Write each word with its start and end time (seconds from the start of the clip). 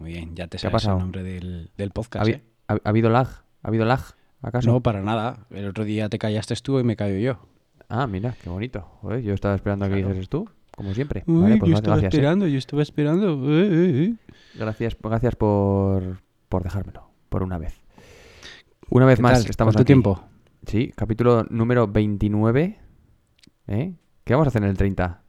muy 0.00 0.12
bien. 0.12 0.34
Ya 0.34 0.46
te 0.46 0.56
¿Qué 0.58 0.66
ha 0.66 0.70
sabes 0.70 0.72
pasado? 0.82 0.96
el 0.98 1.02
nombre 1.02 1.22
del, 1.22 1.70
del 1.76 1.88
¿Ha, 1.88 1.92
podcast, 1.92 2.28
¿eh? 2.28 2.42
ha- 2.68 2.74
ha 2.82 2.88
habido 2.88 3.10
lag? 3.10 3.28
¿Ha 3.62 3.68
habido 3.68 3.84
lag? 3.84 4.00
¿Acaso? 4.42 4.70
No, 4.70 4.80
para 4.82 5.02
nada. 5.02 5.46
El 5.50 5.66
otro 5.66 5.84
día 5.84 6.08
te 6.08 6.18
callaste 6.18 6.54
tú 6.56 6.78
y 6.78 6.84
me 6.84 6.94
callo 6.96 7.18
yo. 7.18 7.38
Ah, 7.88 8.06
mira, 8.06 8.34
qué 8.42 8.48
bonito. 8.50 8.82
Joder, 9.00 9.22
yo 9.22 9.34
estaba 9.34 9.54
esperando 9.54 9.84
a 9.86 9.88
que 9.88 9.96
dijeses 9.96 10.28
tú, 10.28 10.48
como 10.76 10.94
siempre. 10.94 11.24
Uy, 11.26 11.42
vale, 11.42 11.56
pues 11.56 11.70
yo 11.70 11.76
estaba 11.76 11.96
gracias. 11.96 12.14
¿eh? 12.14 12.16
esperando, 12.18 12.46
yo 12.46 12.58
estaba 12.58 12.82
esperando. 12.82 13.32
Eh, 13.50 13.68
eh, 13.70 14.04
eh. 14.04 14.14
Gracias, 14.54 14.96
gracias 15.02 15.34
por, 15.36 16.20
por 16.48 16.62
dejármelo, 16.62 17.10
por 17.28 17.42
una 17.42 17.58
vez. 17.58 17.74
Una 18.90 19.06
vez 19.06 19.16
¿Qué 19.16 19.22
más, 19.22 19.40
tal? 19.42 19.50
estamos 19.50 19.72
¿Cuánto 19.74 19.82
aquí. 19.82 19.86
tiempo? 19.86 20.22
Sí, 20.66 20.92
capítulo 20.94 21.44
número 21.50 21.88
29. 21.88 22.78
¿Eh? 23.68 23.94
¿Qué 24.24 24.32
vamos 24.34 24.46
a 24.46 24.50
hacer 24.50 24.62
en 24.62 24.68
el 24.70 24.76
30? 24.76 25.22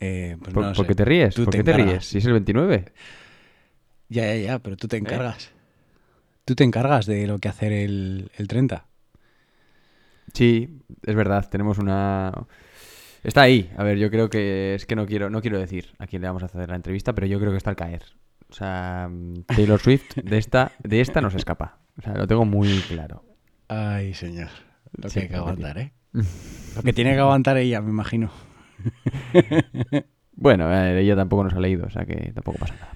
Eh, 0.00 0.36
pues 0.40 0.52
¿Por, 0.52 0.64
no 0.64 0.72
qué 0.86 0.94
te 0.94 1.04
ríes? 1.04 1.34
Tú 1.34 1.44
¿Por 1.44 1.52
te 1.52 1.58
qué 1.58 1.64
te 1.64 1.72
encargas. 1.72 1.86
ríes? 1.92 2.06
Si 2.06 2.18
es 2.18 2.24
el 2.26 2.32
29. 2.32 2.92
Ya, 4.08 4.26
ya, 4.34 4.36
ya, 4.36 4.58
pero 4.58 4.76
tú 4.76 4.86
¿Eh? 4.86 4.88
te 4.88 4.96
encargas. 4.96 5.52
Tú 6.44 6.54
te 6.54 6.64
encargas 6.64 7.06
de 7.06 7.26
lo 7.26 7.38
que 7.38 7.48
hacer 7.48 7.72
el, 7.72 8.30
el 8.36 8.48
30. 8.48 8.86
Sí, 10.32 10.80
es 11.04 11.14
verdad, 11.14 11.48
tenemos 11.50 11.78
una... 11.78 12.32
Está 13.22 13.42
ahí. 13.42 13.70
A 13.76 13.84
ver, 13.84 13.98
yo 13.98 14.10
creo 14.10 14.30
que 14.30 14.74
es 14.74 14.86
que 14.86 14.96
no 14.96 15.06
quiero, 15.06 15.28
no 15.30 15.40
quiero 15.42 15.58
decir 15.58 15.90
a 15.98 16.06
quién 16.06 16.22
le 16.22 16.28
vamos 16.28 16.42
a 16.42 16.46
hacer 16.46 16.68
la 16.68 16.76
entrevista, 16.76 17.14
pero 17.14 17.26
yo 17.26 17.38
creo 17.38 17.50
que 17.52 17.58
está 17.58 17.70
al 17.70 17.76
caer. 17.76 18.04
O 18.50 18.54
sea, 18.54 19.08
mm, 19.10 19.44
Taylor 19.54 19.80
Swift 19.80 20.16
de 20.16 20.38
esta, 20.38 20.72
de 20.82 21.00
esta 21.00 21.20
no 21.20 21.30
se 21.30 21.36
escapa. 21.38 21.80
O 21.98 22.02
sea, 22.02 22.14
lo 22.14 22.26
tengo 22.26 22.44
muy 22.44 22.84
claro. 22.88 23.24
Ay, 23.68 24.14
señor. 24.14 24.48
Lo 24.92 25.08
Sí, 25.08 25.14
que 25.14 25.20
hay 25.20 25.28
que 25.28 25.36
aguantar, 25.36 25.78
¿eh? 25.78 25.92
Lo 26.74 26.82
que 26.82 26.92
tiene 26.92 27.12
que 27.14 27.20
aguantar 27.20 27.56
ella, 27.58 27.80
me 27.80 27.90
imagino. 27.90 28.30
Bueno, 30.40 30.72
ella 30.74 31.16
tampoco 31.16 31.44
nos 31.44 31.52
ha 31.52 31.60
leído, 31.60 31.86
o 31.86 31.90
sea 31.90 32.06
que 32.06 32.32
tampoco 32.32 32.58
pasa 32.58 32.74
nada. 32.74 32.92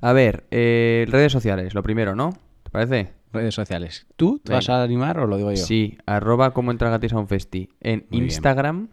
A 0.00 0.12
ver, 0.12 0.44
eh, 0.52 1.04
redes 1.08 1.32
sociales, 1.32 1.74
lo 1.74 1.82
primero, 1.82 2.14
¿no? 2.14 2.32
¿Te 2.62 2.70
parece? 2.70 3.12
Redes 3.32 3.54
sociales. 3.56 4.06
¿Tú 4.14 4.38
te 4.38 4.50
Venga. 4.52 4.58
vas 4.58 4.68
a 4.68 4.84
animar 4.84 5.18
o 5.18 5.26
lo 5.26 5.36
digo 5.36 5.50
yo? 5.50 5.56
Sí, 5.56 5.98
arroba 6.06 6.52
cómo 6.52 6.70
entrar 6.70 6.90
gratis 6.90 7.12
a 7.12 7.18
un 7.18 7.26
festi. 7.26 7.70
En 7.80 8.06
Muy 8.10 8.20
bien. 8.20 8.24
Instagram, 8.24 8.88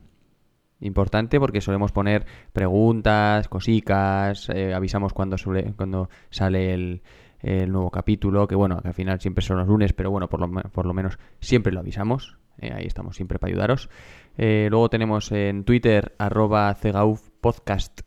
importante 0.79 1.39
porque 1.39 1.61
solemos 1.61 1.91
poner 1.91 2.25
preguntas, 2.51 3.47
cosicas, 3.47 4.49
eh, 4.49 4.73
avisamos 4.73 5.13
cuando, 5.13 5.35
cuando 5.75 6.09
sale 6.31 6.73
el, 6.73 7.03
el 7.41 7.71
nuevo 7.71 7.91
capítulo, 7.91 8.47
que 8.47 8.55
bueno, 8.55 8.81
que 8.81 8.87
al 8.87 8.93
final 8.95 9.19
siempre 9.19 9.43
son 9.43 9.57
los 9.57 9.67
lunes, 9.67 9.93
pero 9.93 10.09
bueno, 10.09 10.29
por 10.29 10.39
lo, 10.39 10.49
por 10.71 10.85
lo 10.87 10.93
menos 10.95 11.19
siempre 11.41 11.73
lo 11.73 11.81
avisamos. 11.81 12.37
Eh, 12.61 12.71
ahí 12.73 12.85
estamos 12.85 13.15
siempre 13.15 13.39
para 13.39 13.51
ayudaros. 13.51 13.89
Eh, 14.37 14.67
luego 14.69 14.89
tenemos 14.89 15.31
en 15.31 15.63
Twitter 15.63 16.15
arroba 16.17 16.73
cegauf 16.75 17.29
podcast 17.41 18.01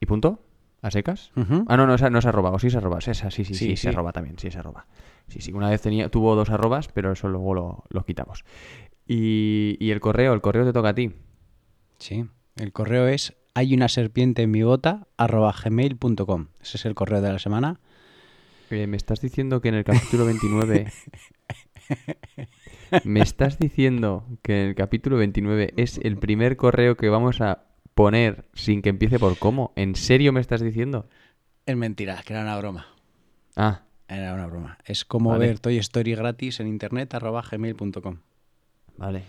y 0.00 0.06
punto, 0.06 0.44
a 0.82 0.90
secas. 0.90 1.30
Ah, 1.68 1.76
no, 1.76 1.86
no, 1.86 1.94
esa 1.94 2.10
no 2.10 2.18
es 2.18 2.26
arroba, 2.26 2.50
o 2.50 2.58
sí 2.58 2.66
es 2.68 2.74
arroba, 2.76 2.98
es 2.98 3.08
esa, 3.08 3.30
sí, 3.30 3.44
sí, 3.44 3.54
sí, 3.54 3.66
Sí, 3.70 3.76
sí. 3.76 3.88
arroba 3.88 4.12
también, 4.12 4.38
sí 4.38 4.48
es 4.48 4.56
arroba. 4.56 4.86
Sí, 5.28 5.40
sí, 5.40 5.52
una 5.52 5.70
vez 5.70 5.80
tenía, 5.80 6.08
tuvo 6.08 6.34
dos 6.34 6.50
arrobas, 6.50 6.88
pero 6.88 7.12
eso 7.12 7.28
luego 7.28 7.54
lo, 7.54 7.84
lo 7.88 8.04
quitamos. 8.04 8.44
Y, 9.06 9.76
y 9.80 9.90
el 9.90 10.00
correo, 10.00 10.32
el 10.32 10.40
correo 10.40 10.64
te 10.64 10.72
toca 10.72 10.90
a 10.90 10.94
ti. 10.94 11.12
Sí. 11.98 12.26
El 12.56 12.72
correo 12.72 13.06
es 13.06 13.34
hay 13.54 13.74
una 13.74 13.88
serpiente 13.88 14.42
en 14.42 14.50
mi 14.50 14.62
bota 14.62 15.06
arroba 15.16 15.54
gmail.com. 15.64 16.48
Ese 16.60 16.76
es 16.78 16.84
el 16.86 16.94
correo 16.94 17.20
de 17.20 17.32
la 17.32 17.38
semana. 17.38 17.80
Eh, 18.70 18.86
me 18.86 18.96
estás 18.96 19.20
diciendo 19.20 19.60
que 19.60 19.68
en 19.68 19.74
el 19.76 19.84
capítulo 19.84 20.24
29... 20.24 20.86
me 23.04 23.20
estás 23.20 23.58
diciendo 23.58 24.24
que 24.42 24.62
en 24.62 24.68
el 24.70 24.74
capítulo 24.74 25.16
29 25.16 25.74
es 25.76 25.98
el 25.98 26.16
primer 26.16 26.56
correo 26.56 26.96
que 26.96 27.08
vamos 27.08 27.40
a 27.40 27.64
poner 27.94 28.44
sin 28.54 28.82
que 28.82 28.88
empiece 28.90 29.18
por 29.18 29.38
cómo. 29.38 29.72
¿En 29.76 29.94
serio 29.94 30.32
me 30.32 30.40
estás 30.40 30.60
diciendo? 30.60 31.08
Es 31.66 31.76
mentira, 31.76 32.20
que 32.26 32.32
era 32.32 32.42
una 32.42 32.56
broma. 32.58 32.86
Ah, 33.56 33.82
Era 34.08 34.34
una 34.34 34.46
broma. 34.46 34.78
Es 34.84 35.04
como 35.04 35.30
Vale. 35.30 35.46
ver 35.46 35.58
Toy 35.58 35.78
Story 35.78 36.14
gratis 36.14 36.60
en 36.60 36.66
internet 36.68 37.14
arroba 37.14 37.42
gmail.com. 37.50 38.18
vale. 38.96 39.22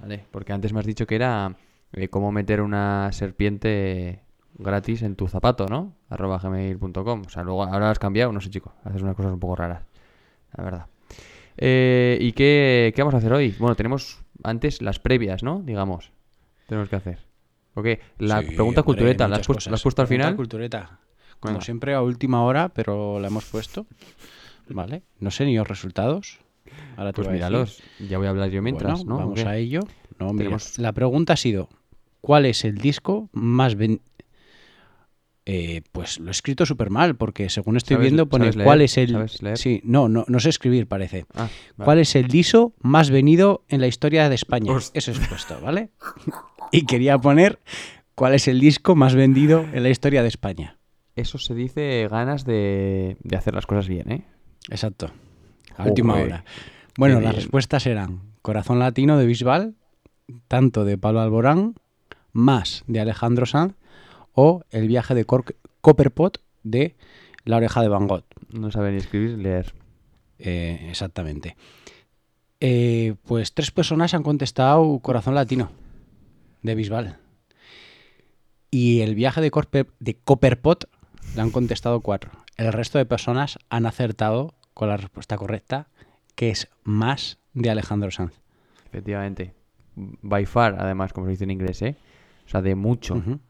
Vale, 0.00 0.24
porque 0.30 0.52
antes 0.52 0.72
me 0.72 0.78
has 0.78 0.86
dicho 0.86 1.06
que 1.08 1.16
era 1.16 1.56
eh, 1.92 2.06
cómo 2.08 2.30
meter 2.30 2.60
una 2.60 3.10
serpiente 3.12 4.20
gratis 4.54 5.02
en 5.02 5.16
tu 5.16 5.26
zapato, 5.26 5.66
¿no? 5.66 5.92
arroba 6.08 6.38
gmail.com. 6.38 7.22
O 7.26 7.28
sea, 7.28 7.42
luego 7.42 7.64
ahora 7.64 7.86
lo 7.86 7.86
has 7.86 7.98
cambiado, 7.98 8.32
no 8.32 8.40
sé, 8.40 8.48
chico. 8.48 8.72
Haces 8.84 9.02
unas 9.02 9.16
cosas 9.16 9.32
un 9.32 9.40
poco 9.40 9.56
raras, 9.56 9.82
la 10.56 10.62
verdad. 10.64 10.86
Eh, 11.58 12.16
¿Y 12.20 12.32
qué, 12.32 12.92
qué 12.94 13.02
vamos 13.02 13.14
a 13.14 13.18
hacer 13.18 13.32
hoy? 13.32 13.54
Bueno, 13.58 13.74
tenemos 13.74 14.20
antes 14.44 14.80
las 14.80 14.98
previas, 14.98 15.42
¿no? 15.42 15.60
Digamos. 15.60 16.12
Tenemos 16.68 16.88
que 16.88 16.96
hacer. 16.96 17.18
Ok, 17.74 17.86
la 18.18 18.40
Sí, 18.40 18.46
pregunta 18.48 18.80
hombre, 18.80 18.82
cultureta, 18.84 19.28
¿la 19.28 19.36
has, 19.36 19.46
puesto- 19.46 19.70
la 19.70 19.74
has 19.76 19.82
puesto 19.82 20.02
al 20.02 20.08
final? 20.08 20.36
cultureta. 20.36 21.00
Como 21.40 21.54
Venga. 21.54 21.64
siempre 21.64 21.94
a 21.94 22.02
última 22.02 22.42
hora, 22.44 22.68
pero 22.70 23.20
la 23.20 23.28
hemos 23.28 23.44
puesto. 23.44 23.86
Vale. 24.68 25.02
No 25.20 25.30
sé 25.30 25.44
ni 25.46 25.56
los 25.56 25.66
resultados. 25.68 26.38
Ahora 26.96 27.12
Pues 27.12 27.28
míralos, 27.28 27.82
ya 27.98 28.18
voy 28.18 28.26
a 28.26 28.30
hablar 28.30 28.50
yo 28.50 28.60
mientras, 28.60 29.04
Bueno, 29.04 29.10
¿no? 29.20 29.26
Vamos 29.28 29.44
a 29.44 29.56
ello. 29.56 29.80
No, 30.18 30.26
mira, 30.32 30.36
Tenemos- 30.44 30.78
La 30.78 30.92
pregunta 30.92 31.32
ha 31.32 31.36
sido: 31.36 31.68
¿Cuál 32.20 32.44
es 32.46 32.64
el 32.64 32.76
disco 32.78 33.30
más 33.32 33.76
ven- 33.76 34.00
Eh, 35.50 35.80
pues 35.92 36.20
lo 36.20 36.28
he 36.28 36.30
escrito 36.30 36.66
súper 36.66 36.90
mal, 36.90 37.16
porque 37.16 37.48
según 37.48 37.78
estoy 37.78 37.94
¿Sabes- 37.94 38.04
viendo 38.10 38.28
pone 38.28 38.52
leer? 38.52 38.64
cuál 38.66 38.82
es 38.82 38.98
el. 38.98 39.16
Sí, 39.54 39.80
no, 39.82 40.06
no, 40.06 40.26
no 40.28 40.40
sé 40.40 40.50
escribir, 40.50 40.86
parece. 40.86 41.24
Ah, 41.34 41.48
vale. 41.76 41.84
¿Cuál 41.86 41.98
es 42.00 42.14
el 42.16 42.28
diso 42.28 42.74
más 42.82 43.08
venido 43.10 43.64
en 43.70 43.80
la 43.80 43.86
historia 43.86 44.28
de 44.28 44.34
España? 44.34 44.70
Eso 44.92 45.10
es 45.10 45.18
puesto, 45.26 45.58
¿vale? 45.62 45.88
y 46.72 46.84
quería 46.84 47.16
poner 47.16 47.60
cuál 48.14 48.34
es 48.34 48.46
el 48.46 48.60
disco 48.60 48.94
más 48.94 49.14
vendido 49.14 49.64
en 49.72 49.82
la 49.84 49.88
historia 49.88 50.20
de 50.22 50.28
España. 50.28 50.76
Eso 51.16 51.38
se 51.38 51.54
dice 51.54 52.06
ganas 52.10 52.44
de, 52.44 53.16
de 53.22 53.36
hacer 53.36 53.54
las 53.54 53.64
cosas 53.64 53.88
bien, 53.88 54.12
¿eh? 54.12 54.24
Exacto. 54.68 55.06
A 55.70 55.76
Joder, 55.78 55.90
última 55.92 56.14
hora. 56.16 56.44
Bueno, 56.98 57.20
las 57.22 57.34
respuestas 57.34 57.86
eran 57.86 58.20
Corazón 58.42 58.78
Latino 58.80 59.16
de 59.16 59.24
Bisbal, 59.24 59.76
tanto 60.46 60.84
de 60.84 60.98
Pablo 60.98 61.20
Alborán, 61.20 61.74
más 62.32 62.84
de 62.86 63.00
Alejandro 63.00 63.46
Sanz 63.46 63.72
o 64.40 64.62
El 64.70 64.86
viaje 64.86 65.16
de 65.16 65.24
Cor- 65.24 65.56
Copperpot 65.80 66.40
de 66.62 66.94
La 67.44 67.56
oreja 67.56 67.82
de 67.82 67.88
Van 67.88 68.06
Gogh. 68.06 68.22
No 68.52 68.70
sabe 68.70 68.92
ni 68.92 68.98
escribir 68.98 69.36
leer. 69.36 69.74
Eh, 70.38 70.86
exactamente. 70.88 71.56
Eh, 72.60 73.16
pues 73.26 73.52
tres 73.52 73.72
personas 73.72 74.14
han 74.14 74.22
contestado 74.22 75.00
Corazón 75.00 75.34
Latino 75.34 75.70
de 76.62 76.74
Bisbal. 76.76 77.16
Y 78.70 79.00
el 79.00 79.16
viaje 79.16 79.40
de, 79.40 79.50
Corpe- 79.50 79.88
de 79.98 80.14
Copperpot 80.14 80.88
le 81.34 81.40
han 81.42 81.50
contestado 81.50 82.00
cuatro. 82.00 82.30
El 82.56 82.72
resto 82.72 82.98
de 82.98 83.06
personas 83.06 83.58
han 83.70 83.86
acertado 83.86 84.54
con 84.72 84.88
la 84.88 84.96
respuesta 84.96 85.36
correcta, 85.36 85.88
que 86.36 86.50
es 86.50 86.68
más 86.84 87.38
de 87.54 87.70
Alejandro 87.70 88.12
Sanz. 88.12 88.34
Efectivamente. 88.86 89.52
By 89.96 90.46
far, 90.46 90.76
además, 90.78 91.12
como 91.12 91.26
se 91.26 91.32
dice 91.32 91.44
en 91.44 91.50
inglés, 91.50 91.82
¿eh? 91.82 91.96
O 92.46 92.48
sea, 92.50 92.62
de 92.62 92.76
mucho. 92.76 93.14
Ujú. 93.14 93.40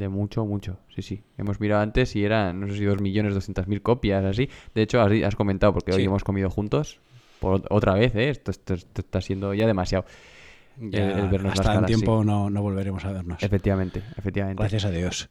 De 0.00 0.08
mucho, 0.08 0.46
mucho. 0.46 0.78
Sí, 0.94 1.02
sí. 1.02 1.22
Hemos 1.36 1.60
mirado 1.60 1.82
antes 1.82 2.16
y 2.16 2.24
eran, 2.24 2.58
no 2.58 2.68
sé 2.68 2.78
si 2.78 2.84
2.200.000 2.86 3.82
copias, 3.82 4.24
así. 4.24 4.48
De 4.74 4.80
hecho, 4.80 4.98
has, 5.02 5.36
comentado, 5.36 5.74
porque 5.74 5.92
hoy 5.92 6.04
hemos 6.04 6.24
comido 6.24 6.48
juntos. 6.48 7.00
Por 7.38 7.60
ot- 7.60 7.66
otra 7.68 7.92
vez, 7.92 8.14
¿eh? 8.14 8.30
Esto, 8.30 8.50
esto- 8.50 8.72
esto 8.72 9.02
está 9.02 9.20
siendo 9.20 9.52
ya 9.52 9.66
demasiado. 9.66 10.06
Ya 10.80 11.10
El- 11.12 11.18
el 11.18 11.28
vernos 11.28 11.52
hasta 11.52 11.72
en 11.74 11.80
caras, 11.80 11.90
sí. 11.90 11.96
tiempo 11.96 12.24
no, 12.24 12.48
no 12.48 12.62
volveremos 12.62 13.04
a 13.04 13.12
vernos. 13.12 13.42
Efectivamente, 13.42 14.02
efectivamente. 14.16 14.62
Gracias 14.62 14.86
a 14.86 14.90
Dios. 14.90 15.28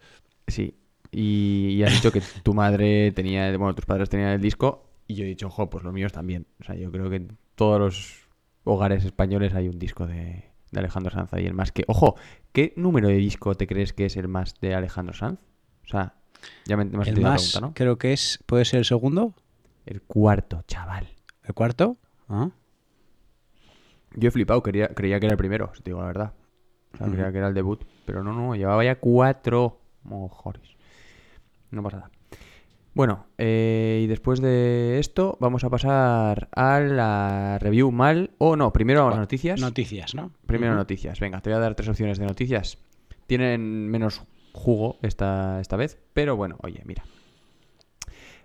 Sí. 0.48 0.76
Y, 1.12 1.70
y 1.70 1.84
has 1.84 1.92
dicho 1.94 2.12
que 2.12 2.22
tu 2.44 2.54
madre 2.54 3.12
tenía, 3.14 3.50
bueno, 3.58 3.74
tus 3.74 3.86
padres 3.88 4.08
tenían 4.08 4.30
el 4.30 4.42
disco 4.42 4.86
y 5.08 5.16
yo 5.16 5.24
he 5.26 5.28
dicho, 5.28 5.48
ojo, 5.48 5.68
pues 5.68 5.84
los 5.84 5.92
míos 5.94 6.12
también. 6.12 6.46
O 6.62 6.64
sea, 6.64 6.76
yo 6.76 6.92
creo 6.92 7.10
que 7.10 7.16
en 7.16 7.38
todos 7.56 7.80
los 7.80 8.28
hogares 8.66 9.04
españoles 9.04 9.56
hay 9.56 9.68
un 9.68 9.80
disco 9.80 10.06
de, 10.06 10.49
de 10.72 10.80
Alejandro 10.80 11.12
Sanz 11.12 11.34
ahí. 11.34 11.46
El 11.46 11.54
más 11.54 11.72
que, 11.72 11.84
ojo, 11.88 12.16
¿qué 12.52 12.74
número 12.76 13.08
de 13.08 13.16
disco 13.16 13.56
te 13.56 13.68
crees 13.68 13.94
que 13.94 14.06
es 14.06 14.18
el 14.18 14.28
más 14.28 14.60
de 14.62 14.76
Alejandro 14.76 15.14
Sanz? 15.14 15.40
O 15.84 15.88
sea, 15.88 16.16
ya 16.66 16.78
me, 16.78 16.86
me 16.86 16.98
has 17.02 17.08
El 17.08 17.10
entendido 17.10 17.28
la 17.28 17.34
más, 17.34 17.52
pregunta, 17.52 17.68
¿no? 17.68 17.74
creo 17.74 17.98
que 17.98 18.14
es, 18.14 18.44
puede 18.46 18.66
ser 18.66 18.80
el 18.80 18.86
segundo, 18.86 19.34
El 19.86 20.02
cuarto, 20.02 20.64
chaval. 20.68 21.08
el 21.44 21.54
cuarto. 21.54 21.98
Ah, 22.28 22.50
Yo 24.16 24.30
he 24.30 24.32
flipado, 24.32 24.62
quería, 24.64 24.88
creía 24.90 25.20
que 25.20 25.26
era 25.26 25.34
el 25.34 25.38
primero, 25.38 25.72
si 25.76 25.82
te 25.84 25.90
digo 25.92 26.02
la 26.02 26.08
verdad. 26.08 26.34
O 26.94 26.98
sea, 26.98 27.08
creía 27.08 27.32
que 27.32 27.38
era 27.40 27.48
el 27.48 27.54
debut. 27.54 27.84
Pero 28.06 28.24
no, 28.24 28.34
no, 28.34 28.56
llevaba 28.56 28.84
ya 28.84 29.00
cuatro 29.00 29.80
mojores. 30.04 30.76
No 31.72 31.84
pasa 31.84 31.98
nada. 31.98 32.12
Bueno, 33.00 33.28
eh, 33.38 34.02
y 34.04 34.08
después 34.08 34.42
de 34.42 35.00
esto 35.00 35.38
vamos 35.40 35.64
a 35.64 35.70
pasar 35.70 36.50
a 36.54 36.82
la 36.82 37.58
review 37.58 37.94
mal 37.94 38.32
o 38.40 38.58
no. 38.58 38.74
Primero 38.74 39.08
a 39.08 39.12
las 39.12 39.20
noticias. 39.20 39.62
Noticias, 39.62 40.16
¿no? 40.16 40.34
Primero 40.46 40.74
Ujú. 40.74 40.80
noticias. 40.80 41.18
Venga, 41.22 41.40
te 41.40 41.50
voy 41.50 41.56
a 41.56 41.62
dar 41.62 41.76
tres 41.76 41.88
opciones 41.88 42.20
de 42.20 42.26
noticias. 42.26 42.78
Tienen 43.26 43.88
menos 43.88 44.24
jugo 44.52 45.00
esta, 45.02 45.62
esta 45.62 45.78
vez, 45.78 45.98
pero 46.12 46.36
bueno, 46.36 46.58
oye, 46.62 46.82
mira. 46.84 47.06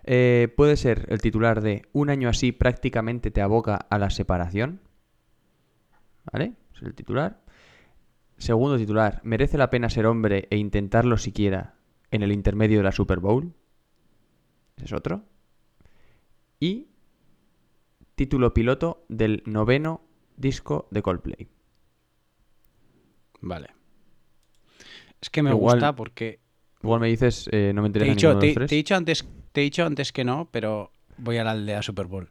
Eh, 0.05 0.47
puede 0.55 0.77
ser 0.77 1.05
el 1.09 1.19
titular 1.19 1.59
de 1.59 1.81
Un 1.91 2.09
año 2.09 2.29
así 2.29 2.53
prácticamente 2.53 3.31
te 3.31 3.41
aboca 3.41 3.75
a 3.75 3.99
la 3.99 4.09
separación. 4.09 4.79
¿Vale? 6.31 6.53
Es 6.73 6.81
el 6.81 6.95
titular. 6.95 7.41
Segundo 8.37 8.77
titular, 8.77 9.19
¿merece 9.25 9.57
la 9.57 9.69
pena 9.69 9.89
ser 9.89 10.05
hombre 10.05 10.47
e 10.49 10.55
intentarlo 10.55 11.17
siquiera 11.17 11.73
en 12.09 12.23
el 12.23 12.31
intermedio 12.31 12.77
de 12.77 12.83
la 12.85 12.93
Super 12.93 13.19
Bowl? 13.19 13.53
Es 14.83 14.91
otro. 14.93 15.23
Y 16.59 16.87
título 18.15 18.53
piloto 18.53 19.05
del 19.09 19.43
noveno 19.45 20.01
disco 20.37 20.87
de 20.91 21.01
Coldplay. 21.01 21.47
Vale. 23.41 23.69
Es 25.21 25.29
que 25.29 25.43
me 25.43 25.51
Igual- 25.51 25.75
gusta 25.75 25.95
porque 25.95 26.39
Igual 26.83 26.99
me 26.99 27.07
dices, 27.07 27.49
eh, 27.51 27.71
no 27.73 27.81
me 27.81 27.89
te 27.89 27.99
he, 27.99 28.07
interesa 28.07 28.13
dicho, 28.15 28.27
ninguno 28.27 28.39
de 28.41 28.45
te, 28.47 28.47
los 28.47 28.53
tres. 28.55 28.69
te 28.69 28.75
he 28.75 28.77
dicho 28.77 28.95
antes, 28.95 29.25
te 29.51 29.61
he 29.61 29.63
dicho 29.63 29.85
antes 29.85 30.11
que 30.11 30.23
no, 30.23 30.49
pero 30.51 30.91
voy 31.17 31.37
a 31.37 31.43
la 31.43 31.51
aldea 31.51 31.81
Super 31.81 32.05
Bowl. 32.05 32.29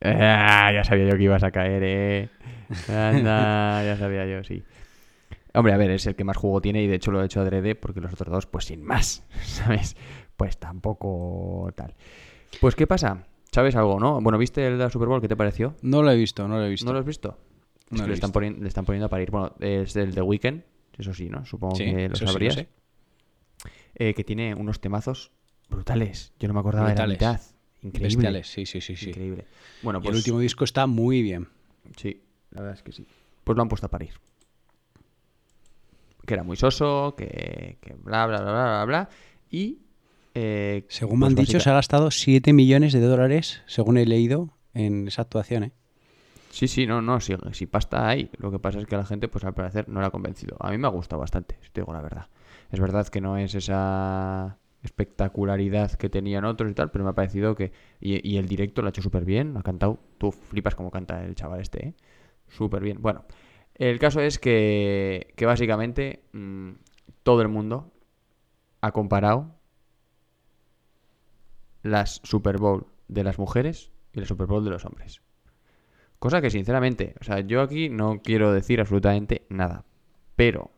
Ah, 0.00 0.70
ya 0.72 0.84
sabía 0.84 1.08
yo 1.08 1.16
que 1.16 1.24
ibas 1.24 1.42
a 1.42 1.50
caer, 1.50 1.82
eh. 1.84 2.28
Anda, 2.88 3.82
ya 3.84 3.96
sabía 3.98 4.26
yo, 4.26 4.44
sí. 4.44 4.62
Hombre, 5.54 5.72
a 5.72 5.76
ver, 5.76 5.90
es 5.90 6.06
el 6.06 6.14
que 6.14 6.22
más 6.24 6.36
juego 6.36 6.60
tiene 6.60 6.82
y 6.82 6.86
de 6.86 6.96
hecho 6.96 7.10
lo 7.10 7.20
he 7.20 7.24
hecho 7.26 7.40
adrede 7.40 7.74
porque 7.74 8.00
los 8.00 8.12
otros 8.12 8.30
dos, 8.30 8.46
pues 8.46 8.66
sin 8.66 8.84
más, 8.84 9.26
¿sabes? 9.42 9.96
Pues 10.38 10.56
tampoco 10.56 11.68
tal. 11.74 11.94
Pues, 12.60 12.76
¿qué 12.76 12.86
pasa? 12.86 13.26
¿Sabes 13.50 13.74
algo, 13.74 13.98
no? 13.98 14.20
Bueno, 14.20 14.38
¿viste 14.38 14.64
el 14.64 14.78
de 14.78 14.84
la 14.84 14.88
Super 14.90 15.08
Bowl? 15.08 15.20
¿Qué 15.20 15.26
te 15.26 15.34
pareció? 15.36 15.74
No 15.82 16.00
lo 16.04 16.12
he 16.12 16.16
visto, 16.16 16.46
no 16.46 16.58
lo 16.58 16.64
he 16.64 16.68
visto. 16.70 16.86
¿No 16.86 16.92
lo 16.92 17.00
has 17.00 17.04
visto? 17.04 17.36
Es 17.90 17.92
No 17.92 17.96
que 17.96 17.98
lo 17.98 18.04
he 18.04 18.08
le 18.10 18.14
están, 18.14 18.30
poniendo, 18.30 18.62
le 18.62 18.68
están 18.68 18.84
poniendo 18.84 19.06
a 19.06 19.08
parir. 19.08 19.32
Bueno, 19.32 19.52
es 19.58 19.96
el 19.96 20.14
de 20.14 20.22
Weekend, 20.22 20.62
eso 20.96 21.12
sí, 21.12 21.28
¿no? 21.28 21.44
Supongo 21.44 21.74
Sí, 21.74 21.84
que 21.86 22.08
lo 22.08 22.14
sí, 22.14 22.24
sabrías. 22.24 22.64
Eh, 23.96 24.14
que 24.14 24.22
tiene 24.22 24.54
unos 24.54 24.80
temazos 24.80 25.32
brutales. 25.68 26.32
Yo 26.38 26.46
no 26.46 26.54
me 26.54 26.60
acordaba 26.60 26.86
Brutales. 26.86 27.18
de 27.18 27.24
la 27.26 27.32
mitad. 27.32 27.46
Increíble. 27.82 28.16
Bestiales, 28.16 28.46
sí, 28.48 28.64
sí, 28.64 28.80
sí, 28.80 28.94
sí. 28.94 29.08
Increíble. 29.10 29.44
Bueno, 29.82 29.98
Y 29.98 30.02
pues 30.02 30.10
el 30.12 30.16
último 30.18 30.38
disco 30.38 30.62
está 30.62 30.86
muy 30.86 31.20
bien. 31.22 31.48
Sí, 31.96 32.22
la 32.50 32.60
verdad 32.62 32.76
es 32.76 32.84
que 32.84 32.92
sí. 32.92 33.04
Pues 33.42 33.56
lo 33.56 33.62
han 33.62 33.68
puesto 33.68 33.86
a 33.86 33.90
parir. 33.90 34.12
Que 36.26 36.34
era 36.34 36.44
muy 36.44 36.56
soso, 36.56 37.14
que, 37.16 37.78
que 37.80 37.94
bla, 37.94 38.26
bla, 38.26 38.40
bla, 38.40 38.52
bla, 38.52 38.62
bla, 38.64 38.84
bla. 38.84 39.08
Y... 39.50 39.78
eh, 40.34 40.84
Según 40.88 41.20
me 41.20 41.26
pues 41.26 41.38
han 41.38 41.44
dicho, 41.44 41.60
se 41.60 41.70
ha 41.70 41.74
gastado 41.74 42.10
7 42.10 42.52
millones 42.52 42.92
de 42.92 43.00
dólares, 43.00 43.62
según 43.66 43.98
he 43.98 44.06
leído, 44.06 44.50
en 44.74 45.08
esa 45.08 45.22
actuación, 45.22 45.64
¿eh? 45.64 45.72
Sí, 46.50 46.66
sí, 46.66 46.86
no, 46.86 47.02
no, 47.02 47.20
si, 47.20 47.34
si 47.52 47.66
pasta 47.66 48.08
hay. 48.08 48.30
Lo 48.38 48.50
que 48.50 48.58
pasa 48.58 48.80
es 48.80 48.86
que 48.86 48.96
la 48.96 49.04
gente, 49.04 49.28
pues 49.28 49.44
al 49.44 49.54
parecer, 49.54 49.88
no 49.88 50.00
la 50.00 50.08
ha 50.08 50.10
convencido. 50.10 50.56
A 50.60 50.70
mí 50.70 50.78
me 50.78 50.86
ha 50.86 50.90
gustado 50.90 51.20
bastante, 51.20 51.58
si 51.62 51.70
te 51.70 51.82
digo 51.82 51.92
la 51.92 52.00
verdad. 52.00 52.28
Es 52.70 52.80
verdad 52.80 53.06
que 53.08 53.20
no 53.20 53.36
es 53.36 53.54
esa 53.54 54.58
espectacularidad 54.82 55.92
que 55.92 56.08
tenían 56.08 56.44
otros 56.44 56.70
y 56.70 56.74
tal, 56.74 56.90
pero 56.90 57.04
me 57.04 57.10
ha 57.10 57.14
parecido 57.14 57.54
que... 57.54 57.72
Y, 58.00 58.26
y 58.28 58.38
el 58.38 58.48
directo 58.48 58.82
lo 58.82 58.88
ha 58.88 58.90
hecho 58.90 59.02
súper 59.02 59.24
bien, 59.24 59.56
ha 59.56 59.62
cantado... 59.62 60.00
Tú 60.18 60.32
flipas 60.32 60.74
como 60.74 60.90
canta 60.90 61.24
el 61.24 61.34
chaval 61.34 61.60
este, 61.60 61.88
¿eh? 61.88 61.94
Súper 62.48 62.82
bien. 62.82 62.98
Bueno, 63.00 63.24
el 63.74 63.98
caso 63.98 64.20
es 64.20 64.38
que, 64.38 65.32
que 65.36 65.46
básicamente 65.46 66.24
mm, 66.32 66.70
todo 67.22 67.42
el 67.42 67.48
mundo 67.48 67.92
ha 68.80 68.92
comparado 68.92 69.57
las 71.82 72.20
Super 72.24 72.58
Bowl 72.58 72.86
de 73.08 73.24
las 73.24 73.38
mujeres 73.38 73.90
y 74.12 74.20
la 74.20 74.26
Super 74.26 74.46
Bowl 74.46 74.64
de 74.64 74.70
los 74.70 74.84
hombres. 74.84 75.22
Cosa 76.18 76.40
que 76.40 76.50
sinceramente, 76.50 77.14
o 77.20 77.24
sea, 77.24 77.40
yo 77.40 77.60
aquí 77.60 77.88
no 77.88 78.20
quiero 78.22 78.52
decir 78.52 78.80
absolutamente 78.80 79.46
nada. 79.48 79.84
Pero 80.34 80.70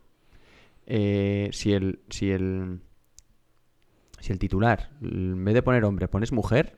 eh, 0.85 1.49
si 1.51 1.73
el. 1.73 1.99
Si 2.09 2.31
el. 2.31 2.79
Si 4.19 4.31
el 4.31 4.37
titular, 4.37 4.91
en 5.01 5.43
vez 5.43 5.55
de 5.55 5.63
poner 5.63 5.83
hombre, 5.83 6.07
pones 6.07 6.31
mujer, 6.31 6.77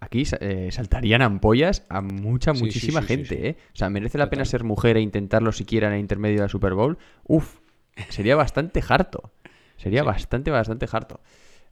aquí 0.00 0.24
eh, 0.40 0.68
saltarían 0.72 1.22
ampollas 1.22 1.86
a 1.88 2.00
mucha, 2.00 2.54
Sí, 2.54 2.64
muchísima 2.64 3.02
sí, 3.02 3.06
sí, 3.06 3.14
gente. 3.14 3.48
¿eh? 3.48 3.56
O 3.72 3.76
sea, 3.76 3.88
merece 3.88 4.18
la 4.18 4.30
pena 4.30 4.44
ser 4.44 4.64
mujer 4.64 4.96
e 4.96 5.00
intentarlo 5.00 5.52
siquiera 5.52 5.86
en 5.86 5.94
el 5.94 6.00
intermedio 6.00 6.38
de 6.38 6.42
la 6.42 6.48
Super 6.48 6.74
Bowl. 6.74 6.98
Uf, 7.24 7.58
sería 8.08 8.34
bastante 8.34 8.82
harto. 8.88 9.32
Sería 9.76 10.02
bastante, 10.02 10.50
bastante 10.50 10.88
harto. 10.90 11.20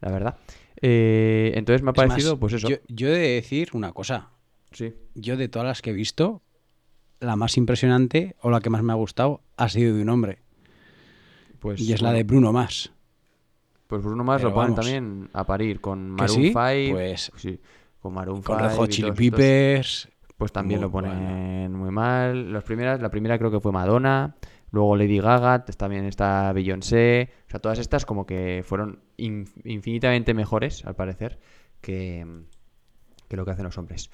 La 0.00 0.12
verdad. 0.12 0.36
Eh, 0.80 1.52
entonces 1.54 1.82
me 1.82 1.90
ha 1.90 1.92
Es 1.92 1.96
más, 1.98 2.08
parecido, 2.08 2.38
pues 2.38 2.52
eso. 2.54 2.68
Yo, 2.68 2.76
yo 2.88 3.08
he 3.08 3.12
de 3.12 3.28
decir 3.34 3.70
una 3.72 3.92
cosa. 3.92 4.30
Sí. 4.72 4.94
Yo 5.14 5.36
de 5.36 5.48
todas 5.48 5.66
las 5.66 5.82
que 5.82 5.90
he 5.90 5.94
visto, 5.94 6.42
la 7.20 7.36
más 7.36 7.56
impresionante 7.56 8.36
o 8.40 8.50
la 8.50 8.60
que 8.60 8.70
más 8.70 8.82
me 8.82 8.92
ha 8.92 8.96
gustado 8.96 9.42
ha 9.56 9.68
sido 9.68 9.96
de 9.96 10.02
un 10.02 10.08
hombre. 10.08 10.38
Pues, 11.58 11.80
y 11.80 11.92
es 11.92 12.02
la 12.02 12.12
de 12.12 12.22
Bruno 12.22 12.52
Mars. 12.52 12.92
Pues 13.88 14.02
Bruno 14.02 14.22
Mars 14.22 14.42
Pero 14.42 14.50
lo 14.50 14.54
ponen 14.54 14.74
también 14.74 15.30
a 15.32 15.44
parir 15.44 15.80
con 15.80 16.14
¿Que 16.16 16.22
Maroon 16.22 16.42
sí? 16.42 16.46
5. 16.48 16.54
Pues- 16.92 17.32
sí, 17.36 17.60
con 17.98 18.12
Maroon 18.14 18.42
Con 18.42 18.56
5 18.58 18.68
los 18.68 18.76
Hot 18.76 18.90
Chili 18.90 19.12
Peppers. 19.12 20.08
Pues 20.36 20.52
también 20.52 20.78
Muy 20.78 20.86
lo 20.86 20.92
ponen 20.92 21.72
muy 21.72 21.90
mal. 21.90 22.52
Las 22.52 22.62
primeras, 22.62 23.00
la 23.00 23.10
primera 23.10 23.38
creo 23.38 23.50
que 23.50 23.58
fue 23.58 23.72
Madonna. 23.72 24.36
Luego 24.70 24.94
Lady 24.96 25.18
Gaga, 25.18 25.64
también 25.64 26.04
está 26.04 26.52
Beyoncé. 26.52 27.30
O 27.48 27.50
sea, 27.50 27.60
todas 27.60 27.78
estas 27.78 28.04
como 28.06 28.24
que 28.26 28.62
fueron 28.64 29.00
infinitamente 29.18 30.32
mejores, 30.32 30.84
al 30.86 30.94
parecer, 30.96 31.38
que, 31.82 32.24
que 33.28 33.36
lo 33.36 33.44
que 33.44 33.50
hacen 33.50 33.64
los 33.64 33.76
hombres. 33.76 34.10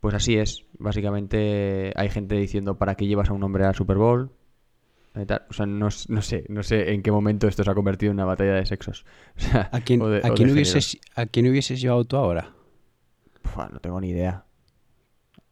Pues 0.00 0.14
así 0.14 0.36
es. 0.38 0.64
Básicamente 0.78 1.92
hay 1.96 2.08
gente 2.10 2.34
diciendo 2.36 2.76
¿para 2.78 2.94
qué 2.94 3.06
llevas 3.06 3.30
a 3.30 3.32
un 3.32 3.42
hombre 3.42 3.64
al 3.64 3.74
Super 3.74 3.96
Bowl? 3.98 4.30
Tal. 5.26 5.42
O 5.48 5.52
sea, 5.52 5.64
no, 5.66 5.88
no 6.08 6.22
sé, 6.22 6.44
no 6.48 6.62
sé 6.64 6.92
en 6.92 7.02
qué 7.02 7.12
momento 7.12 7.46
esto 7.46 7.62
se 7.62 7.70
ha 7.70 7.74
convertido 7.74 8.10
en 8.10 8.16
una 8.16 8.24
batalla 8.24 8.54
de 8.54 8.66
sexos. 8.66 9.04
O 9.36 9.40
sea, 9.40 9.68
¿A 9.72 9.80
quién, 9.80 10.00
de- 10.00 10.20
a 10.24 10.30
quién 10.34 10.50
hubieses, 10.50 10.98
¿A 11.14 11.26
quién 11.26 11.46
hubieses 11.48 11.80
llevado 11.80 12.04
tú 12.04 12.16
ahora? 12.16 12.52
Pua, 13.42 13.68
no 13.72 13.78
tengo 13.80 14.00
ni 14.00 14.10
idea. 14.10 14.44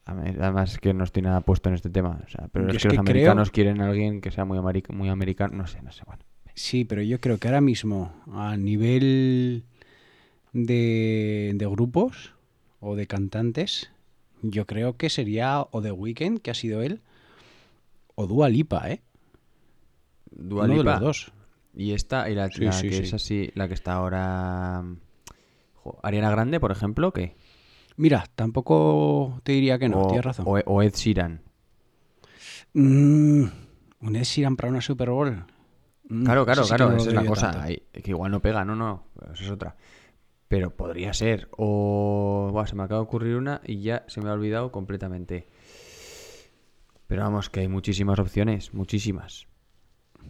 Además 0.05 0.78
que 0.78 0.93
no 0.93 1.05
estoy 1.05 1.22
nada 1.22 1.40
puesto 1.43 1.69
en 1.69 1.76
este 1.76 1.88
tema. 1.90 2.20
O 2.26 2.28
sea, 2.28 2.48
pero 2.52 2.69
es 2.69 2.76
es 2.76 2.82
que 2.82 2.88
los 2.88 2.93
creo- 2.94 3.00
americanos 3.00 3.50
quieren 3.52 3.81
a 3.81 3.87
alguien 3.88 4.20
que 4.20 4.32
sea 4.32 4.44
muy, 4.44 4.58
muy 4.90 5.08
americano. 5.08 5.56
No 5.56 5.66
sé, 5.69 5.81
no 5.82 5.93
sé. 5.93 6.02
Bueno. 6.06 6.22
Sí, 6.54 6.84
pero 6.84 7.02
yo 7.02 7.20
creo 7.20 7.38
que 7.38 7.49
ahora 7.49 7.60
mismo, 7.60 8.12
a 8.32 8.56
nivel 8.56 9.64
de, 10.53 11.53
de 11.55 11.67
grupos 11.67 12.34
o 12.81 12.94
de 12.96 13.06
cantantes, 13.06 13.91
yo 14.43 14.67
creo 14.67 14.96
que 14.96 15.08
sería 15.08 15.67
o 15.70 15.81
The 15.82 15.93
Weeknd, 15.93 16.41
que 16.41 16.50
ha 16.50 16.55
sido 16.55 16.82
él, 16.82 17.00
o 18.15 18.27
Dua 18.27 18.48
Lipa, 18.48 18.91
¿eh? 18.91 19.00
Dua 20.31 20.65
Uno 20.65 20.72
de 20.74 20.79
Lipa. 20.79 20.93
los 20.93 21.00
dos. 21.00 21.32
Y 21.74 21.93
esta, 21.93 22.29
y 22.29 22.34
la, 22.34 22.50
Sí, 22.50 22.65
la 22.65 22.72
sí, 22.72 22.88
que 22.88 22.96
sí. 22.98 23.03
es 23.05 23.15
así, 23.15 23.50
la 23.55 23.67
que 23.69 23.74
está 23.74 23.94
ahora. 23.94 24.84
jo, 25.82 25.98
Ariana 26.03 26.31
Grande, 26.31 26.60
por 26.60 26.70
ejemplo, 26.70 27.12
¿qué? 27.12 27.34
Mira, 27.96 28.27
tampoco 28.34 29.41
te 29.43 29.53
diría 29.53 29.79
que 29.79 29.88
no, 29.88 30.00
o, 30.03 30.06
tienes 30.08 30.24
razón. 30.24 30.46
o- 30.48 30.58
o 30.67 30.82
Ed 30.82 30.94
Sheeran. 30.94 31.41
Mm, 32.74 33.44
un 34.00 34.17
Ed 34.17 34.24
Sheeran 34.24 34.56
para 34.56 34.69
una 34.69 34.81
Super 34.81 35.10
Bowl. 35.10 35.44
Mm, 36.12 36.24
Claro, 36.24 36.44
claro, 36.44 36.62
sí 36.64 36.69
claro, 36.74 36.96
esa 36.96 37.08
es 37.08 37.14
la 37.14 37.24
cosa. 37.24 37.62
ahí, 37.62 37.82
que 37.92 38.10
igual 38.10 38.31
no 38.31 38.40
pega, 38.40 38.64
no, 38.64 38.74
no, 38.76 39.04
esa 39.32 39.44
es 39.44 39.50
otra. 39.50 39.76
Pero 40.48 40.70
podría 40.76 41.12
ser. 41.14 41.48
O. 41.56 42.50
Buah, 42.52 42.66
se 42.66 42.74
me 42.76 42.82
acaba 42.82 43.00
de 43.00 43.04
ocurrir 43.04 43.36
una 43.36 43.60
y 43.64 43.81
ya 43.81 44.04
se 44.08 44.20
me 44.20 44.28
ha 44.28 44.32
olvidado 44.34 44.70
completamente. 44.70 45.46
Pero 47.06 47.22
vamos, 47.22 47.50
que 47.50 47.60
hay 47.60 47.69
muchísimas 47.69 48.19
opciones, 48.19 48.72
muchísimas. 48.74 49.46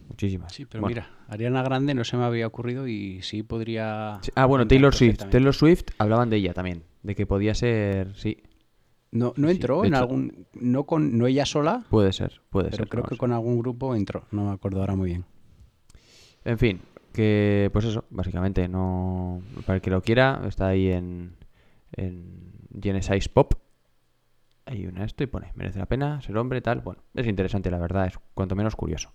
Muchísimas. 0.07 0.53
Sí, 0.53 0.65
pero 0.65 0.81
Bueno, 0.81 0.95
mira, 0.95 1.09
Ariana 1.27 1.61
Grande 1.63 1.93
no 1.93 2.03
se 2.03 2.17
me 2.17 2.23
había 2.23 2.47
ocurrido 2.47 2.87
y 2.87 3.21
sí 3.21 3.43
podría. 3.43 4.19
sí, 4.21 4.31
Ah, 4.35 4.45
bueno, 4.45 4.67
Taylor 4.67 4.93
Swift. 4.93 5.23
Taylor 5.29 5.53
Swift 5.53 5.85
hablaban 5.97 6.29
de 6.29 6.37
ella 6.37 6.53
también. 6.53 6.83
De 7.03 7.15
que 7.15 7.25
podía 7.25 7.53
ser. 7.53 8.15
Sí, 8.15 8.37
No, 9.11 9.33
no 9.37 9.49
entró 9.49 9.83
en 9.85 9.93
hecho- 9.93 10.01
algún. 10.03 10.47
No, 10.53 10.85
con, 10.85 11.17
no 11.17 11.27
ella 11.27 11.45
sola, 11.45 11.83
puede 11.89 12.11
ser, 12.13 12.41
puede 12.49 12.69
pero 12.69 12.83
ser. 12.83 12.89
creo 12.89 13.03
no 13.03 13.09
que 13.09 13.17
con 13.17 13.31
algún 13.33 13.59
grupo 13.59 13.93
entró. 13.95 14.25
No 14.31 14.45
me 14.45 14.51
acuerdo 14.53 14.79
ahora 14.79 14.95
muy 14.95 15.09
bien. 15.09 15.25
En 16.45 16.57
fin, 16.57 16.81
que 17.13 17.69
pues 17.71 17.85
eso, 17.85 18.05
básicamente, 18.09 18.67
no. 18.67 19.41
Para 19.65 19.75
el 19.75 19.81
que 19.81 19.89
lo 19.89 20.01
quiera, 20.01 20.41
está 20.47 20.67
ahí 20.67 20.89
en. 20.89 21.35
En 21.95 22.53
Genesis 22.81 23.29
Pop. 23.29 23.53
Hay 24.65 24.85
una 24.87 25.03
esto 25.03 25.23
y 25.23 25.27
pone, 25.27 25.51
merece 25.55 25.77
la 25.77 25.85
pena 25.85 26.21
ser 26.21 26.37
hombre, 26.37 26.61
tal. 26.61 26.81
Bueno, 26.81 27.03
es 27.13 27.27
interesante, 27.27 27.69
la 27.69 27.79
verdad, 27.79 28.07
es 28.07 28.17
cuanto 28.33 28.55
menos 28.55 28.75
curioso. 28.75 29.11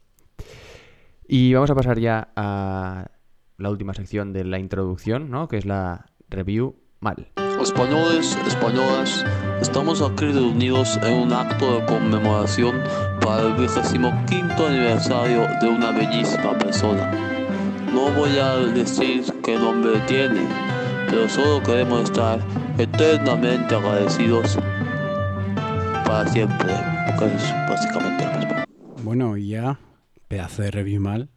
Y 1.26 1.54
vamos 1.54 1.70
a 1.70 1.74
pasar 1.74 1.98
ya 1.98 2.28
a 2.36 3.10
la 3.56 3.70
última 3.70 3.94
sección 3.94 4.32
de 4.32 4.44
la 4.44 4.58
introducción, 4.58 5.30
¿no? 5.30 5.48
Que 5.48 5.56
es 5.56 5.66
la 5.66 6.06
review 6.28 6.76
mal. 7.00 7.32
Españoles, 7.62 8.38
españolas, 8.46 9.24
estamos 9.60 10.00
aquí 10.00 10.26
reunidos 10.26 10.96
en 11.02 11.12
un 11.14 11.32
acto 11.32 11.78
de 11.80 11.86
conmemoración 11.86 12.80
para 13.20 13.48
el 13.48 13.54
25 13.54 14.66
aniversario 14.66 15.46
de 15.60 15.68
una 15.68 15.90
bellísima 15.90 16.56
persona. 16.56 17.10
No 17.92 18.10
voy 18.12 18.38
a 18.38 18.56
decir 18.56 19.24
qué 19.44 19.58
nombre 19.58 19.98
tiene, 20.06 20.46
pero 21.10 21.28
solo 21.28 21.62
queremos 21.62 22.04
estar 22.04 22.38
eternamente 22.78 23.74
agradecidos 23.74 24.56
para 26.06 26.28
siempre, 26.28 26.72
porque 27.06 27.34
es 27.34 27.52
básicamente 27.68 28.24
lo 28.24 28.38
mismo. 28.38 28.64
Bueno, 29.02 29.36
y 29.36 29.48
ya, 29.48 29.80
pedazo 30.28 30.62
de 30.62 30.70
review 30.70 31.00
mal. 31.00 31.28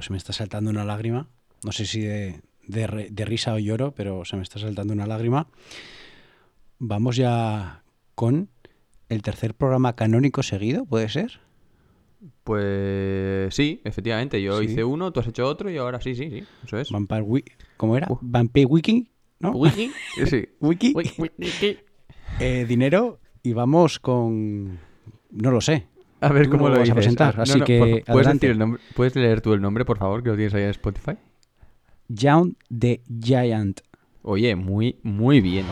Se 0.00 0.10
me 0.12 0.16
está 0.16 0.32
saltando 0.32 0.70
una 0.70 0.84
lágrima. 0.84 1.28
No 1.64 1.72
sé 1.72 1.84
si 1.84 2.02
de, 2.02 2.40
de 2.68 2.86
re- 2.86 3.08
de 3.10 3.24
risa 3.24 3.52
o 3.54 3.58
lloro, 3.58 3.90
pero 3.92 4.24
se 4.24 4.36
me 4.36 4.42
está 4.42 4.58
saltando 4.60 4.92
una 4.94 5.06
lágrima. 5.06 5.48
Vamos 6.78 7.16
ya 7.16 7.82
con 8.14 8.48
el 9.08 9.22
tercer 9.22 9.54
programa 9.54 9.96
canónico 9.96 10.42
seguido, 10.44 10.84
¿puede 10.84 11.08
ser? 11.08 11.40
Pues 12.44 13.54
sí, 13.54 13.80
efectivamente. 13.84 14.40
Yo 14.42 14.58
Sí. 14.60 14.66
hice 14.66 14.84
uno, 14.84 15.12
tú 15.12 15.20
has 15.20 15.26
hecho 15.26 15.46
otro 15.46 15.70
y 15.70 15.76
ahora 15.76 16.00
sí, 16.00 16.14
sí, 16.14 16.30
sí. 16.30 16.44
Eso 16.64 16.78
es. 16.78 16.90
Vampire 16.90 17.22
Wiki. 17.22 17.52
¿Cómo 17.76 17.96
era? 17.96 18.06
Uh. 18.10 18.18
Vampire 18.20 18.66
Wiki, 18.66 19.08
¿no? 19.40 19.50
Wiki. 19.52 19.90
Sí. 20.26 20.48
Wiki. 20.60 20.92
Wiki. 20.94 21.78
Eh, 22.40 22.64
dinero 22.68 23.18
y 23.42 23.52
vamos 23.52 23.98
con... 23.98 24.78
No 25.30 25.50
lo 25.50 25.60
sé. 25.60 25.86
A 26.20 26.32
ver 26.32 26.46
Tú 26.46 26.52
cómo 26.52 26.68
lo 26.68 26.74
lo 26.74 26.80
vas 26.80 26.90
a 26.90 26.94
presentar, 26.94 27.34
Ah, 27.38 27.42
así 27.42 27.60
que 27.60 28.02
¿puedes, 28.06 28.26
decir 28.32 28.50
el 28.50 28.58
nombre- 28.58 28.80
¿Puedes 28.94 29.14
leer 29.14 29.40
tú 29.40 29.52
el 29.52 29.60
nombre, 29.60 29.84
por 29.84 29.98
favor, 29.98 30.22
que 30.22 30.30
lo 30.30 30.34
tienes 30.36 30.52
ahí 30.54 30.62
en 30.64 30.70
Spotify? 30.70 31.12
Young 32.08 32.56
the 32.70 33.00
Giant. 33.20 33.82
Oye, 34.22 34.54
muy, 34.56 34.96
muy 35.02 35.40
bien. 35.40 35.66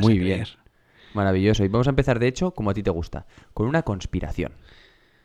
Stop. 0.00 0.08
¿Qué 0.10 0.14
te 0.14 0.20
Muy 0.20 0.24
bien. 0.24 0.42
creer? 0.44 0.58
Maravilloso. 1.14 1.64
Y 1.64 1.68
vamos 1.68 1.86
a 1.86 1.90
empezar, 1.90 2.18
de 2.18 2.28
hecho, 2.28 2.52
como 2.52 2.70
a 2.70 2.74
ti 2.74 2.82
te 2.82 2.90
gusta, 2.90 3.26
con 3.54 3.66
una 3.66 3.82
conspiración. 3.82 4.52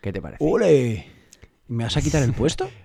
¿Qué 0.01 0.11
te 0.13 0.21
parece? 0.21 0.43
¡Ole! 0.43 1.05
¿Me 1.67 1.83
vas 1.83 1.97
a 1.97 2.01
quitar 2.01 2.23
el 2.23 2.33
puesto? 2.33 2.69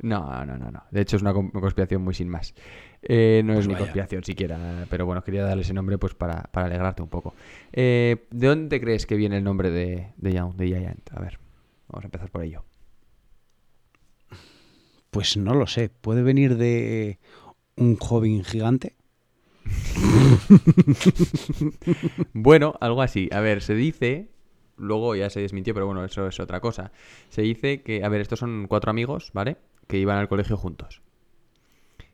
No, 0.00 0.44
no, 0.44 0.58
no, 0.58 0.70
no. 0.70 0.82
De 0.90 1.00
hecho, 1.00 1.16
es 1.16 1.22
una 1.22 1.32
con- 1.32 1.50
conspiración 1.50 2.02
muy 2.02 2.12
sin 2.12 2.28
más. 2.28 2.52
Eh, 3.00 3.40
no 3.44 3.54
Pues 3.54 3.60
es 3.64 3.68
ni 3.68 3.72
vaya. 3.74 3.84
conspiración 3.86 4.24
siquiera, 4.24 4.86
pero 4.90 5.06
bueno, 5.06 5.22
quería 5.22 5.44
darle 5.44 5.62
ese 5.62 5.72
nombre 5.72 5.96
pues 5.96 6.14
para, 6.14 6.42
para 6.52 6.66
alegrarte 6.66 7.00
un 7.00 7.08
poco. 7.08 7.34
Eh, 7.72 8.26
¿De 8.30 8.48
dónde 8.48 8.80
crees 8.80 9.06
que 9.06 9.14
viene 9.14 9.38
el 9.38 9.44
nombre 9.44 9.70
de, 9.70 10.12
de, 10.16 10.32
Young- 10.34 10.56
de 10.56 10.66
Giant? 10.66 11.10
A 11.12 11.20
ver, 11.20 11.38
vamos 11.88 12.04
a 12.04 12.08
empezar 12.08 12.28
por 12.30 12.42
ello. 12.42 12.64
Pues 15.10 15.36
no 15.36 15.54
lo 15.54 15.66
sé. 15.66 15.88
¿Puede 15.88 16.22
venir 16.22 16.56
de 16.56 17.18
un 17.76 17.96
joven 17.96 18.44
gigante? 18.44 18.96
Bueno, 22.32 22.74
algo 22.80 23.02
así. 23.02 23.28
A 23.32 23.40
ver, 23.40 23.62
se 23.62 23.74
dice, 23.74 24.28
luego 24.76 25.14
ya 25.14 25.30
se 25.30 25.40
desmintió, 25.40 25.74
pero 25.74 25.86
bueno, 25.86 26.04
eso 26.04 26.26
es 26.26 26.40
otra 26.40 26.60
cosa. 26.60 26.92
Se 27.28 27.42
dice 27.42 27.82
que, 27.82 28.04
a 28.04 28.08
ver, 28.08 28.20
estos 28.20 28.38
son 28.38 28.66
cuatro 28.68 28.90
amigos, 28.90 29.30
¿vale? 29.32 29.56
Que 29.86 29.98
iban 29.98 30.18
al 30.18 30.28
colegio 30.28 30.56
juntos. 30.56 31.02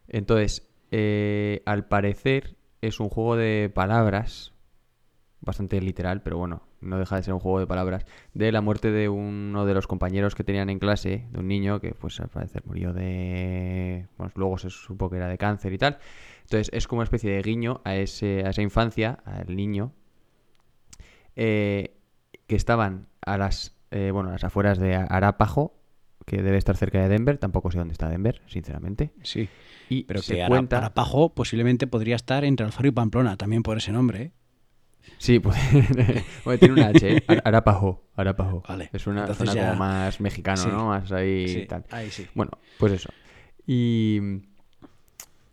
Entonces, 0.09 0.69
eh, 0.91 1.63
al 1.67 1.87
parecer 1.87 2.57
es 2.81 3.01
un 3.01 3.09
juego 3.09 3.37
de 3.37 3.71
palabras, 3.73 4.53
bastante 5.41 5.81
literal, 5.81 6.23
pero 6.23 6.39
bueno, 6.39 6.63
no 6.81 6.99
deja 6.99 7.17
de 7.17 7.23
ser 7.23 7.35
un 7.35 7.41
juego 7.41 7.61
de 7.61 7.67
palabras, 7.67 8.05
de 8.35 8.53
la 8.53 8.61
muerte 8.61 8.91
de 8.91 9.09
uno 9.09 9.67
de 9.67 9.75
los 9.75 9.87
compañeros 9.87 10.35
que 10.35 10.45
tenían 10.45 10.71
en 10.71 10.79
clase, 10.79 11.27
de 11.31 11.39
un 11.39 11.49
niño 11.49 11.81
que 11.81 11.95
pues 11.95 12.21
al 12.21 12.29
parecer 12.29 12.63
murió 12.65 12.93
de... 12.93 14.07
Bueno, 14.17 14.33
luego 14.37 14.59
se 14.59 14.71
supo 14.71 15.11
que 15.11 15.17
era 15.17 15.29
de 15.29 15.39
cáncer 15.39 15.73
y 15.73 15.79
tal. 15.79 15.99
Entonces 16.51 16.71
es 16.73 16.89
como 16.89 16.99
una 16.99 17.05
especie 17.05 17.31
de 17.31 17.43
guiño 17.43 17.81
a, 17.85 17.95
ese, 17.95 18.43
a 18.45 18.51
esa 18.51 18.61
infancia, 18.61 19.21
al 19.25 19.55
niño, 19.55 19.93
eh, 21.37 21.97
que 22.49 22.57
estaban 22.57 23.07
a 23.25 23.39
las, 23.39 23.77
eh, 23.93 24.11
bueno, 24.13 24.31
a 24.31 24.33
las 24.33 24.43
afueras 24.43 24.77
de 24.81 24.97
Arapaho, 24.97 25.77
que 26.27 26.43
debe 26.43 26.59
estar 26.59 26.77
cerca 26.77 27.01
de 27.01 27.09
Denver, 27.09 27.39
tampoco 27.39 27.71
sé 27.71 27.79
dónde 27.79 27.93
está 27.93 28.09
Denver, 28.09 28.43
sinceramente. 28.47 29.13
Sí. 29.23 29.49
Y 29.89 30.03
Pero 30.05 30.23
se 30.23 30.35
que 30.39 30.47
cuenta... 30.49 30.79
Arapajo 30.79 31.35
posiblemente 31.35 31.87
podría 31.87 32.17
estar 32.17 32.45
entre 32.45 32.67
Alfaro 32.67 32.89
y 32.89 32.93
Pamplona, 32.93 33.37
también 33.37 33.63
por 33.63 33.77
ese 33.77 33.93
nombre, 33.93 34.21
¿eh? 34.23 34.33
Sí, 35.19 35.39
pues, 35.39 35.57
bueno, 36.45 36.59
tiene 36.59 36.75
una 36.75 36.89
H, 36.89 37.17
¿eh? 37.17 37.23
Ar- 37.29 37.43
Arapaho, 37.45 38.03
Arapaho. 38.17 38.65
Vale, 38.69 38.91
Es 38.93 39.07
una 39.07 39.25
ya- 39.55 39.67
como 39.69 39.77
más 39.77 40.21
mexicano, 40.21 40.57
Sí. 40.63 40.69
¿no? 40.69 40.87
Más 40.89 41.13
ahí 41.13 41.47
Sí, 41.47 41.67
tal. 41.67 41.85
ahí 41.91 42.11
sí. 42.11 42.27
Bueno, 42.35 42.51
pues 42.79 42.93
eso. 42.95 43.09
Y 43.67 44.19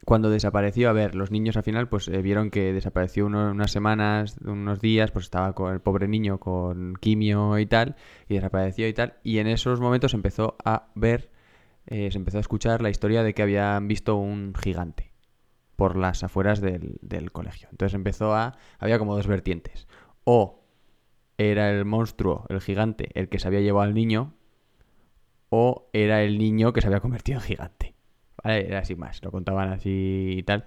cuando 0.07 0.29
desapareció, 0.29 0.89
a 0.89 0.93
ver, 0.93 1.15
los 1.15 1.31
niños 1.31 1.57
al 1.57 1.63
final 1.63 1.89
pues 1.89 2.07
eh, 2.07 2.21
vieron 2.21 2.49
que 2.49 2.71
desapareció 2.71 3.25
uno- 3.25 3.51
unas 3.51 3.71
semanas, 3.71 4.37
unos 4.45 4.79
días, 4.79 5.11
pues 5.11 5.25
estaba 5.25 5.51
con 5.53 5.73
el 5.73 5.81
pobre 5.81 6.07
niño 6.07 6.39
con 6.39 6.95
quimio 7.01 7.59
y 7.59 7.65
tal, 7.65 7.97
y 8.29 8.35
desapareció 8.35 8.87
y 8.87 8.93
tal, 8.93 9.15
y 9.23 9.39
en 9.39 9.47
esos 9.47 9.81
momentos 9.81 10.13
empezó 10.13 10.55
a 10.63 10.87
ver, 10.95 11.29
eh, 11.87 12.09
se 12.09 12.17
empezó 12.17 12.37
a 12.37 12.39
escuchar 12.39 12.81
la 12.81 12.89
historia 12.89 13.21
de 13.21 13.33
que 13.33 13.41
habían 13.41 13.89
visto 13.89 14.15
un 14.15 14.53
gigante 14.55 15.11
por 15.75 15.97
las 15.97 16.23
afueras 16.23 16.61
del, 16.61 16.97
del 17.01 17.33
colegio. 17.33 17.67
Entonces 17.71 17.93
empezó 17.93 18.33
a... 18.33 18.57
Había 18.79 18.99
como 18.99 19.13
dos 19.15 19.27
vertientes. 19.27 19.89
O 20.23 20.63
era 21.37 21.69
el 21.69 21.83
monstruo, 21.83 22.45
el 22.47 22.61
gigante, 22.61 23.09
el 23.13 23.27
que 23.27 23.39
se 23.39 23.47
había 23.49 23.59
llevado 23.59 23.83
al 23.83 23.93
niño, 23.93 24.35
o 25.49 25.89
era 25.91 26.23
el 26.23 26.37
niño 26.37 26.71
que 26.71 26.79
se 26.79 26.87
había 26.87 27.01
convertido 27.01 27.39
en 27.39 27.43
gigante. 27.45 27.96
¿Vale? 28.43 28.67
Era 28.67 28.79
así 28.79 28.95
más, 28.95 29.23
lo 29.23 29.31
contaban 29.31 29.69
así 29.69 30.35
y 30.37 30.43
tal. 30.43 30.65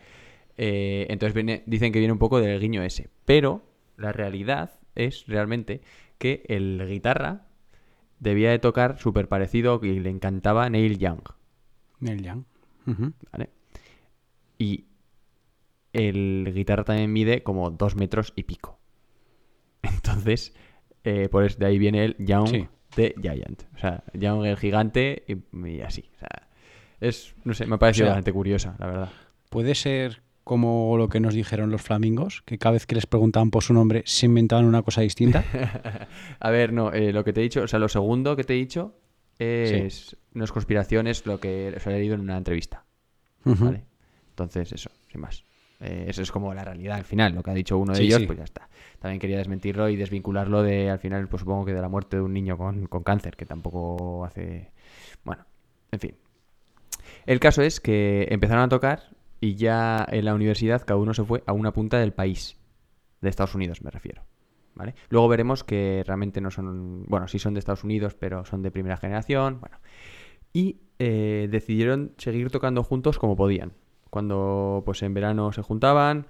Eh, 0.56 1.06
entonces 1.10 1.34
viene- 1.34 1.62
dicen 1.66 1.92
que 1.92 1.98
viene 1.98 2.12
un 2.12 2.18
poco 2.18 2.40
del 2.40 2.60
guiño 2.60 2.82
ese. 2.82 3.08
Pero 3.24 3.62
la 3.96 4.12
realidad 4.12 4.78
es 4.94 5.26
realmente 5.26 5.80
que 6.18 6.42
el 6.48 6.84
guitarra 6.88 7.46
debía 8.18 8.50
de 8.50 8.58
tocar 8.58 8.98
súper 8.98 9.28
parecido 9.28 9.80
y 9.82 10.00
le 10.00 10.10
encantaba 10.10 10.68
Neil 10.68 10.98
Young. 10.98 11.22
Neil 12.00 12.22
Young. 12.22 12.44
Y 14.58 14.84
el 15.92 16.50
guitarra 16.54 16.84
también 16.84 17.12
mide 17.12 17.42
como 17.42 17.70
dos 17.70 17.96
metros 17.96 18.32
y 18.36 18.42
pico. 18.44 18.78
Entonces, 19.82 20.54
eh, 21.04 21.28
por 21.30 21.44
eso 21.44 21.58
de 21.58 21.66
ahí 21.66 21.78
viene 21.78 22.04
el 22.04 22.16
Young 22.18 22.48
Sí. 22.48 22.68
de 22.96 23.14
Giant. 23.20 23.62
O 23.74 23.78
sea, 23.78 24.04
Young 24.12 24.44
el 24.44 24.56
gigante 24.56 25.24
y, 25.26 25.66
y 25.68 25.80
así. 25.80 26.10
O 26.16 26.18
sea, 26.18 26.48
es, 27.00 27.34
no 27.44 27.54
sé, 27.54 27.66
me 27.66 27.76
ha 27.76 27.78
parecido 27.78 28.04
O 28.04 28.08
sea, 28.08 28.14
bastante 28.14 28.32
curiosa, 28.32 28.76
la 28.78 28.86
verdad. 28.86 29.08
Puede 29.48 29.74
ser 29.74 30.22
como 30.44 30.96
lo 30.96 31.08
que 31.08 31.20
nos 31.20 31.34
dijeron 31.34 31.70
los 31.70 31.82
flamingos, 31.82 32.42
que 32.42 32.58
cada 32.58 32.72
vez 32.72 32.86
que 32.86 32.94
les 32.94 33.06
preguntaban 33.06 33.50
por 33.50 33.62
su 33.62 33.72
nombre 33.72 34.02
se 34.06 34.26
inventaban 34.26 34.64
una 34.64 34.82
cosa 34.82 35.00
distinta. 35.00 35.44
A 36.40 36.50
ver, 36.50 36.72
no, 36.72 36.92
eh, 36.92 37.12
lo 37.12 37.24
que 37.24 37.32
te 37.32 37.40
he 37.40 37.42
dicho, 37.42 37.62
o 37.62 37.68
sea, 37.68 37.78
lo 37.78 37.88
segundo 37.88 38.36
que 38.36 38.44
te 38.44 38.54
he 38.54 38.56
dicho 38.56 38.96
es, 39.38 40.16
no 40.32 40.44
es 40.44 40.52
conspiración, 40.52 41.06
es 41.06 41.24
lo 41.24 41.40
que 41.40 41.72
os 41.76 41.86
he 41.86 41.90
leído 41.90 42.14
en 42.14 42.20
una 42.20 42.36
entrevista. 42.36 42.84
¿vale? 43.44 43.84
Entonces, 44.30 44.72
eso, 44.72 44.90
sin 45.10 45.20
más. 45.20 45.44
Eh, 45.80 46.06
eso 46.08 46.20
es 46.20 46.30
como 46.30 46.52
la 46.52 46.64
realidad 46.64 46.96
al 46.98 47.04
final, 47.04 47.34
lo 47.34 47.42
que 47.42 47.50
ha 47.50 47.54
dicho 47.54 47.78
uno 47.78 47.92
de 47.92 47.98
Sí, 47.98 48.04
ellos, 48.04 48.20
sí. 48.20 48.26
pues 48.26 48.38
ya 48.38 48.44
está. 48.44 48.68
También 48.98 49.18
quería 49.18 49.38
desmentirlo 49.38 49.88
y 49.88 49.96
desvincularlo 49.96 50.62
de, 50.62 50.90
al 50.90 50.98
final, 50.98 51.26
pues 51.28 51.40
supongo 51.40 51.64
que 51.64 51.72
de 51.72 51.80
la 51.80 51.88
muerte 51.88 52.16
de 52.16 52.22
un 52.22 52.34
niño 52.34 52.58
con, 52.58 52.86
con 52.86 53.02
cáncer, 53.02 53.36
que 53.36 53.46
tampoco 53.46 54.24
hace... 54.24 54.72
Bueno, 55.24 55.46
en 55.90 56.00
fin. 56.00 56.14
El 57.26 57.40
caso 57.40 57.62
es 57.62 57.80
que 57.80 58.28
empezaron 58.30 58.64
a 58.64 58.68
tocar 58.68 59.16
y 59.40 59.54
ya 59.54 60.06
en 60.10 60.24
la 60.24 60.34
universidad 60.34 60.82
cada 60.84 61.00
uno 61.00 61.14
se 61.14 61.24
fue 61.24 61.42
a 61.46 61.52
una 61.52 61.72
punta 61.72 61.98
del 61.98 62.12
país, 62.12 62.58
de 63.20 63.28
Estados 63.28 63.54
Unidos 63.54 63.82
me 63.82 63.90
refiero. 63.90 64.22
¿Vale? 64.74 64.94
Luego 65.08 65.28
veremos 65.28 65.64
que 65.64 66.02
realmente 66.06 66.40
no 66.40 66.50
son, 66.50 67.04
bueno, 67.06 67.28
sí 67.28 67.38
son 67.38 67.54
de 67.54 67.58
Estados 67.58 67.84
Unidos, 67.84 68.14
pero 68.14 68.44
son 68.44 68.62
de 68.62 68.70
primera 68.70 68.96
generación, 68.96 69.60
bueno. 69.60 69.78
Y 70.52 70.80
eh, 70.98 71.48
decidieron 71.50 72.12
seguir 72.18 72.50
tocando 72.50 72.82
juntos 72.82 73.18
como 73.18 73.36
podían. 73.36 73.72
Cuando 74.10 74.82
pues 74.86 75.02
en 75.02 75.12
verano 75.12 75.52
se 75.52 75.62
juntaban, 75.62 76.28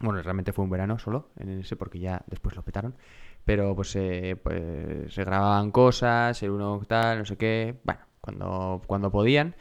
bueno, 0.00 0.22
realmente 0.22 0.52
fue 0.52 0.64
un 0.64 0.70
verano 0.70 0.98
solo, 0.98 1.30
en 1.38 1.60
ese 1.60 1.76
porque 1.76 1.98
ya 1.98 2.24
después 2.26 2.56
lo 2.56 2.62
petaron, 2.62 2.96
pero 3.44 3.74
pues, 3.76 3.96
pues 4.42 5.14
se 5.14 5.24
grababan 5.24 5.70
cosas, 5.70 6.42
el 6.42 6.50
uno 6.50 6.80
tal, 6.88 7.18
no 7.18 7.24
sé 7.24 7.36
qué, 7.36 7.80
bueno, 7.84 8.00
cuando, 8.20 8.82
cuando 8.86 9.10
podían. 9.10 9.54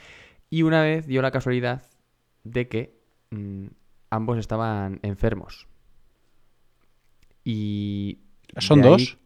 Y 0.53 0.62
una 0.62 0.83
vez 0.83 1.07
dio 1.07 1.24
la 1.24 1.31
casualidad 1.31 1.81
de 2.43 2.67
que 2.67 3.01
mm, 3.31 3.69
ambos 4.12 4.38
estaban 4.38 5.00
enfermos. 5.01 5.67
Y... 7.43 8.19
¿Son 8.60 8.83
ahí- 8.83 8.88
dos? 8.88 9.17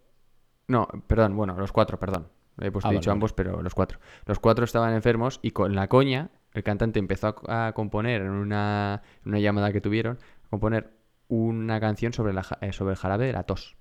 No, 0.69 0.88
perdón, 1.05 1.36
bueno, 1.36 1.57
los 1.57 1.74
cuatro, 1.74 2.00
perdón. 2.00 2.29
He 2.62 2.72
puesto 2.72 2.88
Ah, 2.88 2.93
dicho 2.93 3.10
vale, 3.10 3.17
ambos, 3.17 3.34
pero 3.34 3.62
los 3.62 3.75
cuatro. 3.75 4.00
Los 4.25 4.39
cuatro 4.39 4.63
estaban 4.63 4.93
enfermos 4.93 5.41
y 5.41 5.51
con 5.51 5.75
la 5.75 5.89
coña, 5.89 6.31
el 6.53 6.63
cantante 6.63 6.98
empezó 6.98 7.36
a, 7.46 7.67
a 7.67 7.74
componer 7.74 8.22
en 8.22 8.29
una, 8.29 9.01
en 9.25 9.29
una 9.31 9.39
llamada 9.41 9.74
que 9.74 9.81
tuvieron, 9.81 10.19
a 10.46 10.48
componer 10.50 10.93
una 11.27 11.81
canción 11.81 12.13
sobre, 12.13 12.31
la, 12.31 12.46
eh, 12.62 12.72
sobre 12.72 12.93
el 12.93 12.98
jarabe 12.98 13.25
de 13.25 13.34
la 13.34 13.43
tos. 13.43 13.75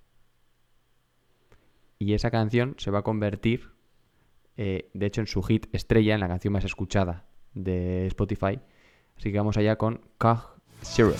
Y 2.01 2.15
esa 2.15 2.33
canción 2.33 2.75
se 2.79 2.91
va 2.91 2.99
a 2.99 3.03
convertir, 3.03 3.71
eh, 4.57 4.91
de 4.95 5.07
hecho, 5.07 5.21
en 5.21 5.29
su 5.29 5.45
hit 5.45 5.69
estrella, 5.73 6.15
en 6.15 6.21
la 6.21 6.27
canción 6.27 6.53
más 6.53 6.65
escuchada 6.65 7.25
de 7.57 8.07
Spotify. 8.07 8.61
Así 9.19 9.33
que 9.33 9.39
vamos 9.39 9.57
allá 9.57 9.77
con 9.77 10.01
Cough 10.19 10.61
Syrup. 10.83 11.17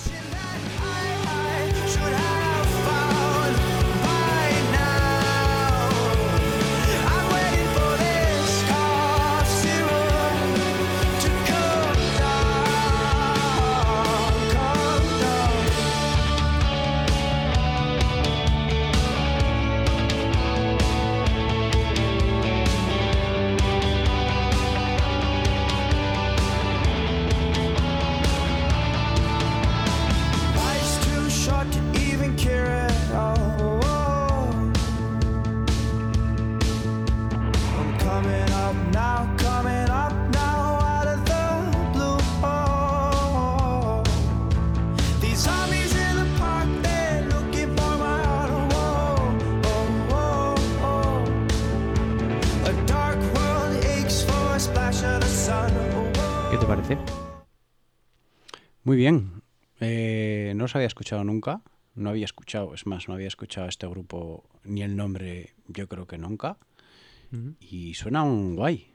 No 61.97 62.09
había 62.11 62.25
escuchado, 62.25 62.73
es 62.73 62.85
más, 62.85 63.07
no 63.07 63.15
había 63.15 63.27
escuchado 63.27 63.65
a 63.65 63.69
este 63.69 63.87
grupo 63.87 64.45
ni 64.63 64.83
el 64.83 64.95
nombre, 64.95 65.53
yo 65.67 65.87
creo 65.87 66.07
que 66.07 66.17
nunca. 66.17 66.57
Y 67.59 67.95
suena 67.95 68.23
un 68.23 68.55
guay. 68.55 68.87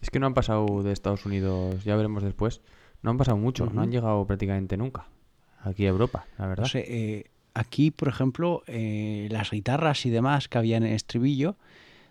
Es 0.00 0.10
que 0.10 0.18
no 0.18 0.26
han 0.26 0.34
pasado 0.34 0.82
de 0.82 0.90
Estados 0.92 1.26
Unidos, 1.26 1.84
ya 1.84 1.94
veremos 1.94 2.24
después. 2.24 2.60
No 3.02 3.10
han 3.10 3.18
pasado 3.18 3.36
mucho, 3.36 3.66
no 3.66 3.82
han 3.82 3.92
llegado 3.92 4.26
prácticamente 4.26 4.76
nunca 4.76 5.06
aquí 5.62 5.86
a 5.86 5.90
Europa, 5.90 6.26
la 6.38 6.46
verdad. 6.46 6.64
No 6.64 6.68
sé, 6.68 6.84
eh, 6.88 7.30
aquí, 7.54 7.90
por 7.90 8.08
ejemplo, 8.08 8.62
eh, 8.66 9.28
las 9.30 9.50
guitarras 9.50 10.06
y 10.06 10.10
demás 10.10 10.48
que 10.48 10.58
había 10.58 10.76
en 10.76 10.84
el 10.84 10.94
estribillo, 10.94 11.56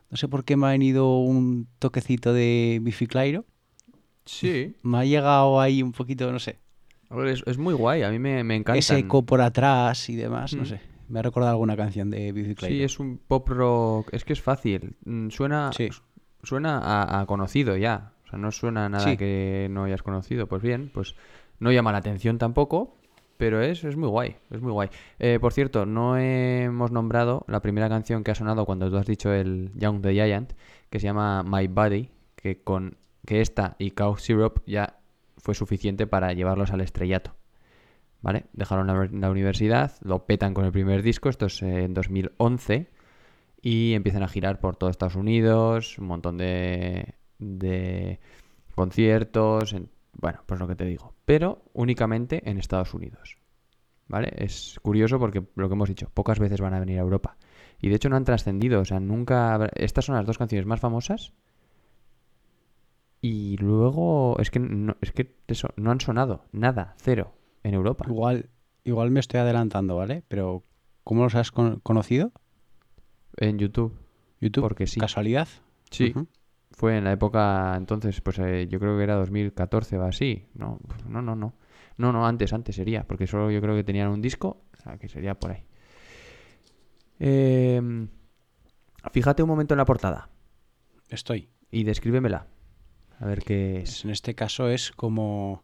no 0.10 0.18
sé 0.18 0.28
por 0.28 0.44
qué 0.44 0.58
me 0.58 0.68
ha 0.68 0.72
venido 0.72 1.18
un 1.20 1.68
toquecito 1.80 2.34
de 2.34 2.80
Biffy 2.82 3.08
Clyro. 3.08 3.46
Sí, 4.26 4.76
Me 4.84 5.00
ha 5.00 5.06
llegado 5.06 5.60
ahí 5.60 5.82
un 5.82 5.94
poquito, 5.94 6.32
no 6.32 6.40
sé, 6.40 6.60
es, 7.26 7.44
es 7.46 7.58
muy 7.58 7.74
guay, 7.74 8.04
a 8.04 8.10
mí 8.10 8.20
me, 8.20 8.44
me 8.44 8.56
encanta. 8.56 8.78
ese 8.80 8.98
eco 9.00 9.24
por 9.26 9.42
atrás 9.42 10.10
y 10.10 10.16
demás, 10.16 10.54
no 10.54 10.64
Mm. 10.64 10.66
sé. 10.66 10.82
Me 11.10 11.20
ha 11.20 11.22
recordado 11.24 11.52
alguna 11.52 11.76
canción 11.76 12.10
de 12.10 12.32
Biffy 12.32 12.56
Clyro. 12.56 12.74
Sí, 12.74 12.84
es 12.84 13.00
un 13.00 13.18
pop 13.18 13.48
rock, 13.50 14.10
es 14.14 14.24
que 14.24 14.32
es 14.34 14.42
fácil. 14.42 14.96
Mm, 15.04 15.30
Suena, 15.30 15.72
Sí. 15.74 15.90
suena 16.44 16.78
a, 16.80 17.20
a 17.22 17.26
conocido 17.26 17.76
ya, 17.76 18.14
o 18.26 18.30
sea, 18.30 18.40
no 18.40 18.52
suena 18.52 18.86
a 18.86 18.90
nada 18.90 19.04
Sí. 19.04 19.18
que 19.18 19.68
no 19.70 19.84
hayas 19.84 20.04
conocido. 20.04 20.48
Pues 20.48 20.62
bien, 20.62 20.90
pues 20.94 21.16
no 21.60 21.72
llama 21.72 21.92
la 21.92 21.98
atención 21.98 22.38
tampoco, 22.38 22.96
pero 23.36 23.62
es, 23.62 23.84
es 23.84 23.98
muy 23.98 24.08
guay, 24.08 24.36
es 24.52 24.62
muy 24.62 24.72
guay. 24.72 24.88
Eh, 25.20 25.38
por 25.42 25.52
cierto, 25.52 25.86
no 25.86 26.18
hemos 26.18 26.92
nombrado 26.92 27.44
la 27.50 27.60
primera 27.60 27.90
canción 27.90 28.24
que 28.24 28.32
ha 28.32 28.36
sonado 28.36 28.66
cuando 28.66 28.90
tú 28.90 28.96
has 28.96 29.06
dicho 29.06 29.34
el 29.34 29.72
Young 29.76 30.02
the 30.02 30.14
Giant, 30.14 30.54
que 30.90 31.00
se 31.02 31.08
llama 31.08 31.44
My 31.44 31.68
Body, 31.68 32.10
que 32.38 32.62
con 32.64 32.96
que 33.26 33.42
esta 33.42 33.76
y 33.80 33.92
Cow 33.92 34.18
Syrup 34.18 34.62
ya 34.66 34.96
fue 35.42 35.56
suficiente 35.56 36.08
para 36.08 36.34
llevarlos 36.34 36.72
al 36.72 36.82
estrellato. 36.82 37.36
¿Vale? 38.22 38.46
Dejaron 38.54 38.86
la, 38.88 39.30
universidad, 39.32 39.94
lo 40.02 40.26
petan 40.28 40.54
con 40.54 40.66
el 40.66 40.72
primer 40.72 41.02
disco, 41.02 41.28
esto 41.30 41.48
es 41.48 41.62
eh, 41.64 41.84
en 41.86 41.96
2011, 41.96 42.88
y 43.62 43.94
empiezan 43.94 44.22
a 44.22 44.28
girar 44.28 44.60
por 44.60 44.76
todo 44.76 44.92
Estados 44.92 45.16
Unidos, 45.16 45.98
un 45.98 46.06
montón 46.08 46.38
de, 46.38 47.16
de 47.40 48.20
conciertos, 48.76 49.74
en- 49.74 49.90
bueno, 50.14 50.44
pues 50.46 50.60
lo 50.60 50.68
que 50.68 50.76
te 50.76 50.86
digo, 50.86 51.14
pero 51.26 51.64
únicamente 51.74 52.48
en 52.50 52.58
Estados 52.60 52.94
Unidos. 52.94 53.38
¿Vale? 54.08 54.34
Es 54.36 54.78
curioso 54.84 55.20
porque 55.20 55.42
lo 55.56 55.68
que 55.70 55.74
hemos 55.74 55.88
dicho, 55.90 56.10
pocas 56.14 56.38
veces 56.38 56.60
van 56.60 56.74
a 56.74 56.80
venir 56.80 57.00
a 57.00 57.02
Europa. 57.02 57.38
Y 57.80 57.90
de 57.90 57.96
hecho 57.96 58.10
no 58.10 58.18
han 58.18 58.26
trascendido, 58.26 58.82
o 58.82 58.86
sea, 58.86 59.00
nunca... 59.00 59.70
Estas 59.74 60.06
son 60.06 60.16
las 60.16 60.26
dos 60.26 60.38
canciones 60.38 60.66
más 60.68 60.80
famosas. 60.82 61.34
Y 63.22 63.58
luego, 63.58 64.38
es 64.40 64.50
que 64.50 64.60
no, 64.60 64.96
es 65.02 65.12
que 65.12 65.36
eso, 65.48 65.70
no 65.76 65.92
han 65.92 66.00
sonado, 66.02 66.46
nada, 66.52 66.96
cero, 66.98 67.34
en 67.64 67.76
Europa. 67.76 68.06
Igual, 68.08 68.50
igual 68.84 69.12
me 69.12 69.20
estoy 69.20 69.40
adelantando, 69.40 69.96
¿vale? 69.96 70.24
Pero, 70.28 70.64
¿cómo 71.04 71.24
los 71.24 71.36
has 71.36 71.52
con- 71.52 71.80
conocido? 71.82 72.32
En 73.38 73.60
YouTube, 73.60 73.96
YouTube. 74.40 74.62
Porque 74.64 74.88
sí. 74.88 75.00
¿Casualidad? 75.00 75.48
sí. 75.90 76.14
Fue 76.74 76.98
en 76.98 77.04
la 77.04 77.12
época, 77.12 77.76
entonces, 77.78 78.22
pues 78.22 78.40
eh, 78.40 78.66
yo 78.70 78.80
creo 78.80 78.98
que 78.98 79.04
era 79.04 79.16
2014 79.16 79.98
o 79.98 80.04
así. 80.04 80.48
No, 80.56 80.80
no, 81.08 81.22
no, 81.22 81.36
no. 81.36 81.54
No, 81.98 82.14
no, 82.14 82.26
antes, 82.26 82.54
antes 82.54 82.76
sería, 82.78 83.04
porque 83.06 83.28
solo 83.28 83.52
yo 83.52 83.62
creo 83.62 83.76
que 83.76 83.84
tenían 83.84 84.08
un 84.10 84.22
disco, 84.22 84.64
o 84.74 84.82
sea, 84.82 84.98
que 84.98 85.10
sería 85.10 85.36
por 85.38 85.52
ahí. 85.52 85.66
Em, 87.20 88.08
fíjate 89.12 89.44
un 89.44 89.50
momento 89.50 89.74
en 89.74 89.80
la 89.80 89.86
portada 89.86 90.30
Estoy. 91.10 91.50
y 91.70 91.84
descríbemela. 91.84 92.48
A 93.22 93.26
ver 93.28 93.44
qué 93.44 93.78
es. 93.78 93.90
Pues 93.92 94.06
en 94.06 94.12
este 94.12 94.36
caso 94.36 94.68
es 94.70 94.92
como 94.92 95.64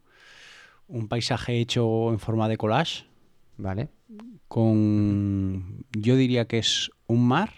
un 0.88 1.08
paisaje 1.08 1.60
hecho 1.60 2.12
en 2.12 2.20
forma 2.20 2.48
de 2.48 2.56
collage 2.58 3.06
¿Vale? 3.58 3.90
con, 4.48 5.86
yo 5.92 6.16
diría 6.16 6.46
que 6.46 6.60
es 6.60 6.90
un 7.08 7.28
mar 7.28 7.52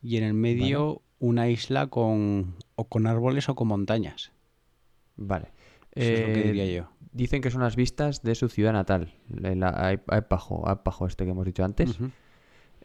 y 0.00 0.16
en 0.16 0.24
el 0.24 0.34
medio 0.34 1.02
una 1.18 1.48
isla 1.48 1.88
con 1.88 2.54
o 2.74 2.84
con 2.88 3.06
árboles 3.06 3.48
o 3.48 3.54
con 3.54 3.68
montañas. 3.68 4.32
Vale. 5.16 5.48
Eso 5.94 6.14
es 6.14 6.20
lo 6.20 6.26
que 6.28 6.40
Eh, 6.40 6.44
diría 6.44 6.66
yo. 6.66 6.88
Dicen 7.12 7.42
que 7.42 7.50
son 7.50 7.60
las 7.60 7.76
vistas 7.76 8.22
de 8.22 8.34
su 8.34 8.48
ciudad 8.48 8.72
natal, 8.72 9.12
el 9.42 9.62
A- 9.62 10.00
Aepajo, 10.06 10.66
Aepajo 10.66 11.06
este 11.06 11.24
que 11.24 11.30
hemos 11.32 11.44
dicho 11.44 11.64
antes. 11.64 11.98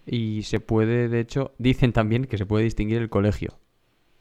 Y 0.06 0.43
se 0.43 0.60
puede, 0.60 1.08
de 1.08 1.21
hecho, 1.21 1.53
dicen 1.58 1.93
también 1.93 2.25
que 2.25 2.38
se 2.38 2.45
puede 2.45 2.65
distinguir 2.65 3.01
el 3.01 3.10
colegio, 3.10 3.58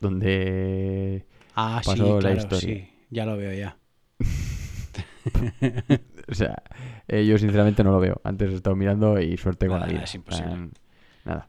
donde... 0.00 1.26
Ah, 1.56 1.80
sí, 1.82 1.90
la 1.98 2.18
claro, 2.18 2.36
historia. 2.36 2.60
sí, 2.60 2.88
ya 3.10 3.26
lo 3.26 3.36
veo 3.36 3.52
ya. 3.52 3.76
O 6.28 6.34
sea, 6.34 6.60
eh, 7.06 7.24
yo 7.24 7.38
sinceramente 7.38 7.84
no 7.84 7.92
lo 7.92 8.00
veo. 8.00 8.20
Antes 8.24 8.50
he 8.50 8.54
estado 8.56 8.74
mirando 8.74 9.20
y 9.20 9.36
suerte 9.36 9.68
con 9.68 9.78
la 9.78 9.86
vida. 9.86 10.02
es 10.02 10.14
imposible. 10.14 10.70
Nada. 11.24 11.48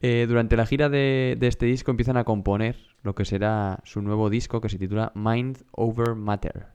Eh, 0.00 0.26
durante 0.28 0.56
la 0.56 0.66
gira 0.66 0.88
de, 0.90 1.36
de 1.38 1.46
este 1.46 1.64
disco 1.66 1.90
empiezan 1.90 2.18
a 2.18 2.24
componer 2.24 2.76
lo 3.02 3.14
que 3.14 3.24
será 3.24 3.80
su 3.84 4.02
nuevo 4.02 4.28
disco 4.28 4.60
que 4.60 4.68
se 4.68 4.78
titula 4.78 5.12
Mind 5.14 5.64
Over 5.72 6.14
Matter. 6.14 6.66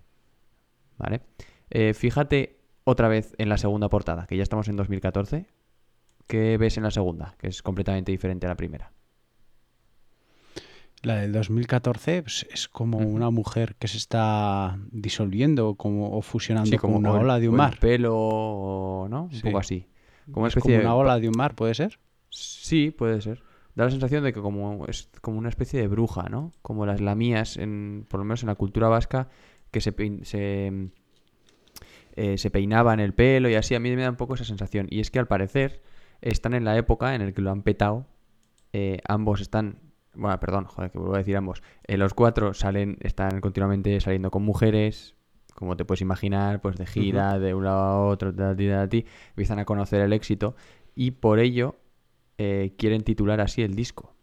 ¿Vale? 0.97 1.21
Eh, 1.69 1.93
fíjate 1.93 2.57
otra 2.83 3.07
vez 3.07 3.35
en 3.37 3.49
la 3.49 3.57
segunda 3.57 3.89
portada, 3.89 4.25
que 4.25 4.37
ya 4.37 4.43
estamos 4.43 4.67
en 4.67 4.75
2014. 4.75 5.45
¿Qué 6.27 6.57
ves 6.57 6.77
en 6.77 6.83
la 6.83 6.91
segunda? 6.91 7.35
Que 7.37 7.47
es 7.47 7.61
completamente 7.61 8.11
diferente 8.11 8.45
a 8.47 8.49
la 8.49 8.55
primera. 8.55 8.91
La 11.03 11.15
del 11.15 11.31
2014 11.31 12.21
pues, 12.21 12.45
es 12.53 12.67
como 12.67 12.99
una 12.99 13.31
mujer 13.31 13.75
que 13.79 13.87
se 13.87 13.97
está 13.97 14.77
disolviendo 14.91 15.73
como, 15.75 16.15
o 16.15 16.21
fusionando 16.21 16.69
Sí, 16.69 16.77
con 16.77 16.93
una 16.93 17.11
ola 17.11 17.39
de 17.39 17.49
un 17.49 17.55
mar. 17.55 17.79
pelo, 17.79 19.07
¿no? 19.09 19.23
Un 19.23 19.31
Sí. 19.31 19.41
poco 19.41 19.57
así. 19.57 19.87
Como 20.25 20.41
una 20.41 20.47
Es 20.49 20.51
especie 20.57 20.73
como 20.73 20.79
de 20.81 20.85
una 20.85 20.95
ola 20.95 21.19
de 21.19 21.27
un 21.27 21.35
mar, 21.35 21.55
¿puede 21.55 21.73
ser? 21.73 21.99
Sí, 22.29 22.91
puede 22.91 23.19
ser. 23.21 23.41
Da 23.73 23.85
la 23.85 23.89
sensación 23.91 24.23
de 24.23 24.31
que 24.31 24.41
como 24.41 24.85
es 24.85 25.09
como 25.21 25.39
una 25.39 25.49
especie 25.49 25.79
de 25.81 25.87
bruja, 25.87 26.29
¿no? 26.29 26.51
Como 26.61 26.85
las 26.85 27.01
lamías, 27.01 27.57
en, 27.57 28.05
por 28.07 28.19
lo 28.19 28.23
menos 28.25 28.43
en 28.43 28.47
la 28.47 28.55
cultura 28.55 28.87
vasca, 28.87 29.27
que 29.71 29.81
se, 29.81 29.95
pein- 29.95 30.23
se, 30.23 30.91
eh, 32.15 32.37
se 32.37 32.51
peinaban 32.51 32.99
el 32.99 33.13
pelo 33.13 33.49
y 33.49 33.55
así. 33.55 33.73
A 33.73 33.79
mí 33.79 33.89
me 33.95 34.03
da 34.03 34.09
un 34.09 34.17
poco 34.17 34.35
esa 34.35 34.43
sensación. 34.45 34.87
Y 34.89 34.99
es 34.99 35.09
que 35.09 35.19
al 35.19 35.27
parecer 35.27 35.81
están 36.21 36.53
en 36.53 36.63
la 36.65 36.77
época 36.77 37.15
en 37.15 37.25
la 37.25 37.31
que 37.31 37.41
lo 37.41 37.49
han 37.51 37.63
petado. 37.63 38.05
Eh, 38.73 38.99
ambos 39.07 39.41
están... 39.41 39.79
Bueno, 40.13 40.39
perdón, 40.39 40.65
joder, 40.65 40.91
que 40.91 40.97
vuelvo 40.97 41.15
a 41.15 41.19
decir 41.19 41.37
ambos. 41.37 41.63
Eh, 41.87 41.97
los 41.97 42.13
cuatro 42.13 42.53
salen, 42.53 42.97
están 43.01 43.39
continuamente 43.41 43.99
saliendo 44.01 44.29
con 44.31 44.43
mujeres, 44.43 45.15
como 45.55 45.77
te 45.77 45.85
puedes 45.85 46.01
imaginar, 46.01 46.61
pues 46.61 46.75
de 46.77 46.85
gira, 46.85 47.39
de 47.39 47.53
un 47.53 47.63
lado 47.63 47.79
a 47.81 48.05
otro, 48.07 48.31
de 48.31 48.55
ti, 48.55 48.65
de 48.65 48.87
ti, 48.87 49.05
empiezan 49.29 49.59
a 49.59 49.65
conocer 49.65 50.01
el 50.01 50.11
éxito 50.13 50.55
y 50.95 51.11
por 51.11 51.39
ello 51.39 51.75
eh, 52.37 52.73
quieren 52.77 53.03
titular 53.03 53.39
así 53.41 53.61
el 53.61 53.75
disco. 53.75 54.13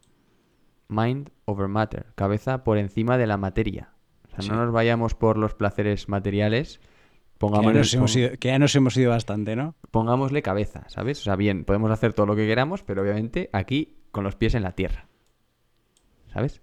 mind 0.89 1.31
over 1.45 1.69
matter, 1.69 2.07
cabeza 2.15 2.65
por 2.65 2.79
encima 2.79 3.19
de 3.19 3.27
la 3.27 3.37
materia. 3.37 3.91
O 4.27 4.31
sea, 4.31 4.41
Sí. 4.41 4.49
no 4.51 4.57
nos 4.57 4.73
vayamos 4.73 5.15
por 5.15 5.37
los 5.37 5.55
placeres 5.55 6.09
materiales, 6.09 6.79
Que 6.79 6.85
ya, 6.85 7.39
pongámosle, 7.39 7.79
nos 7.79 7.95
hemos 7.95 8.17
ido, 8.17 8.31
que 8.41 8.49
ya 8.49 8.59
nos 8.59 8.75
hemos 8.75 8.97
ido 8.97 9.11
bastante, 9.11 9.55
¿no? 9.55 9.75
pongámosle 9.91 10.43
cabeza, 10.43 10.85
¿sabes? 10.89 11.21
O 11.21 11.25
sea, 11.25 11.37
bien, 11.37 11.65
podemos 11.65 11.91
hacer 11.91 12.13
todo 12.15 12.27
lo 12.27 12.35
que 12.37 12.47
queramos, 12.47 12.83
pero 12.83 13.03
obviamente 13.03 13.49
aquí 13.53 13.99
con 14.13 14.25
los 14.25 14.35
pies 14.35 14.55
en 14.55 14.63
la 14.63 14.73
tierra. 14.73 15.09
¿Sabes? 16.33 16.61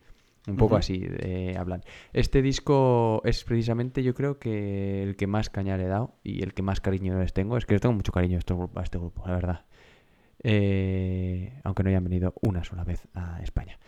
Un 0.47 0.57
poco 0.57 0.75
así 0.75 1.03
eh, 1.03 1.55
hablan. 1.57 1.83
Este 2.13 2.41
disco 2.41 3.21
es 3.25 3.43
precisamente, 3.43 4.03
yo 4.03 4.13
creo 4.13 4.37
que 4.37 5.01
el 5.01 5.15
que 5.15 5.25
más 5.25 5.49
caña 5.49 5.75
le 5.75 5.85
he 5.85 5.87
dado 5.87 6.15
y 6.23 6.43
el 6.43 6.53
que 6.53 6.61
más 6.61 6.81
cariño 6.81 7.17
les 7.17 7.33
tengo. 7.33 7.57
Es 7.57 7.65
que 7.65 7.73
les 7.73 7.81
tengo 7.81 7.95
mucho 7.95 8.11
cariño 8.11 8.37
a 8.37 8.39
este 8.39 8.53
grupo, 8.53 8.79
a 8.79 8.83
este 8.83 8.97
grupo 8.97 9.23
la 9.25 9.33
verdad. 9.33 9.65
Eh, 10.43 11.59
aunque 11.63 11.81
no 11.81 11.89
hayan 11.89 12.03
venido 12.03 12.35
una 12.41 12.63
sola 12.63 12.83
vez 12.83 13.07
a 13.15 13.41
España. 13.41 13.79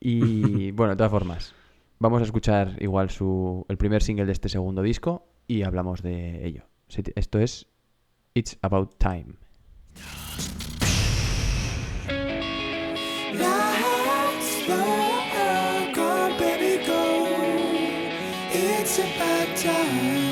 Y 0.00 0.70
bueno, 0.72 0.94
de 0.94 0.96
todas 0.96 1.12
formas, 1.12 1.54
vamos 2.00 2.22
a 2.22 2.24
escuchar 2.24 2.76
igual 2.82 3.10
su, 3.10 3.64
el 3.68 3.76
primer 3.76 4.02
single 4.02 4.26
de 4.26 4.32
este 4.32 4.48
segundo 4.48 4.82
disco 4.82 5.28
y 5.46 5.62
hablamos 5.62 6.02
de 6.02 6.44
ello. 6.44 6.64
Esto 7.14 7.38
es 7.38 7.68
It's 8.34 8.58
About 8.62 8.96
Time. 8.98 9.34
It's 18.50 18.98
about 18.98 19.56
time. 19.58 20.27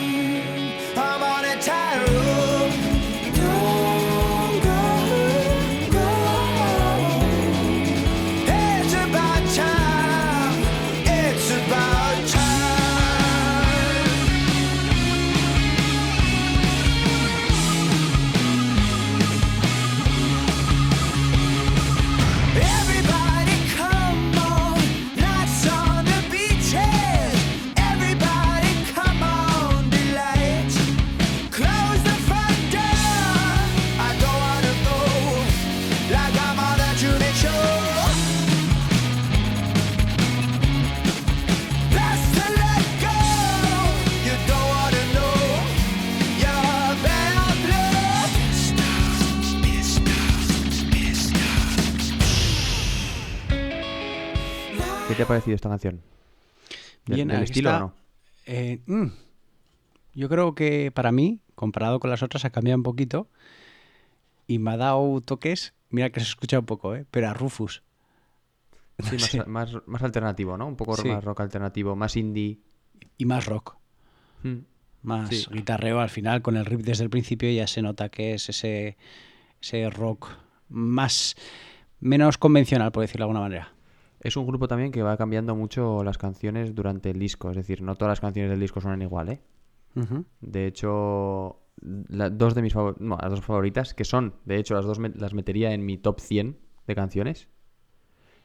Ha 55.27 55.29
parecido 55.29 55.57
esta 55.57 55.69
canción? 55.69 56.01
¿Del- 57.07 57.17
Bien, 57.17 57.29
del 57.29 57.43
estilo 57.43 57.71
está. 57.71 57.85
o 57.85 57.89
no? 57.89 57.95
Eh, 58.47 58.81
mm, 58.87 59.07
yo 60.15 60.29
creo 60.29 60.55
que 60.55 60.91
para 60.93 61.11
mí, 61.13 61.41
comparado 61.55 61.99
con 62.01 62.11
las 62.11 62.23
otras, 62.23 62.45
ha 62.45 62.51
cambiado 62.51 62.77
un 62.79 62.83
poquito 62.85 63.29
y 64.47 64.59
me 64.59 64.73
ha 64.73 64.77
dado 64.77 65.21
toques. 65.21 65.75
Mira 65.91 66.11
que 66.11 66.21
se 66.21 66.27
escucha 66.27 66.59
un 66.59 66.67
poco, 66.67 66.95
¿eh? 66.95 67.07
pero 67.11 67.29
a 67.29 67.35
Rufus. 67.35 67.83
Sí, 69.01 69.17
más, 69.17 69.23
Sí. 69.31 69.41
más, 69.47 69.73
más 69.87 70.03
alternativo, 70.03 70.57
¿no? 70.57 70.67
Un 70.67 70.77
poco 70.77 70.97
Sí. 70.97 71.09
más 71.09 71.23
rock 71.25 71.41
alternativo, 71.41 71.97
más 71.97 72.17
indie. 72.17 72.59
Y 73.19 73.25
más 73.25 73.47
rock. 73.47 73.77
Mm. 74.43 74.59
Más 75.03 75.29
Sí. 75.29 75.47
guitarreo 75.51 76.01
al 76.01 76.11
final, 76.11 76.43
con 76.43 76.57
el 76.57 76.65
riff 76.65 76.83
desde 76.83 77.05
el 77.05 77.11
principio 77.11 77.51
ya 77.51 77.67
se 77.67 77.83
nota 77.83 78.09
que 78.09 78.35
es 78.35 78.49
ese, 78.49 78.97
ese 79.61 79.91
rock 79.91 80.29
más 80.69 81.35
menos 82.01 82.39
convencional, 82.39 82.91
por 82.93 83.03
decirlo 83.03 83.25
de 83.27 83.31
alguna 83.31 83.41
manera. 83.41 83.73
Es 84.27 84.37
un 84.37 84.47
grupo 84.47 84.67
también 84.69 84.91
que 84.93 85.03
va 85.03 85.17
cambiando 85.17 85.55
mucho 85.55 86.03
las 86.05 86.19
canciones 86.19 86.75
durante 86.75 87.11
el 87.11 87.19
disco. 87.19 87.51
Es 87.51 87.57
decir, 87.57 87.83
no 87.83 87.95
todas 87.95 88.11
las 88.13 88.21
canciones 88.21 88.51
del 88.51 88.61
disco 88.61 88.81
suenan 88.81 89.03
igual, 89.03 89.29
¿eh? 89.31 89.41
De 90.41 90.67
hecho, 90.67 91.61
la- 92.09 92.29
dos 92.29 92.55
de 92.55 92.61
mis 92.63 92.75
favor- 92.75 93.01
no, 93.01 93.17
las 93.21 93.31
dos 93.31 93.41
favoritas, 93.41 93.95
que 93.95 94.05
son, 94.05 94.35
de 94.45 94.59
hecho, 94.59 94.75
las 94.75 94.85
dos 94.85 94.99
me- 94.99 95.09
las 95.11 95.33
metería 95.33 95.73
en 95.73 95.87
mi 95.87 95.97
top 95.97 96.21
100 96.21 96.59
de 96.87 96.95
canciones, 96.95 97.49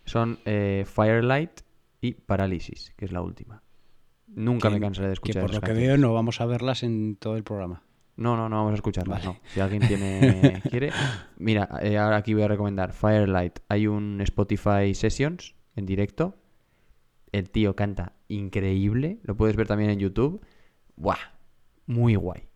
son 0.05 0.39
eh, 0.45 0.85
Firelight 0.87 1.61
y 1.99 2.13
Paralysis, 2.13 2.93
que 2.95 3.05
es 3.05 3.11
la 3.11 3.21
última. 3.21 3.63
Nunca 4.27 4.69
Que- 4.69 4.75
me 4.75 4.79
cansaré 4.81 5.07
de 5.07 5.11
Que 5.11 5.13
escuchar 5.15 5.41
por 5.43 5.51
esas 5.51 5.61
lo 5.61 5.67
que 5.67 5.73
veo 5.73 5.97
no 5.97 6.13
vamos 6.13 6.39
a 6.39 6.45
verlas 6.45 6.83
en 6.83 7.17
todo 7.17 7.35
el 7.35 7.43
programa. 7.43 7.83
No, 8.15 8.37
no, 8.37 8.47
no 8.49 8.55
vamos 8.57 8.71
a 8.71 8.75
escucharlas, 8.75 9.25
Vale. 9.25 9.37
no. 9.43 9.49
Si 9.53 9.59
alguien 9.59 9.81
tiene 9.87 10.61
quiere. 10.71 10.91
Mira, 11.37 11.67
eh, 11.81 11.97
ahora 11.97 12.17
aquí 12.17 12.33
voy 12.33 12.43
a 12.43 12.47
recomendar 12.47 12.93
Firelight. 12.93 13.59
Hay 13.67 13.87
un 13.87 14.21
Spotify 14.21 14.93
Sessions 14.93 15.55
en 15.75 15.85
directo. 15.85 16.35
El 17.31 17.49
tío 17.49 17.75
canta 17.75 18.13
increíble. 18.27 19.19
Lo 19.23 19.35
puedes 19.35 19.55
ver 19.55 19.67
también 19.67 19.89
en 19.89 19.99
YouTube. 19.99 20.41
¡Buah! 20.95 21.17
Muy 21.85 22.15
guay. 22.15 22.47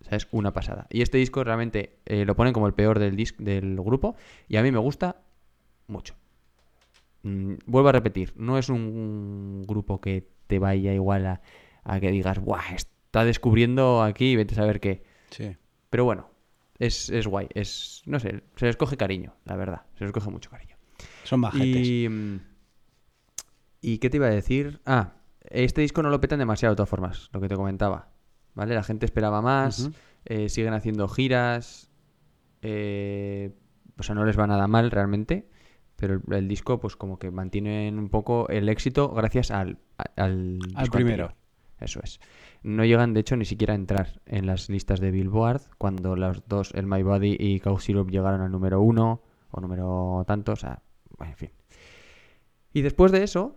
O 0.00 0.04
sea, 0.04 0.16
es 0.16 0.28
una 0.30 0.52
pasada. 0.52 0.86
Y 0.90 1.02
este 1.02 1.18
disco 1.18 1.42
realmente 1.44 1.98
eh, 2.04 2.24
lo 2.24 2.36
ponen 2.36 2.52
como 2.52 2.66
el 2.66 2.74
peor 2.74 2.98
del, 2.98 3.16
del 3.38 3.76
grupo. 3.80 4.16
Y 4.48 4.56
a 4.56 4.62
mí 4.62 4.70
me 4.70 4.78
gusta 4.78 5.22
mucho. 5.86 6.14
Mm, 7.22 7.54
vuelvo 7.66 7.88
a 7.88 7.92
repetir, 7.92 8.32
no 8.36 8.58
es 8.58 8.68
un 8.68 9.64
grupo 9.66 10.00
que 10.00 10.28
te 10.46 10.58
vaya 10.58 10.94
igual 10.94 11.26
a, 11.26 11.40
a 11.82 12.00
que 12.00 12.10
digas, 12.10 12.38
¡buah! 12.38 12.74
Está 12.74 13.24
descubriendo 13.24 14.02
aquí, 14.02 14.36
vete 14.36 14.54
a 14.54 14.56
saber 14.56 14.80
qué. 14.80 15.02
Sí. 15.30 15.56
Pero 15.90 16.04
bueno, 16.04 16.30
es, 16.78 17.10
es 17.10 17.26
guay. 17.26 17.48
Es, 17.54 18.02
no 18.06 18.20
sé, 18.20 18.42
se 18.56 18.66
les 18.66 18.76
coge 18.76 18.96
cariño, 18.96 19.34
la 19.44 19.56
verdad. 19.56 19.82
Se 19.98 20.04
les 20.04 20.12
coge 20.12 20.30
mucho 20.30 20.50
cariño. 20.50 20.76
Son 21.24 21.40
bajetes. 21.40 21.86
Y, 21.86 22.08
mm, 22.08 22.40
¿Y 23.80 23.98
qué 23.98 24.10
te 24.10 24.16
iba 24.16 24.26
a 24.26 24.30
decir? 24.30 24.80
Ah, 24.86 25.14
este 25.42 25.80
disco 25.80 26.02
no 26.02 26.10
lo 26.10 26.20
petan 26.20 26.38
demasiado 26.38 26.74
de 26.74 26.76
todas 26.76 26.90
formas, 26.90 27.30
lo 27.32 27.40
que 27.40 27.48
te 27.48 27.56
comentaba. 27.56 28.10
¿Vale? 28.54 28.74
La 28.74 28.82
gente 28.82 29.06
esperaba 29.06 29.40
más, 29.40 29.90
eh, 30.24 30.48
siguen 30.48 30.74
haciendo 30.74 31.06
giras. 31.08 31.90
eh, 32.62 33.54
o 33.98 34.02
sea, 34.02 34.14
no 34.14 34.24
les 34.24 34.38
va 34.38 34.46
nada 34.46 34.66
mal 34.68 34.90
realmente. 34.90 35.48
Pero 35.96 36.14
el, 36.14 36.34
el 36.34 36.48
disco, 36.48 36.78
pues 36.78 36.94
como 36.96 37.18
que 37.18 37.30
mantienen 37.30 37.98
un 37.98 38.08
poco 38.08 38.48
el 38.48 38.68
éxito 38.68 39.10
gracias 39.10 39.50
al, 39.50 39.78
al, 40.16 40.58
disco 40.60 40.96
primero. 40.96 41.24
anterior. 41.26 41.34
Eso 41.80 42.00
es. 42.02 42.20
No 42.62 42.84
llegan, 42.84 43.14
de 43.14 43.20
hecho, 43.20 43.36
ni 43.36 43.44
siquiera 43.44 43.72
a 43.72 43.76
entrar 43.76 44.20
en 44.26 44.46
las 44.46 44.68
listas 44.68 45.00
de 45.00 45.10
Billboard 45.10 45.62
cuando 45.78 46.14
los 46.16 46.46
dos, 46.48 46.72
el 46.74 46.86
My 46.86 47.02
Body 47.02 47.36
y 47.38 47.60
Cow 47.60 47.78
Syrup, 47.80 48.10
llegaron 48.10 48.40
al 48.40 48.50
número 48.52 48.80
uno 48.80 49.22
o 49.50 49.60
número 49.60 50.24
tanto. 50.26 50.52
O 50.52 50.56
sea, 50.56 50.82
en 51.20 51.36
fin. 51.36 51.50
Y 52.72 52.82
después 52.82 53.10
de 53.12 53.22
eso, 53.24 53.56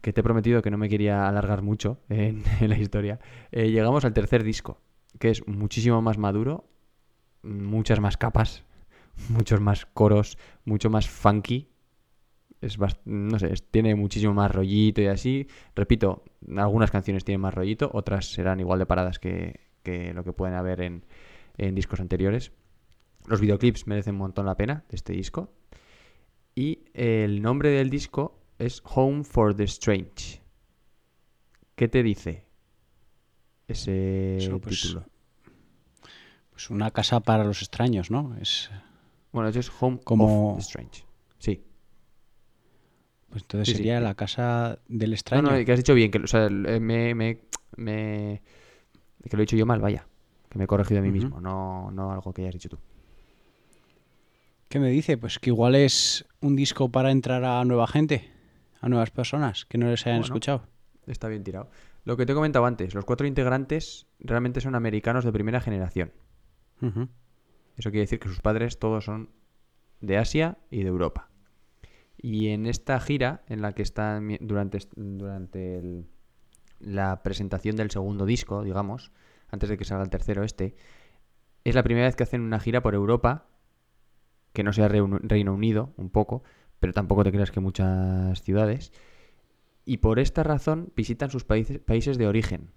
que 0.00 0.12
te 0.12 0.20
he 0.20 0.24
prometido 0.24 0.62
que 0.62 0.70
no 0.70 0.78
me 0.78 0.88
quería 0.88 1.28
alargar 1.28 1.62
mucho 1.62 1.98
en, 2.08 2.42
la 2.60 2.78
historia, 2.78 3.18
eh, 3.52 3.70
llegamos 3.70 4.04
al 4.04 4.12
tercer 4.12 4.42
disco, 4.42 4.80
que 5.18 5.30
es 5.30 5.46
muchísimo 5.46 6.00
más 6.02 6.18
maduro, 6.18 6.64
muchas 7.42 8.00
más 8.00 8.16
capas, 8.16 8.64
muchos 9.28 9.60
más 9.60 9.86
coros, 9.86 10.38
mucho 10.64 10.90
más 10.90 11.08
funky. 11.08 11.68
Es 12.60 12.78
no 13.06 13.38
sé, 13.38 13.54
tiene 13.70 13.94
muchísimo 13.94 14.34
más 14.34 14.50
rollito 14.52 15.00
y 15.00 15.06
así. 15.06 15.48
Repito, 15.74 16.24
algunas 16.56 16.90
canciones 16.90 17.24
tienen 17.24 17.40
más 17.40 17.54
rollito, 17.54 17.90
otras 17.94 18.26
serán 18.26 18.60
igual 18.60 18.78
de 18.78 18.84
paradas 18.84 19.18
que, 19.18 19.60
que 19.82 20.12
lo 20.12 20.24
que 20.24 20.34
pueden 20.34 20.54
haber 20.54 20.82
en, 20.82 21.06
en 21.56 21.74
discos 21.74 22.00
anteriores. 22.00 22.52
Los 23.26 23.40
videoclips 23.40 23.86
merecen 23.86 24.14
un 24.14 24.20
montón 24.20 24.44
la 24.44 24.56
pena 24.56 24.84
de 24.90 24.96
este 24.96 25.14
disco. 25.14 25.54
Y 26.54 26.84
el 26.92 27.40
nombre 27.40 27.70
del 27.70 27.88
disco 27.88 28.39
es 28.60 28.82
Home 28.94 29.24
for 29.24 29.54
the 29.54 29.64
Strange. 29.64 30.40
¿Qué 31.74 31.88
te 31.88 32.02
dice 32.02 32.44
ese 33.68 34.36
Eso, 34.38 34.60
pues, 34.60 34.82
título? 34.82 35.04
Pues 36.50 36.70
una 36.70 36.90
casa 36.90 37.20
para 37.20 37.44
los 37.44 37.60
extraños, 37.62 38.10
¿no? 38.10 38.36
Es, 38.40 38.70
Bueno, 39.32 39.48
eso 39.48 39.60
es 39.60 39.70
Home 39.80 40.00
como- 40.04 40.50
of 40.52 40.56
the 40.56 40.62
Strange. 40.62 41.04
Sí. 41.38 41.62
pues 43.30 43.44
entonces 43.44 43.68
Sí, 43.68 43.72
sí. 43.74 43.76
sería 43.78 44.00
la 44.00 44.14
casa 44.16 44.80
del 44.88 45.10
No, 45.10 45.14
extraño. 45.14 45.42
no, 45.42 45.64
que 45.64 45.72
has 45.72 45.78
dicho 45.78 45.94
bien, 45.94 46.10
que, 46.10 46.18
o 46.18 46.26
sea, 46.26 46.46
el- 46.46 46.80
me, 46.80 47.14
me, 47.14 47.38
me- 47.76 48.42
que 49.28 49.36
lo 49.36 49.42
he 49.42 49.46
dicho 49.46 49.56
yo 49.56 49.66
mal, 49.66 49.80
vaya. 49.80 50.06
Que 50.48 50.58
me 50.58 50.64
he 50.64 50.66
corregido 50.66 50.98
a 50.98 51.02
mí 51.04 51.12
mismo, 51.12 51.40
no, 51.40 51.92
no 51.92 52.10
algo 52.10 52.32
que 52.32 52.42
hayas 52.42 52.54
dicho 52.54 52.68
tú. 52.70 52.78
¿Qué 54.68 54.80
me 54.80 54.90
dice? 54.90 55.16
Pues 55.16 55.38
que 55.38 55.50
igual 55.50 55.76
es 55.76 56.26
un 56.40 56.56
disco 56.56 56.88
para 56.90 57.12
entrar 57.12 57.44
a 57.44 57.64
nueva 57.64 57.86
gente, 57.86 58.28
a 58.80 58.88
nuevas 58.88 59.10
personas 59.10 59.64
que 59.66 59.78
no 59.78 59.86
les 59.88 60.06
hayan 60.06 60.18
Bueno. 60.20 60.24
escuchado. 60.34 60.62
Está 61.06 61.28
bien 61.28 61.44
tirado. 61.44 61.70
Lo 62.04 62.16
que 62.16 62.24
te 62.26 62.32
he 62.32 62.34
comentado 62.34 62.64
antes, 62.66 62.94
los 62.94 63.04
cuatro 63.04 63.26
integrantes 63.26 64.06
realmente 64.20 64.60
son 64.60 64.74
americanos 64.74 65.24
de 65.24 65.32
primera 65.32 65.60
generación. 65.60 66.12
Eso 66.80 67.90
quiere 67.90 68.00
decir 68.00 68.18
que 68.20 68.28
sus 68.28 68.40
padres 68.40 68.78
todos 68.78 69.04
son 69.04 69.30
de 70.00 70.16
Asia 70.18 70.58
y 70.70 70.82
de 70.82 70.88
Europa. 70.88 71.28
Y 72.16 72.48
en 72.48 72.66
esta 72.66 72.98
gira, 73.00 73.42
en 73.48 73.62
la 73.62 73.72
que 73.72 73.82
están 73.82 74.36
durante, 74.40 74.78
durante 74.96 75.78
el- 75.78 76.06
la 76.78 77.22
presentación 77.22 77.76
del 77.76 77.90
segundo 77.90 78.24
disco, 78.24 78.62
digamos, 78.62 79.12
antes 79.50 79.68
de 79.68 79.76
que 79.76 79.84
salga 79.84 80.04
el 80.04 80.10
tercero 80.10 80.42
este, 80.44 80.74
es 81.64 81.74
la 81.74 81.82
primera 81.82 82.06
vez 82.06 82.16
que 82.16 82.22
hacen 82.22 82.40
una 82.40 82.60
gira 82.60 82.82
por 82.82 82.94
Europa, 82.94 83.46
que 84.52 84.62
no 84.62 84.72
sea 84.72 84.88
Reino 84.88 85.54
Unido, 85.54 85.92
un 85.96 86.10
poco, 86.10 86.42
pero 86.80 86.92
tampoco 86.92 87.22
te 87.22 87.30
creas 87.30 87.50
que 87.50 87.60
muchas 87.60 88.42
ciudades. 88.42 88.92
Y 89.84 89.98
por 89.98 90.18
esta 90.18 90.42
razón 90.42 90.92
visitan 90.96 91.30
sus 91.30 91.44
países, 91.44 91.78
países 91.78 92.18
de 92.18 92.26
origen. 92.26 92.70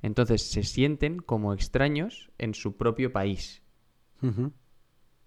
Entonces 0.00 0.50
se 0.50 0.64
sienten 0.64 1.18
como 1.20 1.54
extraños 1.54 2.30
en 2.38 2.54
su 2.54 2.76
propio 2.76 3.12
país. 3.12 3.62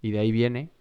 Y 0.01 0.11
de 0.11 0.19
ahí 0.19 0.31
viene 0.31 0.71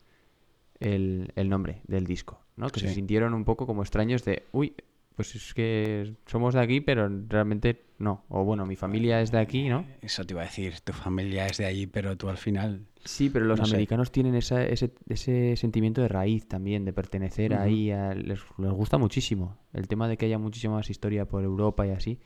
el, 0.78 1.32
el 1.36 1.48
nombre 1.48 1.82
del 1.86 2.04
disco, 2.04 2.40
¿no? 2.56 2.68
Que 2.68 2.80
se 2.80 2.94
sintieron 2.94 3.34
un 3.34 3.44
poco 3.44 3.66
como 3.66 3.82
extraños 3.82 4.24
de, 4.24 4.44
uy, 4.52 4.74
pues 5.16 5.34
es 5.34 5.54
que 5.54 6.14
somos 6.26 6.54
de 6.54 6.60
aquí, 6.60 6.80
pero 6.80 7.08
realmente 7.28 7.84
no. 7.98 8.24
O 8.28 8.44
bueno, 8.44 8.66
mi 8.66 8.76
familia 8.76 9.20
es 9.20 9.30
de 9.30 9.38
aquí, 9.38 9.68
¿no? 9.68 9.86
Eso 10.02 10.24
te 10.24 10.34
iba 10.34 10.42
a 10.42 10.46
decir, 10.46 10.80
tu 10.80 10.92
familia 10.92 11.46
es 11.46 11.58
de 11.58 11.66
allí, 11.66 11.86
pero 11.86 12.16
tú 12.16 12.28
al 12.28 12.36
final... 12.38 12.86
Sí, 13.04 13.28
pero 13.30 13.44
los 13.44 13.60
No 13.60 13.66
sé. 13.66 13.74
americanos 13.74 14.10
tienen 14.10 14.34
esa- 14.34 14.64
ese, 14.64 14.92
ese 15.08 15.56
sentimiento 15.56 16.00
de 16.00 16.08
raíz 16.08 16.48
también, 16.48 16.84
de 16.86 16.92
pertenecer 16.94 17.54
ahí. 17.54 17.90
a- 17.90 18.14
les, 18.14 18.40
les 18.58 18.72
gusta 18.72 18.96
muchísimo. 18.98 19.58
El 19.72 19.88
tema 19.88 20.08
de 20.08 20.16
que 20.16 20.24
haya 20.26 20.38
muchísima 20.38 20.74
más 20.76 20.88
historia 20.90 21.26
por 21.26 21.44
Europa 21.44 21.86
y 21.86 21.90
así, 21.90 22.18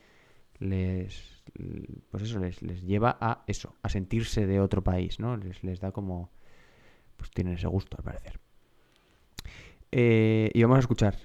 les 0.61 1.43
pues 2.11 2.23
eso, 2.23 2.39
les, 2.39 2.63
les 2.63 2.83
lleva 2.83 3.17
a 3.21 3.43
eso, 3.47 3.75
a 3.83 3.89
sentirse 3.89 4.47
de 4.47 4.61
otro 4.61 4.85
país, 4.85 5.19
¿no? 5.19 5.37
Les, 5.37 5.63
les 5.65 5.81
da 5.81 5.93
como... 5.93 6.31
Pues 7.17 7.31
tienen 7.33 7.55
ese 7.55 7.67
gusto, 7.67 7.97
al 7.99 8.05
parecer. 8.05 8.39
Eh, 9.91 10.51
y 10.55 10.63
vamos 10.63 10.77
a 10.77 10.81
escuchar 10.81 11.17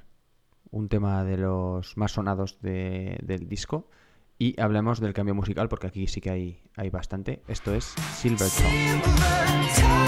un 0.73 0.89
tema 0.89 1.23
de 1.23 1.37
los 1.37 1.95
más 1.97 2.11
sonados 2.13 2.59
de- 2.61 3.19
del 3.23 3.47
disco. 3.47 3.87
Y 4.39 4.59
hablemos 4.59 4.99
del 4.99 5.13
cambio 5.13 5.35
musical, 5.35 5.69
porque 5.69 5.87
aquí 5.87 6.07
sí 6.07 6.19
que 6.19 6.31
hay, 6.31 6.63
hay 6.75 6.89
bastante. 6.89 7.41
Esto 7.47 7.73
es 7.73 7.85
Silver 8.15 8.49
Drives 8.49 10.03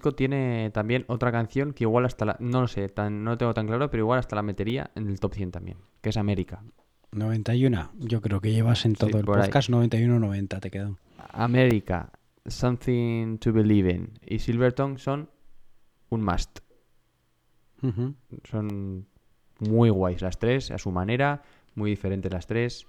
disco 0.00 0.12
tiene 0.12 0.70
también 0.72 1.04
otra 1.08 1.30
canción 1.30 1.74
que 1.74 1.84
igual 1.84 2.06
hasta 2.06 2.24
la... 2.24 2.36
No 2.40 2.62
lo 2.62 2.68
sé, 2.68 2.88
tan, 2.88 3.22
no 3.22 3.32
lo 3.32 3.38
tengo 3.38 3.52
tan 3.52 3.66
claro, 3.66 3.90
pero 3.90 4.02
igual 4.02 4.18
hasta 4.18 4.34
la 4.34 4.42
metería 4.42 4.90
en 4.94 5.08
el 5.08 5.20
top 5.20 5.34
100 5.34 5.50
también, 5.50 5.76
que 6.00 6.08
es 6.08 6.16
América. 6.16 6.62
91, 7.12 7.90
yo 7.98 8.22
creo 8.22 8.40
que 8.40 8.50
llevas 8.50 8.86
en 8.86 8.94
todo 8.94 9.18
el 9.18 9.26
podcast 9.26 9.68
91-90 9.68 10.60
te 10.60 10.70
quedan. 10.70 10.96
América, 11.32 12.12
Something 12.46 13.36
to 13.38 13.52
Believe 13.52 13.90
in 13.90 14.18
y 14.24 14.38
Silverton 14.38 14.98
son 14.98 15.28
un 16.08 16.22
must. 16.22 16.60
Son 18.50 19.06
muy 19.58 19.90
guays 19.90 20.22
las 20.22 20.38
tres, 20.38 20.70
a 20.70 20.78
su 20.78 20.90
manera, 20.90 21.42
muy 21.74 21.90
diferentes 21.90 22.32
las 22.32 22.46
tres. 22.46 22.86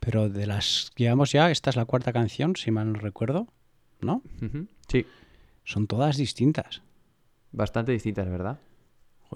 Pero 0.00 0.28
de 0.28 0.46
las 0.46 0.90
que 0.96 1.04
llevamos 1.04 1.30
ya, 1.30 1.50
esta 1.52 1.70
es 1.70 1.76
la 1.76 1.84
cuarta 1.84 2.12
canción, 2.12 2.56
si 2.56 2.72
mal 2.72 2.92
no 2.92 2.98
recuerdo, 2.98 3.46
¿no? 4.00 4.22
Sí, 4.88 5.06
Son 5.64 5.86
todas 5.86 6.16
distintas. 6.16 6.82
bastante 7.54 7.92
distintas, 7.92 8.28
¿verdad? 8.28 8.60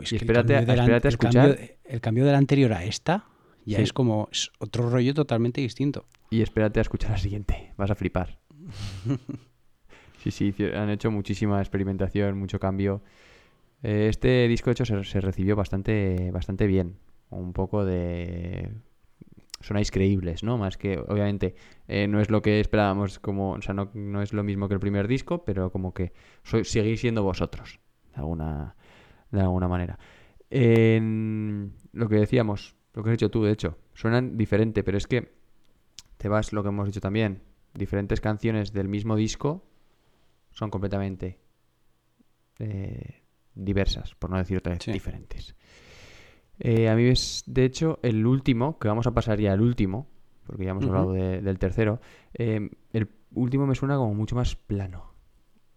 Es 0.01 0.13
Y 0.13 0.17
que 0.19 0.25
el 0.25 0.31
espérate 0.31 0.55
a- 0.57 0.59
cambio 0.61 0.73
de 0.73 0.77
la- 0.77 0.83
espérate 0.85 1.07
a 1.07 1.11
el 1.11 1.13
escuchar. 1.15 1.57
cambio- 1.57 1.77
el 1.85 2.01
cambio 2.01 2.25
de 2.25 2.33
la 2.33 2.39
anterior 2.39 2.73
a 2.73 2.85
esta 2.85 3.25
ya 3.67 3.77
Sí. 3.79 3.83
es 3.83 3.93
como 3.93 4.29
es 4.33 4.51
otro 4.59 4.89
rollo 4.91 5.13
totalmente 5.15 5.61
distinto. 5.61 6.07
Y 6.31 6.41
espérate 6.43 6.81
a 6.81 6.83
escuchar 6.83 7.11
la 7.13 7.19
siguiente, 7.19 7.73
vas 7.77 7.91
a 7.91 7.95
flipar. 7.95 8.39
Sí, 10.23 10.31
sí, 10.33 10.53
han 10.75 10.91
hecho 10.91 11.11
muchísima 11.13 11.61
experimentación, 11.61 12.37
mucho 12.37 12.59
cambio. 12.59 13.01
Eh, 13.85 14.09
Este 14.11 14.49
disco, 14.49 14.71
de 14.71 14.73
hecho, 14.73 14.85
se, 14.85 15.05
se 15.05 15.21
recibió 15.21 15.55
bastante, 15.55 16.31
bastante 16.33 16.67
bien. 16.67 16.97
Un 17.31 17.53
poco 17.53 17.85
de... 17.85 18.73
Sonáis 19.61 19.91
creíbles, 19.91 20.43
¿no? 20.43 20.59
Más 20.59 20.77
que, 20.77 20.99
obviamente, 20.99 21.55
eh, 21.89 22.07
no 22.07 22.21
es 22.21 22.31
lo 22.31 22.43
que 22.43 22.61
esperábamos, 22.61 23.19
como, 23.19 23.53
o 23.53 23.63
sea, 23.63 23.75
no, 23.75 23.91
no 23.95 24.23
es 24.23 24.33
lo 24.33 24.43
mismo 24.43 24.69
que 24.69 24.75
el 24.75 24.81
primer 24.81 25.09
disco, 25.09 25.45
pero 25.45 25.71
como 25.73 25.95
que 25.95 26.13
sois, 26.45 26.69
seguís 26.71 27.01
siendo 27.01 27.23
vosotros, 27.23 27.81
de 28.15 28.17
alguna, 28.17 28.77
de 29.31 29.41
alguna 29.41 29.67
manera. 29.67 29.99
En 30.51 31.73
lo 31.93 32.09
que 32.09 32.17
decíamos, 32.17 32.77
lo 32.95 33.03
que 33.03 33.11
has 33.11 33.15
dicho 33.15 33.31
tú, 33.31 33.45
de 33.45 33.53
hecho, 33.53 33.79
suenan 33.95 34.37
diferente, 34.37 34.85
pero 34.85 34.99
es 34.99 35.07
que 35.07 35.33
te 36.19 36.29
vas, 36.29 36.53
lo 36.53 36.63
que 36.63 36.69
hemos 36.69 36.87
dicho 36.87 37.01
también, 37.01 37.43
diferentes 37.75 38.21
canciones 38.21 38.73
del 38.73 38.89
mismo 38.89 39.17
disco 39.17 39.65
son 40.53 40.71
completamente 40.71 41.39
eh, 42.59 43.23
diversas, 43.55 44.15
por 44.15 44.31
no 44.31 44.39
decir 44.39 44.59
otra 44.59 44.73
vez, 44.75 44.83
Sí. 44.83 44.93
diferentes. 44.93 45.55
Eh, 46.59 46.89
a 46.89 46.95
mí 46.97 47.05
es, 47.05 47.45
de 47.47 47.65
hecho, 47.65 47.99
el 48.03 48.27
último, 48.27 48.79
que 48.79 48.89
vamos 48.89 49.07
a 49.07 49.13
pasar 49.15 49.39
ya 49.41 49.53
al 49.53 49.61
último, 49.61 50.07
porque 50.47 50.65
ya 50.65 50.71
hemos 50.71 50.85
hablado 50.87 51.13
de- 51.13 51.41
del 51.43 51.59
tercero, 51.59 52.01
eh, 52.35 52.71
el 52.93 53.09
último 53.35 53.67
me 53.67 53.75
suena 53.75 53.97
como 53.97 54.15
mucho 54.15 54.35
más 54.37 54.57
plano. 54.57 55.13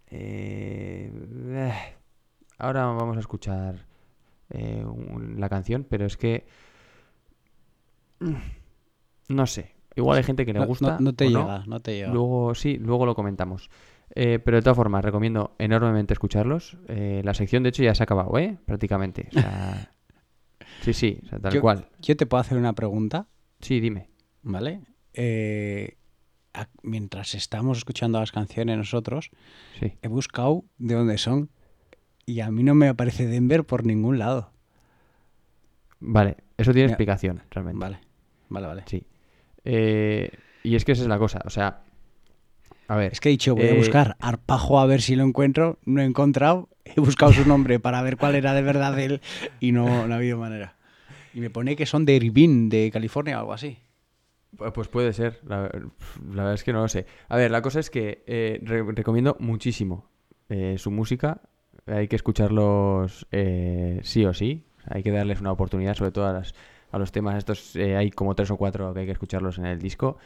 Eh, 0.08 1.12
eh, 1.50 1.74
ahora 2.58 2.86
vamos 2.86 3.18
a 3.18 3.20
escuchar 3.20 3.86
un- 4.52 5.36
la 5.39 5.50
canción, 5.50 5.86
pero 5.88 6.06
es 6.06 6.18
que... 6.18 6.48
mm, 8.20 8.34
No 9.30 9.46
sé, 9.46 9.76
igual 9.96 10.18
hay 10.18 10.24
gente 10.24 10.46
que 10.46 10.54
le 10.54 10.60
No, 10.60 10.65
gusta. 10.65 10.96
no- 11.00 11.00
no 11.12 11.13
te 11.13 11.30
llega, 11.30 11.63
no 11.68 11.80
te 11.82 11.96
llega. 11.98 12.12
Luego, 12.12 12.56
sí, 12.56 12.78
luego 12.78 13.06
lo 13.06 13.13
comentamos. 13.15 13.70
Eh, 14.15 14.39
pero 14.39 14.58
de 14.58 14.63
todas 14.63 14.76
formas, 14.78 15.06
recomiendo 15.06 15.56
enormemente 15.60 16.13
escucharlos. 16.13 16.78
Eh, 16.88 17.22
la 17.24 17.36
sección, 17.36 17.62
de 17.62 17.70
hecho, 17.70 17.84
ya 17.84 17.94
se 17.94 18.02
ha 18.02 18.06
acabado, 18.06 18.36
¿eh? 18.39 18.58
Prácticamente. 18.65 19.28
O 19.30 19.34
sea, 19.34 19.92
sí, 20.82 20.94
sí, 20.94 21.20
o 21.24 21.28
sea, 21.28 21.39
tal 21.39 21.54
Yo- 21.54 21.62
cual. 21.62 21.88
Yo 22.02 22.15
te 22.18 22.26
puedo 22.26 22.42
hacer 22.42 22.58
una 22.58 22.74
pregunta, 22.74 23.28
Sí, 23.62 23.80
dime. 23.80 24.10
¿vale? 24.44 24.82
Eh, 25.13 25.98
a- 26.54 26.70
mientras 26.84 27.36
estamos 27.36 27.78
escuchando 27.80 28.20
las 28.20 28.32
canciones 28.32 28.78
nosotros, 28.78 29.30
Sí. 29.80 29.94
he 30.02 30.08
buscado 30.08 30.63
de 30.78 30.96
dónde 30.96 31.18
son 31.18 31.50
y 32.26 32.39
a 32.42 32.52
mí 32.52 32.63
no 32.63 32.76
me 32.76 32.88
aparece 32.88 33.28
Denver 33.28 33.65
por 33.65 33.86
ningún 33.86 34.20
lado. 34.20 34.52
Vale, 36.00 36.38
eso 36.58 36.72
tiene 36.72 36.86
Mira, 36.88 36.94
explicación, 36.94 37.42
realmente. 37.52 37.80
Vale, 37.80 38.00
vale, 38.50 38.68
vale. 38.68 38.84
Sí. 38.88 39.04
Eh, 39.65 40.32
y 40.63 40.76
es 40.76 40.86
que 40.86 40.94
esa 40.94 41.02
es 41.04 41.08
la 41.10 41.18
cosa. 41.20 41.42
O 41.46 41.50
sea, 41.50 41.84
a 42.89 42.95
ver. 42.97 43.13
Es 43.13 43.19
que 43.21 43.30
he 43.30 43.32
dicho, 43.32 43.56
voy 43.56 43.67
a 43.67 43.71
eh, 43.71 43.73
buscar 43.78 44.17
Arpajo 44.19 44.80
a 44.80 44.86
ver 44.86 45.02
si 45.02 45.15
lo 45.15 45.23
encuentro. 45.23 45.80
No 45.86 46.02
he 46.02 46.06
encontrado. 46.06 46.67
He 46.84 46.99
buscado 46.99 47.32
su 47.32 47.47
nombre 47.47 47.80
para 47.80 48.02
ver 48.02 48.17
cuál 48.17 48.36
era 48.36 48.54
de 48.54 48.62
verdad 48.63 48.99
él 48.99 49.21
y 49.60 49.71
no, 49.71 50.08
no 50.08 50.13
ha 50.13 50.17
habido 50.17 50.38
manera. 50.38 50.75
Y 51.34 51.39
me 51.39 51.49
pone 51.49 51.75
que 51.75 51.86
son 51.86 52.04
de 52.06 52.15
Irvine, 52.15 52.67
de 52.69 52.89
California 52.91 53.38
o 53.38 53.39
algo 53.41 53.54
así. 53.54 53.78
Pu- 54.58 54.71
Pues 54.73 54.88
puede 54.88 55.13
ser, 55.13 55.39
la, 55.47 55.62
la 55.63 55.69
verdad 56.43 56.54
es 56.56 56.63
que 56.63 56.73
no 56.73 56.82
lo 56.82 56.88
sé. 56.88 57.06
A 57.28 57.38
ver, 57.38 57.52
la 57.52 57.62
cosa 57.62 57.80
es 57.80 57.89
que 57.91 58.23
eh, 58.25 58.60
re- 58.63 58.84
recomiendo 58.91 59.38
muchísimo 59.39 60.10
eh, 60.49 60.75
su 60.80 60.89
música. 60.89 61.41
Hay 61.86 62.08
que 62.08 62.15
escucharlos 62.15 63.28
eh, 63.32 63.99
sí 64.04 64.25
o 64.25 64.34
sí. 64.34 64.65
Hay 64.86 65.04
que 65.04 65.12
darles 65.12 65.39
una 65.41 65.52
oportunidad, 65.52 65.93
sobre 65.93 66.12
todo 66.12 66.25
a, 66.25 66.34
las- 66.34 66.56
a 66.91 66.97
los 66.97 67.12
temas 67.12 67.36
estos. 67.38 67.75
hay 67.75 68.10
como 68.10 68.34
tres 68.34 68.49
o 68.49 68.58
cuatro 68.58 68.91
que 68.95 69.02
hay 69.02 69.06
que 69.06 69.12
escucharlos 69.12 69.60
en 69.60 69.67
el 69.67 69.78
disco. 69.80 70.17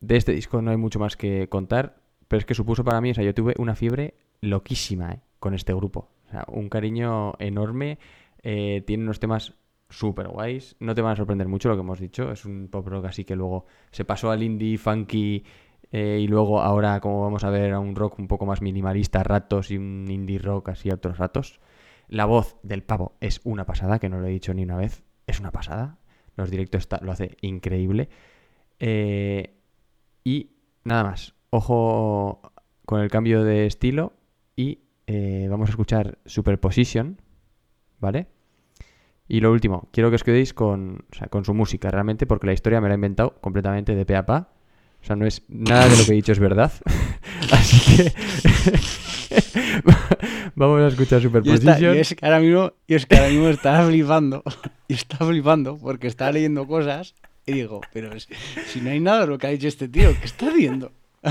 De 0.00 0.16
este 0.16 0.32
disco 0.32 0.62
no 0.62 0.70
hay 0.70 0.76
mucho 0.76 0.98
más 0.98 1.16
que 1.16 1.48
contar, 1.48 2.00
pero 2.28 2.38
es 2.38 2.46
que 2.46 2.54
supuso 2.54 2.84
para 2.84 3.00
mí, 3.00 3.10
o 3.10 3.14
sea, 3.14 3.24
yo 3.24 3.34
tuve 3.34 3.54
una 3.58 3.74
fiebre 3.74 4.14
loquísima 4.40 5.12
eh, 5.12 5.20
con 5.38 5.54
este 5.54 5.74
grupo. 5.74 6.08
O 6.26 6.30
sea, 6.30 6.44
un 6.48 6.68
cariño 6.68 7.34
enorme. 7.38 7.98
eh, 8.42 8.82
tiene 8.86 9.02
unos 9.04 9.20
temas 9.20 9.54
súper 9.90 10.28
guays. 10.28 10.76
No 10.80 10.94
te 10.94 11.02
van 11.02 11.12
a 11.12 11.16
sorprender 11.16 11.48
mucho 11.48 11.68
lo 11.68 11.74
que 11.74 11.80
hemos 11.82 12.00
dicho. 12.00 12.30
Es 12.32 12.44
un 12.46 12.68
pop 12.70 12.86
rock 12.86 13.06
así 13.06 13.24
que 13.24 13.36
luego 13.36 13.66
se 13.90 14.04
pasó 14.04 14.30
al 14.30 14.42
indie 14.42 14.78
funky 14.78 15.44
eh, 15.92 16.20
y 16.22 16.28
luego 16.28 16.60
ahora, 16.62 17.00
como 17.00 17.20
vamos 17.22 17.44
a 17.44 17.50
ver, 17.50 17.72
a 17.72 17.80
un 17.80 17.94
rock 17.96 18.18
un 18.18 18.28
poco 18.28 18.46
más 18.46 18.62
minimalista 18.62 19.22
ratos 19.24 19.70
y 19.70 19.76
un 19.76 20.06
indie 20.08 20.38
rock 20.38 20.70
así 20.70 20.88
a 20.90 20.94
otros 20.94 21.18
ratos. 21.18 21.60
La 22.08 22.24
voz 22.24 22.56
del 22.62 22.82
pavo 22.82 23.16
es 23.20 23.40
una 23.44 23.66
pasada, 23.66 23.98
que 23.98 24.08
no 24.08 24.18
lo 24.20 24.26
he 24.26 24.30
dicho 24.30 24.54
ni 24.54 24.62
una 24.62 24.76
vez. 24.76 25.02
Es 25.26 25.40
una 25.40 25.50
pasada. 25.52 25.98
Los 26.36 26.50
directos 26.50 26.80
está- 26.80 27.00
lo 27.02 27.12
hace 27.12 27.36
increíble. 27.42 28.08
Eh, 28.78 29.59
Y 30.24 30.50
nada 30.84 31.04
más. 31.04 31.34
Ojo 31.50 32.40
con 32.86 33.00
el 33.00 33.10
cambio 33.10 33.44
de 33.44 33.66
estilo. 33.66 34.12
Y 34.56 34.80
eh, 35.06 35.46
vamos 35.50 35.68
a 35.68 35.70
escuchar 35.70 36.18
Superposition. 36.26 37.20
¿Vale? 37.98 38.26
Y 39.28 39.40
lo 39.40 39.52
último, 39.52 39.88
quiero 39.92 40.08
que 40.10 40.16
os 40.16 40.24
quedéis 40.24 40.52
con, 40.54 41.04
o 41.12 41.14
sea, 41.16 41.28
con 41.28 41.44
su 41.44 41.54
música 41.54 41.88
realmente, 41.90 42.26
porque 42.26 42.46
la 42.48 42.52
historia 42.52 42.80
me 42.80 42.88
la 42.88 42.94
he 42.94 42.96
inventado 42.96 43.34
completamente 43.40 43.94
de 43.94 44.04
pe 44.04 44.16
a 44.16 44.26
pa. 44.26 44.48
O 45.02 45.04
sea, 45.06 45.16
no 45.16 45.24
es 45.26 45.42
nada 45.48 45.86
de 45.88 45.96
lo 45.96 46.04
que 46.04 46.12
he 46.12 46.14
dicho 46.16 46.32
es 46.32 46.38
verdad. 46.40 46.72
Así 47.52 47.96
que 47.96 48.12
vamos 50.54 50.80
a 50.82 50.88
escuchar 50.88 51.20
Y, 51.22 51.26
está- 51.26 51.28
Superposition. 51.28 51.96
y 51.96 51.98
es 52.00 52.14
que 52.14 52.26
ahora 52.26 52.40
mismo, 52.40 52.72
y 52.86 52.94
es 52.94 53.06
que 53.06 53.16
ahora 53.16 53.28
mismo 53.30 53.48
estaba 53.48 53.86
flipando. 53.86 54.42
Y 54.88 54.94
estaba 54.94 55.26
flipando 55.30 55.78
porque 55.78 56.08
estaba 56.08 56.32
leyendo 56.32 56.66
cosas 56.66 57.14
y 57.50 57.54
digo, 57.54 57.80
pero 57.92 58.18
si, 58.18 58.32
si 58.66 58.80
no 58.80 58.90
hay 58.90 59.00
nada 59.00 59.20
de 59.22 59.26
lo 59.26 59.38
que 59.38 59.46
ha 59.46 59.50
dicho 59.50 59.68
este 59.68 59.88
tío, 59.88 60.10
¿qué 60.18 60.26
está 60.26 60.50
viendo? 60.50 60.92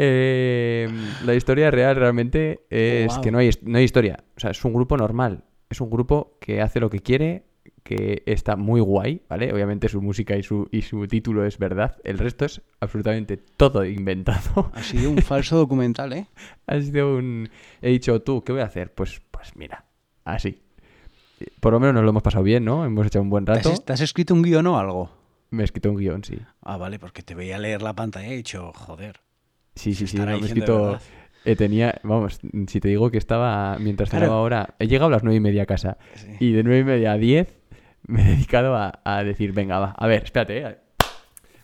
Eh, 0.00 0.88
la 1.24 1.34
historia 1.34 1.72
real 1.72 1.96
realmente 1.96 2.60
es 2.70 3.12
Wow. 3.14 3.20
que 3.20 3.30
no 3.32 3.38
hay, 3.38 3.50
no 3.62 3.78
hay 3.78 3.84
historia. 3.84 4.22
O 4.36 4.40
sea, 4.40 4.50
es 4.52 4.64
un 4.64 4.72
grupo 4.72 4.96
normal. 4.96 5.42
Es 5.68 5.80
un 5.80 5.90
grupo 5.90 6.38
que 6.40 6.60
hace 6.62 6.78
lo 6.78 6.88
que 6.88 7.00
quiere, 7.00 7.46
que 7.82 8.22
está 8.26 8.54
muy 8.54 8.80
guay, 8.80 9.22
¿vale? 9.28 9.52
Obviamente 9.52 9.88
su 9.88 10.00
música 10.00 10.36
y 10.36 10.44
su, 10.44 10.68
y 10.70 10.82
su 10.82 11.06
título 11.08 11.44
es 11.44 11.58
verdad. 11.58 11.96
El 12.04 12.18
resto 12.18 12.44
es 12.44 12.62
absolutamente 12.78 13.38
todo 13.38 13.84
inventado. 13.84 14.70
Ha 14.72 14.82
sido 14.84 15.10
un 15.10 15.18
falso 15.18 15.56
documental, 15.56 16.12
¿eh? 16.12 16.28
ha 16.68 16.80
sido 16.80 17.16
un... 17.16 17.48
He 17.82 17.90
dicho, 17.90 18.22
tú, 18.22 18.44
¿qué 18.44 18.52
voy 18.52 18.60
a 18.60 18.66
hacer? 18.66 18.94
Pues, 18.94 19.20
pues 19.32 19.56
mira, 19.56 19.84
así. 20.24 20.62
Por 21.60 21.72
lo 21.72 21.80
menos 21.80 21.94
nos 21.94 22.04
lo 22.04 22.10
hemos 22.10 22.22
pasado 22.22 22.44
bien, 22.44 22.64
¿no? 22.64 22.84
Hemos 22.84 23.06
echado 23.06 23.22
un 23.22 23.30
buen 23.30 23.44
¿Te 23.44 23.54
rato. 23.54 23.72
has, 23.72 23.84
te 23.84 23.92
has 23.92 24.00
escrito 24.00 24.34
un 24.34 24.42
guion 24.42 24.66
o 24.66 24.78
algo? 24.78 25.10
Me 25.50 25.62
he 25.62 25.64
escrito 25.64 25.90
un 25.90 25.96
guion, 25.96 26.24
sí. 26.24 26.38
Ah, 26.62 26.76
vale, 26.76 26.98
porque 26.98 27.22
te 27.22 27.34
veía 27.34 27.58
leer 27.58 27.80
la 27.82 27.94
pantalla 27.94 28.28
y 28.28 28.32
he 28.32 28.36
dicho, 28.36 28.72
joder. 28.74 29.20
Sí, 29.74 29.94
sí, 29.94 30.06
sí. 30.06 30.16
estará 30.16 30.32
no, 30.32 30.38
me 30.38 30.44
he 30.44 30.46
escrito... 30.48 30.98
eh, 31.44 31.56
tenía, 31.56 31.94
vamos, 32.02 32.40
si 32.66 32.80
te 32.80 32.88
digo 32.88 33.10
que 33.10 33.18
estaba, 33.18 33.78
mientras 33.78 34.10
Claro. 34.10 34.24
cenaba 34.26 34.40
ahora, 34.40 34.74
he 34.78 34.86
llegado 34.88 35.06
a 35.08 35.10
las 35.12 35.22
nueve 35.22 35.36
y 35.36 35.40
media 35.40 35.62
a 35.62 35.66
casa 35.66 35.96
Sí. 36.14 36.26
y 36.40 36.52
de 36.52 36.62
nueve 36.64 36.80
y 36.80 36.84
media 36.84 37.12
a 37.12 37.16
diez 37.16 37.56
me 38.06 38.22
he 38.22 38.24
dedicado 38.32 38.74
a, 38.76 39.00
a 39.04 39.22
decir, 39.24 39.52
venga, 39.52 39.78
va, 39.78 39.90
a 39.96 40.06
ver, 40.06 40.24
espérate, 40.24 40.58
eh. 40.66 40.78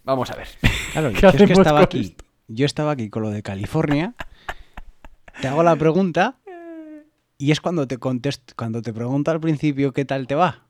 vamos 0.05 0.31
a 0.31 0.37
ver. 0.37 0.47
Claro, 0.93 1.11
¿Qué 1.15 1.21
yo 1.21 1.29
es 1.29 1.37
que 1.37 1.53
estaba 1.53 1.81
aquí. 1.83 2.01
esto? 2.01 2.25
Yo 2.49 2.67
estaba 2.67 2.93
aquí 2.93 3.09
con 3.11 3.23
lo 3.23 3.31
de 3.31 3.43
California. 3.43 4.15
Te 5.41 5.49
hago 5.49 5.63
la 5.63 5.75
pregunta 5.77 6.37
y 7.45 7.51
es 7.51 7.61
cuando 7.61 7.87
te 7.87 7.99
contesto, 7.99 8.55
cuando 8.57 8.81
te 8.81 8.95
pregunto 8.95 9.31
al 9.31 9.39
principio 9.39 9.93
qué 9.93 10.07
tal 10.07 10.27
te 10.27 10.35
va. 10.35 10.67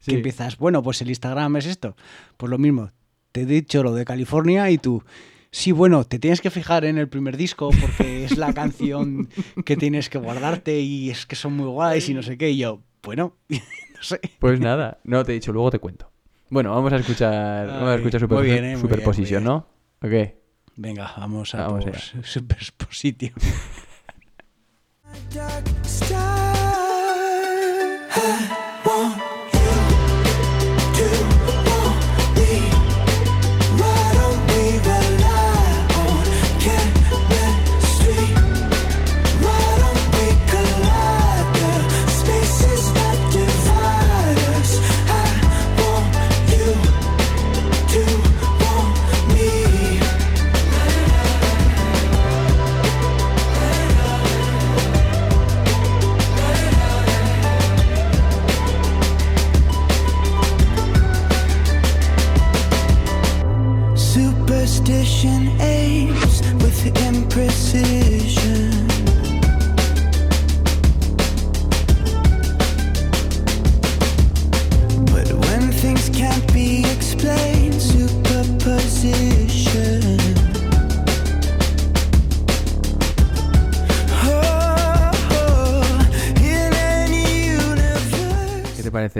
Sí. 0.00 0.10
Que 0.10 0.16
empiezas, 0.18 0.58
bueno, 0.58 0.82
pues 0.82 1.00
el 1.00 1.08
Instagram 1.08 1.56
es 1.56 1.64
esto. 1.64 1.96
Pues 2.36 2.50
lo 2.50 2.58
mismo, 2.58 2.90
te 3.32 3.40
he 3.40 3.46
dicho 3.46 3.82
lo 3.82 3.94
de 3.94 4.04
California 4.04 4.70
y 4.70 4.76
tú, 4.76 5.02
sí, 5.50 5.72
bueno, 5.72 6.04
te 6.04 6.18
tienes 6.18 6.42
que 6.42 6.50
fijar 6.50 6.84
en 6.84 6.98
el 6.98 7.08
primer 7.08 7.38
disco 7.38 7.70
porque 7.80 8.26
es 8.26 8.36
la 8.36 8.52
canción 8.52 9.30
que 9.64 9.78
tienes 9.78 10.10
que 10.10 10.18
guardarte 10.18 10.78
y 10.78 11.08
es 11.08 11.24
que 11.24 11.36
son 11.36 11.56
muy 11.56 11.68
guays 11.68 12.06
y 12.10 12.12
no 12.12 12.22
sé 12.22 12.36
qué. 12.36 12.50
Y 12.50 12.58
yo, 12.58 12.82
bueno, 13.02 13.38
no 13.48 14.02
sé. 14.02 14.20
Pues 14.40 14.60
nada, 14.60 14.98
no 15.04 15.24
te 15.24 15.32
he 15.32 15.36
dicho, 15.36 15.54
luego 15.54 15.70
te 15.70 15.78
cuento. 15.78 16.12
Bueno, 16.50 16.74
vamos 16.74 16.92
a 16.92 16.96
escuchar, 16.96 17.66
vamos 17.66 17.88
a 17.88 17.94
escuchar 17.94 18.20
super, 18.20 18.44
bien, 18.44 18.62
eh, 18.62 18.72
muy 18.72 18.82
Superposition, 18.82 19.42
bien, 19.42 19.54
¿no? 19.54 19.66
¿Ok? 20.02 20.34
Venga, 20.76 21.14
vamos 21.16 21.54
a 21.54 21.66
Vamos 21.66 21.86
por. 21.86 22.26
Superposition. 22.26 23.32
Yeah. 28.24 28.53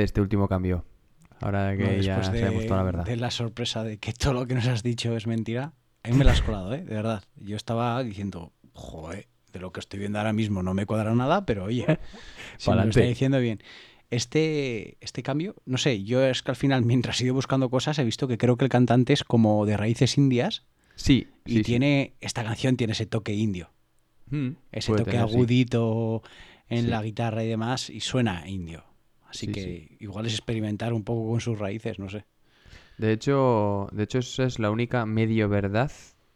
Este 0.03 0.21
último 0.21 0.49
cambio? 0.49 0.85
Ahora 1.41 1.77
que 1.77 1.83
No, 1.83 1.93
ya 2.03 2.17
después 2.17 2.33
de, 2.33 2.41
sabemos 2.41 2.67
toda 2.67 2.77
la 2.79 2.83
verdad. 2.85 3.05
de 3.05 3.17
la 3.17 3.31
sorpresa 3.31 3.85
de 3.85 3.99
que 3.99 4.13
todo 4.13 4.33
lo 4.33 4.47
que 4.47 4.55
nos 4.55 4.67
has 4.67 4.83
dicho 4.83 5.17
es 5.17 5.27
mentira, 5.27 5.73
a 6.05 6.09
mí 6.11 6.17
me 6.17 6.25
la 6.25 6.33
has 6.33 6.43
colado, 6.43 6.73
¿eh? 6.75 6.83
De 6.83 6.95
verdad. 6.95 7.25
Yo 7.37 7.57
estaba 7.57 8.03
diciendo, 8.03 8.53
joder, 8.75 9.27
de 9.53 9.61
lo 9.61 9.73
que 9.73 9.81
estoy 9.81 9.99
viendo 10.01 10.19
ahora 10.19 10.33
mismo 10.33 10.63
no 10.63 10.75
me 10.75 10.87
cuadra 10.87 11.15
nada, 11.15 11.47
pero 11.47 11.65
oye, 11.65 11.87
si 12.59 12.71
me 12.71 12.77
lo 12.77 12.83
está 12.83 13.01
diciendo 13.01 13.39
bien. 13.41 13.63
Este, 14.11 14.97
este 15.01 15.23
cambio, 15.23 15.57
no 15.65 15.79
sé, 15.79 16.05
yo 16.05 16.23
es 16.25 16.43
que 16.43 16.51
al 16.53 16.57
final, 16.57 16.85
mientras 16.85 17.21
he 17.21 17.25
ido 17.25 17.35
buscando 17.35 17.71
cosas, 17.71 17.99
he 17.99 18.05
visto 18.05 18.29
que 18.29 18.39
creo 18.39 18.57
que 18.57 18.65
el 18.65 18.71
cantante 18.71 19.13
es 19.13 19.25
como 19.25 19.65
de 19.67 19.77
raíces 19.77 20.17
indias 20.19 20.65
Sí, 20.97 21.27
y 21.45 21.51
sí, 21.53 21.57
sí. 21.59 21.63
tiene, 21.65 22.15
esta 22.21 22.45
canción 22.45 22.77
tiene 22.77 22.93
ese 22.93 23.07
toque 23.07 23.33
indio, 23.35 23.71
Mm, 24.31 24.51
ese 24.73 24.93
toque 24.93 25.11
tener, 25.13 25.29
sí. 25.29 25.35
agudito 25.35 26.23
en 26.69 26.91
la 26.91 27.03
guitarra 27.03 27.45
y 27.45 27.49
demás, 27.49 27.91
y 27.91 28.01
suena 28.01 28.49
indio. 28.49 28.85
Así 29.29 29.47
Sí, 29.47 29.53
que 29.53 29.97
igual 30.01 30.25
es 30.27 30.33
experimentar 30.35 30.93
un 30.95 31.03
poco 31.05 31.29
con 31.31 31.41
sus 31.41 31.59
raíces, 31.59 31.99
no 31.99 32.09
sé. 32.09 32.25
De 32.99 33.13
hecho, 33.13 33.89
de 33.93 34.05
hecho 34.05 34.19
esa 34.19 34.45
es 34.45 34.59
la 34.59 34.71
única 34.71 35.05
medio 35.07 35.49
verdad, 35.49 35.91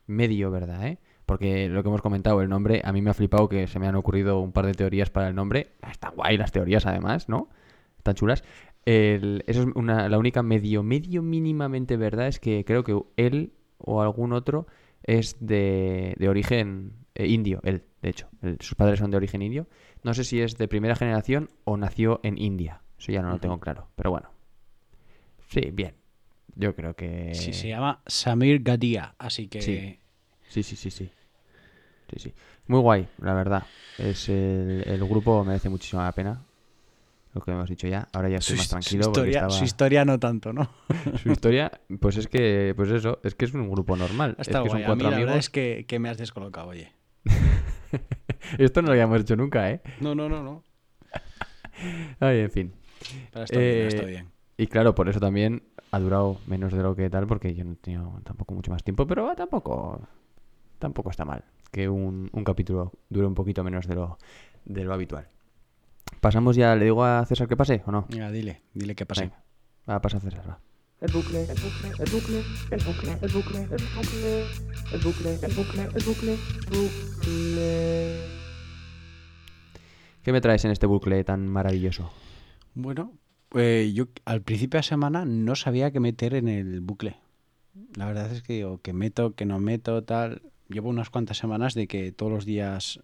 medio 0.07 0.51
verdad, 0.51 0.87
¿eh? 0.87 0.99
Porque 1.27 1.69
lo 1.69 1.83
que 1.83 1.89
hemos 1.89 2.01
comentado, 2.03 2.41
el 2.41 2.49
nombre, 2.49 2.81
a 2.85 2.93
mí 2.93 3.03
me 3.03 3.11
ha 3.11 3.15
flipado 3.15 3.49
que 3.49 3.67
se 3.67 3.79
me 3.79 3.87
han 3.87 3.97
ocurrido 3.97 4.41
un 4.41 4.53
par 4.53 4.65
de 4.67 4.73
teorías 4.73 5.11
para 5.11 5.29
el 5.29 5.35
nombre. 5.35 5.73
Está 5.89 6.09
guay 6.09 6.39
las 6.39 6.53
teorías 6.53 6.87
además, 6.87 7.29
¿no? 7.29 7.51
Están 7.99 8.15
chulas. 8.15 8.43
El- 8.87 9.45
eso 9.47 9.61
es 9.63 9.69
una, 9.75 10.09
la 10.09 10.17
única 10.19 10.43
medio, 10.43 10.83
medio 10.83 11.23
mínimamente 11.23 11.97
verdad 11.99 12.29
es 12.29 12.41
que 12.41 12.65
creo 12.65 12.83
que 12.83 12.99
él 13.17 13.53
o 13.77 14.01
algún 14.01 14.33
otro 14.33 14.67
es 15.03 15.37
de, 15.41 16.15
de 16.19 16.29
origen 16.31 16.93
eh, 17.15 17.27
indio, 17.27 17.61
él, 17.65 17.85
de 18.01 18.09
hecho. 18.09 18.29
Él- 18.41 18.57
sus 18.61 18.75
padres 18.75 18.99
son 18.99 19.11
de 19.11 19.19
origen 19.19 19.43
indio. 19.43 19.67
No 20.03 20.15
sé 20.15 20.25
si 20.25 20.41
es 20.41 20.57
de 20.57 20.67
primera 20.67 20.97
generación 20.97 21.51
o 21.65 21.77
nació 21.77 22.21
en 22.23 22.39
India. 22.39 22.81
Eso 22.99 23.13
ya 23.13 23.21
no 23.21 23.29
lo 23.29 23.39
tengo 23.39 23.61
claro. 23.61 23.89
Pero 23.97 24.11
bueno. 24.11 24.31
Sí, 25.49 25.71
bien. 25.73 25.95
Yo 26.59 26.75
creo 26.75 26.95
que... 26.95 27.33
Sí, 27.35 27.53
se 27.53 27.69
llama 27.69 28.03
Samir 28.07 28.63
Gadia, 28.63 29.15
así 29.19 29.47
que 29.49 29.63
Sí. 29.63 29.99
Sí, 30.49 30.63
sí, 30.63 30.75
sí, 30.77 30.91
sí. 30.91 31.11
Sí, 32.13 32.19
sí. 32.19 32.35
Muy 32.67 32.81
guay, 32.81 33.09
la 33.23 33.33
verdad. 33.35 33.63
Es 33.97 34.29
el, 34.29 34.83
el 34.87 35.05
grupo 35.05 35.45
merece 35.45 35.69
muchísima 35.69 36.05
la 36.05 36.13
pena. 36.13 36.43
Lo 37.35 37.41
que 37.43 37.51
hemos 37.53 37.69
dicho 37.69 37.87
ya. 37.87 38.09
Ahora 38.13 38.29
ya 38.29 38.41
su, 38.41 38.55
estoy 38.55 38.57
más 38.57 38.65
his- 38.67 38.71
tranquilo 38.71 39.03
su 39.05 39.09
historia, 39.11 39.39
estaba... 39.39 39.51
su 39.53 39.65
historia 39.65 40.05
no 40.05 40.19
tanto, 40.19 40.53
¿no? 40.53 40.69
su 41.23 41.31
historia, 41.31 41.71
pues 42.01 42.17
es 42.17 42.27
que, 42.27 42.73
pues 42.77 42.91
eso, 42.91 43.21
es 43.23 43.35
que 43.37 43.45
es 43.45 43.55
un 43.55 43.71
grupo 43.71 43.97
normal. 43.97 44.35
Está 44.39 44.59
es 44.59 44.65
que 44.65 44.69
guay. 44.69 44.71
son 44.71 44.77
A 44.77 44.79
mí 44.81 44.85
cuatro 44.87 45.11
la 45.11 45.19
verdad 45.19 45.25
amigos. 45.35 45.45
es 45.45 45.51
que, 45.51 45.85
que 45.87 45.99
me 46.01 46.09
has 46.09 46.19
descolocado, 46.19 46.69
oye. 46.69 46.93
Esto 48.59 48.83
no 48.83 48.87
lo 48.87 48.93
habíamos 48.93 49.21
hecho 49.21 49.37
nunca, 49.37 49.71
¿eh? 49.71 49.81
No, 50.01 50.15
no, 50.15 50.29
no, 50.29 50.43
no. 50.43 50.65
Ay, 52.21 52.41
en 52.41 52.51
fin. 52.51 52.73
Pero 53.33 53.45
está 53.45 53.59
bien, 53.59 53.71
Eh, 53.71 53.87
está 53.89 54.05
bien. 54.07 54.29
Y 54.57 54.67
claro, 54.67 54.95
por 54.95 55.09
eso 55.09 55.21
también 55.21 55.63
ha 55.91 55.99
durado 55.99 56.39
menos 56.47 56.73
de 56.73 56.83
lo 56.83 56.95
que 56.95 57.11
tal, 57.11 57.27
porque 57.27 57.55
yo 57.55 57.65
no 57.65 57.73
he 57.73 57.77
tenido 57.77 58.21
tampoco 58.25 58.55
mucho 58.55 58.71
más 58.71 58.83
tiempo, 58.83 59.07
pero 59.07 59.35
tampoco, 59.35 60.01
tampoco 60.79 61.11
está 61.11 61.25
mal 61.25 61.45
que 61.71 61.89
un, 61.89 62.31
un 62.33 62.45
capítulo 62.45 62.93
dure 63.09 63.27
un 63.27 63.35
poquito 63.35 63.63
menos 63.63 63.87
de 63.87 63.95
lo, 63.95 64.19
de 64.65 64.85
lo 64.85 64.95
habitual. 64.95 65.29
Pasamos 66.21 66.57
ya, 66.57 66.75
¿le 66.75 66.87
digo 66.87 67.05
a 67.05 67.25
César 67.27 67.49
que 67.49 67.57
pase 67.57 67.83
o 67.87 67.93
no? 67.93 68.07
Mira, 68.11 68.31
dile, 68.31 68.63
dile 68.75 68.95
qué 68.95 69.07
pasa. 69.07 69.23
Venga, 69.23 69.43
va 69.89 69.97
a 69.97 70.01
pasar 70.01 70.21
César, 70.21 70.49
va. 70.49 70.59
El 71.01 71.13
bucle, 71.13 71.43
el 71.43 71.49
bucle, 71.49 71.91
el 71.91 72.11
bucle, 72.11 72.43
el 72.73 72.83
bucle, 72.83 73.13
el 73.21 73.33
bucle, 73.33 73.63
el 73.63 73.81
bucle, 73.81 74.45
el 74.93 75.01
bucle, 75.01 75.35
el 75.43 75.55
bucle, 75.55 75.83
el 75.83 76.05
bucle, 76.05 76.37
bucle. 76.67 78.39
¿Qué 80.25 80.33
me 80.33 80.41
traes 80.41 80.65
en 80.65 80.73
este 80.73 80.87
bucle 80.87 81.23
tan 81.23 81.47
maravilloso? 81.47 82.11
Bueno, 82.75 83.13
eh, 83.55 83.91
yo 83.95 84.07
al 84.25 84.43
principio 84.43 84.79
de 84.79 84.85
semana 84.85 85.25
no 85.25 85.55
sabía 85.57 85.91
qué 85.91 86.01
meter 86.01 86.35
en 86.35 86.49
el 86.49 86.81
bucle. 86.81 87.17
La 87.97 88.07
verdad 88.07 88.31
es 88.33 88.43
que 88.43 88.55
digo, 88.55 88.81
que 88.83 88.93
meto, 88.93 89.35
que 89.35 89.47
no 89.47 89.59
meto, 89.59 90.03
tal. 90.03 90.43
Llevo 90.69 90.91
unas 90.91 91.11
cuantas 91.11 91.39
semanas 91.39 91.75
de 91.75 91.87
que 91.87 92.13
todos 92.13 92.31
los 92.31 92.45
días 92.45 93.01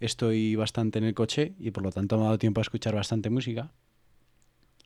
estoy 0.00 0.56
bastante 0.56 0.98
en 0.98 1.04
el 1.04 1.14
coche 1.14 1.54
y 1.58 1.70
por 1.70 1.82
lo 1.82 1.92
tanto 1.92 2.16
me 2.16 2.22
ha 2.22 2.26
dado 2.26 2.38
tiempo 2.38 2.60
a 2.60 2.62
escuchar 2.62 2.94
bastante 2.94 3.30
música. 3.30 3.70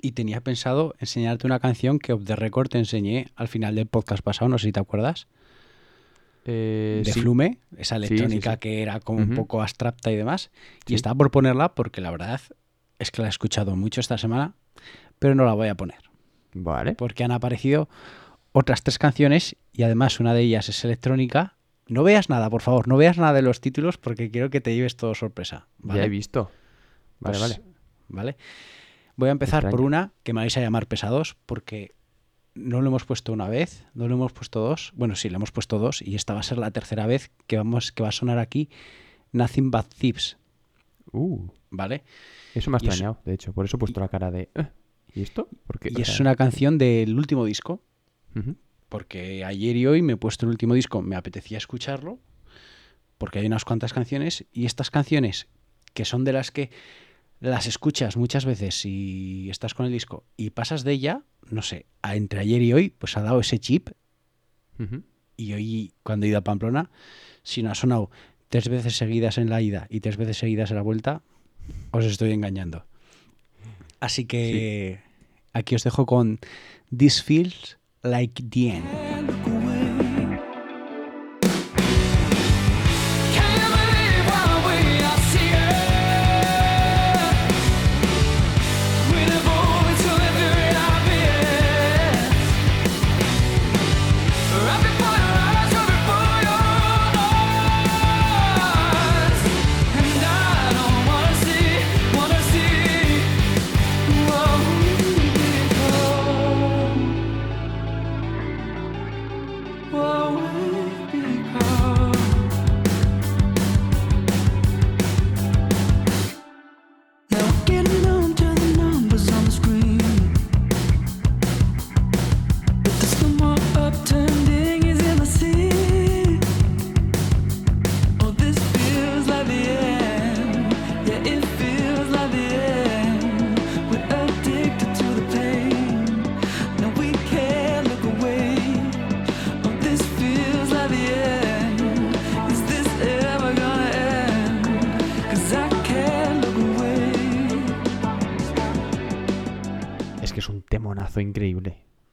Y 0.02 0.12
tenía 0.12 0.40
pensado 0.40 0.94
enseñarte 0.98 1.46
una 1.46 1.60
canción 1.60 1.98
que 1.98 2.14
the 2.16 2.36
record 2.36 2.68
te 2.68 2.78
enseñé 2.78 3.28
al 3.34 3.48
final 3.48 3.74
del 3.74 3.86
podcast 3.86 4.22
pasado, 4.22 4.48
no 4.48 4.58
sé 4.58 4.66
si 4.68 4.72
te 4.72 4.80
acuerdas, 4.80 5.26
Eh, 6.46 7.02
de 7.04 7.12
sí. 7.12 7.20
Flume, 7.20 7.58
esa 7.76 7.96
sí, 7.98 8.04
electrónica 8.04 8.52
sí. 8.54 8.58
que 8.60 8.82
era 8.82 8.98
como 9.00 9.18
un 9.18 9.34
poco 9.34 9.60
abstracta 9.60 10.10
y 10.10 10.16
demás. 10.16 10.50
Y 10.86 10.94
estaba 10.94 11.14
por 11.14 11.30
ponerla 11.30 11.74
porque 11.74 12.00
la 12.00 12.10
verdad 12.10 12.40
es 13.00 13.10
que 13.10 13.22
la 13.22 13.28
he 13.28 13.30
escuchado 13.30 13.74
mucho 13.74 14.00
esta 14.00 14.16
semana, 14.18 14.54
pero 15.18 15.34
no 15.34 15.44
la 15.44 15.54
voy 15.54 15.68
a 15.68 15.74
poner. 15.74 15.98
Vale. 16.52 16.94
porque 16.94 17.22
han 17.22 17.30
aparecido 17.30 17.88
otras 18.52 18.82
tres 18.82 18.98
canciones 18.98 19.54
y 19.72 19.84
además 19.84 20.18
una 20.18 20.34
de 20.34 20.40
ellas 20.42 20.68
es 20.68 20.84
electrónica. 20.84 21.56
No 21.86 22.02
veas 22.02 22.28
nada, 22.28 22.50
por 22.50 22.62
favor, 22.62 22.88
no 22.88 22.96
veas 22.96 23.18
nada 23.18 23.32
de 23.32 23.42
los 23.42 23.60
títulos 23.60 23.98
porque 23.98 24.30
quiero 24.30 24.50
que 24.50 24.60
te 24.60 24.74
lleves 24.74 24.96
todo 24.96 25.14
sorpresa. 25.14 25.68
¿vale? 25.78 26.00
Ya 26.00 26.06
he 26.06 26.08
visto. 26.08 26.50
Vale, 27.20 27.38
Pues, 27.38 27.40
vale. 27.40 27.62
¿vale? 28.08 28.36
Voy 29.16 29.28
a 29.28 29.32
empezar 29.32 29.70
por 29.70 29.80
una 29.80 30.12
que 30.24 30.32
me 30.32 30.40
vais 30.40 30.56
a 30.56 30.60
llamar 30.60 30.86
pesados 30.88 31.36
porque 31.46 31.94
no 32.54 32.80
lo 32.80 32.88
hemos 32.88 33.04
puesto 33.04 33.32
una 33.32 33.48
vez, 33.48 33.84
no 33.94 34.08
lo 34.08 34.14
hemos 34.16 34.32
puesto 34.32 34.58
dos. 34.60 34.92
Bueno, 34.96 35.14
sí, 35.14 35.30
lo 35.30 35.36
hemos 35.36 35.52
puesto 35.52 35.78
dos 35.78 36.02
y 36.02 36.16
esta 36.16 36.34
va 36.34 36.40
a 36.40 36.44
ser 36.44 36.58
la 36.58 36.72
tercera 36.72 37.06
vez 37.06 37.30
que, 37.46 37.56
vamos, 37.58 37.92
que 37.92 38.02
va 38.02 38.08
a 38.08 38.12
sonar 38.12 38.38
aquí 38.38 38.70
Nothing 39.32 39.70
But 39.70 39.86
Thieves, 39.94 40.36
Uh, 41.12 41.48
¿vale? 41.70 42.04
eso 42.54 42.70
me 42.70 42.76
ha 42.76 42.80
Y 42.82 42.86
es- 42.86 42.92
extrañado, 42.94 43.20
de 43.24 43.34
hecho. 43.34 43.52
Por 43.52 43.64
eso 43.64 43.76
he 43.76 43.80
puesto 43.80 44.00
la 44.00 44.08
cara 44.08 44.30
de. 44.30 44.50
"Eh, 44.54 44.68
¿Y 45.14 45.22
esto? 45.22 45.48
Porque, 45.66 45.90
Y 45.94 46.00
es 46.02 46.20
una 46.20 46.36
canción 46.36 46.78
del 46.78 47.16
último 47.18 47.44
disco, 47.44 47.82
porque 48.88 49.44
ayer 49.44 49.76
y 49.76 49.86
hoy 49.86 50.02
me 50.02 50.12
he 50.14 50.16
puesto 50.16 50.46
el 50.46 50.50
último 50.50 50.74
disco, 50.74 51.02
me 51.02 51.16
apetecía 51.16 51.58
escucharlo, 51.58 52.18
porque 53.18 53.38
hay 53.40 53.46
unas 53.46 53.64
cuantas 53.64 53.92
canciones, 53.92 54.46
y 54.52 54.66
estas 54.66 54.90
canciones, 54.90 55.48
que 55.94 56.04
son 56.04 56.24
de 56.24 56.32
las 56.32 56.50
que 56.50 56.70
las 57.40 57.66
escuchas 57.66 58.16
muchas 58.16 58.44
veces 58.44 58.84
y 58.84 59.48
estás 59.50 59.74
con 59.74 59.86
el 59.86 59.92
disco 59.92 60.24
y 60.36 60.50
pasas 60.50 60.84
de 60.84 60.92
ella, 60.92 61.22
no 61.50 61.62
sé, 61.62 61.86
a- 62.02 62.14
entre 62.16 62.40
ayer 62.40 62.62
y 62.62 62.72
hoy, 62.72 62.90
pues 62.90 63.16
ha 63.16 63.22
dado 63.22 63.40
ese 63.40 63.58
chip, 63.58 63.90
y 65.36 65.52
hoy 65.52 65.92
cuando 66.02 66.26
he 66.26 66.28
ido 66.30 66.38
a 66.38 66.44
Pamplona, 66.44 66.90
si 67.42 67.62
no 67.62 67.70
ha 67.70 67.74
sonado 67.74 68.10
tres 68.50 68.68
veces 68.68 68.96
seguidas 68.96 69.38
en 69.38 69.48
la 69.48 69.62
ida 69.62 69.86
y 69.88 70.00
tres 70.00 70.18
veces 70.18 70.36
seguidas 70.36 70.70
en 70.70 70.76
la 70.76 70.82
vuelta, 70.82 71.22
os 71.92 72.04
estoy 72.04 72.32
engañando. 72.32 72.84
Así 74.00 74.26
que 74.26 75.00
aquí 75.52 75.74
os 75.74 75.84
dejo 75.84 76.04
con 76.04 76.40
This 76.94 77.22
Feels 77.22 77.78
Like 78.02 78.42
the 78.42 78.68
End. 78.68 79.09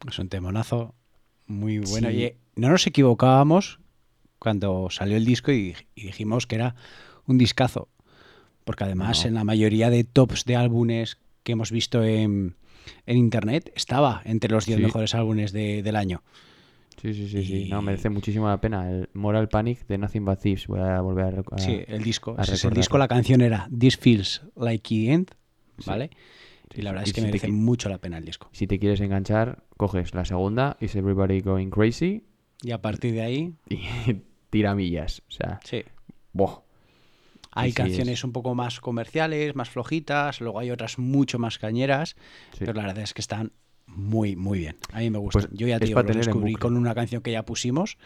Es 0.10 0.20
un 0.20 0.30
temonazo 0.30 0.94
muy 1.48 1.80
bueno. 1.80 2.10
Sí. 2.10 2.16
Y 2.16 2.24
eh, 2.24 2.38
no 2.56 2.70
nos 2.70 2.86
equivocábamos 2.88 3.80
cuando 4.40 4.90
salió 4.92 5.18
el 5.18 5.26
disco 5.26 5.52
y, 5.52 5.76
y 5.96 6.04
dijimos 6.06 6.46
que 6.48 6.56
era 6.56 6.76
un 7.26 7.38
discazo. 7.38 7.90
Porque 8.64 8.84
además 8.84 9.22
No. 9.24 9.30
en 9.30 9.34
la 9.36 9.44
mayoría 9.44 9.90
de 9.90 10.04
tops 10.04 10.46
de 10.46 10.56
álbumes 10.56 11.18
que 11.44 11.54
hemos 11.54 11.72
visto 11.72 12.04
en, 12.04 12.56
en 13.06 13.18
internet 13.18 13.72
estaba 13.76 14.22
entre 14.26 14.52
los 14.52 14.66
10 14.66 14.78
Sí. 14.78 14.84
mejores 14.84 15.16
álbumes 15.16 15.52
de- 15.54 15.82
del 15.82 15.96
año. 15.96 16.22
Sí, 17.02 17.14
sí, 17.14 17.30
sí, 17.30 17.44
sí. 17.46 17.70
No, 17.70 17.82
merece 17.82 18.10
muchísimo 18.10 18.48
la 18.48 18.60
pena. 18.60 18.90
El 18.92 19.10
Moral 19.14 19.50
Panic 19.50 19.86
de 19.88 19.98
Nothing 20.00 20.26
But 20.26 20.40
Thieves. 20.42 20.68
Voy 20.68 20.80
a 20.80 21.00
volver 21.02 21.26
a 21.26 21.32
recordar. 21.32 21.64
Sí, 21.66 21.80
el 21.88 22.04
disco. 22.04 22.36
a 22.38 22.42
Ese 22.42 22.56
es 22.56 22.66
el 22.66 22.74
disco, 22.74 22.98
la 22.98 23.08
canción 23.08 23.42
era 23.42 23.70
This 23.78 23.98
Feels 23.98 24.42
Like 24.56 24.88
the 24.90 25.12
End. 25.14 25.32
¿vale? 25.86 26.10
Sí, 26.10 26.18
y 26.76 26.82
la 26.82 26.90
sí. 26.92 26.94
verdad 26.94 27.06
Y 27.06 27.10
es 27.10 27.14
que 27.14 27.22
si 27.22 27.28
merece 27.28 27.48
mucho 27.50 27.90
la 27.90 27.98
pena 28.00 28.18
el 28.18 28.26
disco. 28.26 28.50
Si 28.52 28.68
te 28.68 28.80
quieres 28.80 29.00
enganchar, 29.02 29.64
coges 29.78 30.14
la 30.14 30.26
segunda, 30.26 30.78
Is 30.80 30.96
Everybody 30.96 31.42
Going 31.42 31.70
Crazy, 31.70 32.24
Y 32.64 32.72
a 32.72 32.82
partir 32.82 33.14
de 33.14 33.22
ahí, 33.22 33.54
y 33.70 33.82
tira 34.50 34.74
millas. 34.76 35.22
O 35.28 35.32
sea, 35.32 35.60
sí. 35.64 35.84
¡boh! 36.34 36.64
Hay 37.52 37.70
Sí, 37.72 37.76
sí, 37.76 37.78
canciones 37.78 38.20
es- 38.20 38.24
un 38.24 38.32
poco 38.34 38.54
más 38.56 38.80
comerciales, 38.80 39.56
más 39.56 39.70
flojitas, 39.70 40.42
luego 40.42 40.60
hay 40.60 40.70
otras 40.72 41.00
mucho 41.00 41.40
más 41.40 41.58
cañeras, 41.58 42.16
Sí. 42.52 42.60
pero 42.60 42.74
la 42.74 42.84
verdad 42.88 43.04
es 43.04 43.14
que 43.14 43.22
están 43.22 43.52
muy, 43.88 44.36
muy 44.36 44.60
bien. 44.60 44.76
A 44.92 45.00
mí 45.00 45.10
me 45.10 45.18
gustan. 45.18 45.48
Pues 45.50 45.58
Yo 45.60 45.68
ya 45.68 45.80
te 45.80 45.86
digo, 45.86 46.00
en 46.02 46.08
descubrí 46.08 46.54
con 46.56 46.76
una 46.78 46.94
canción 46.94 47.22
que 47.24 47.32
ya 47.32 47.44
pusimos, 47.46 47.98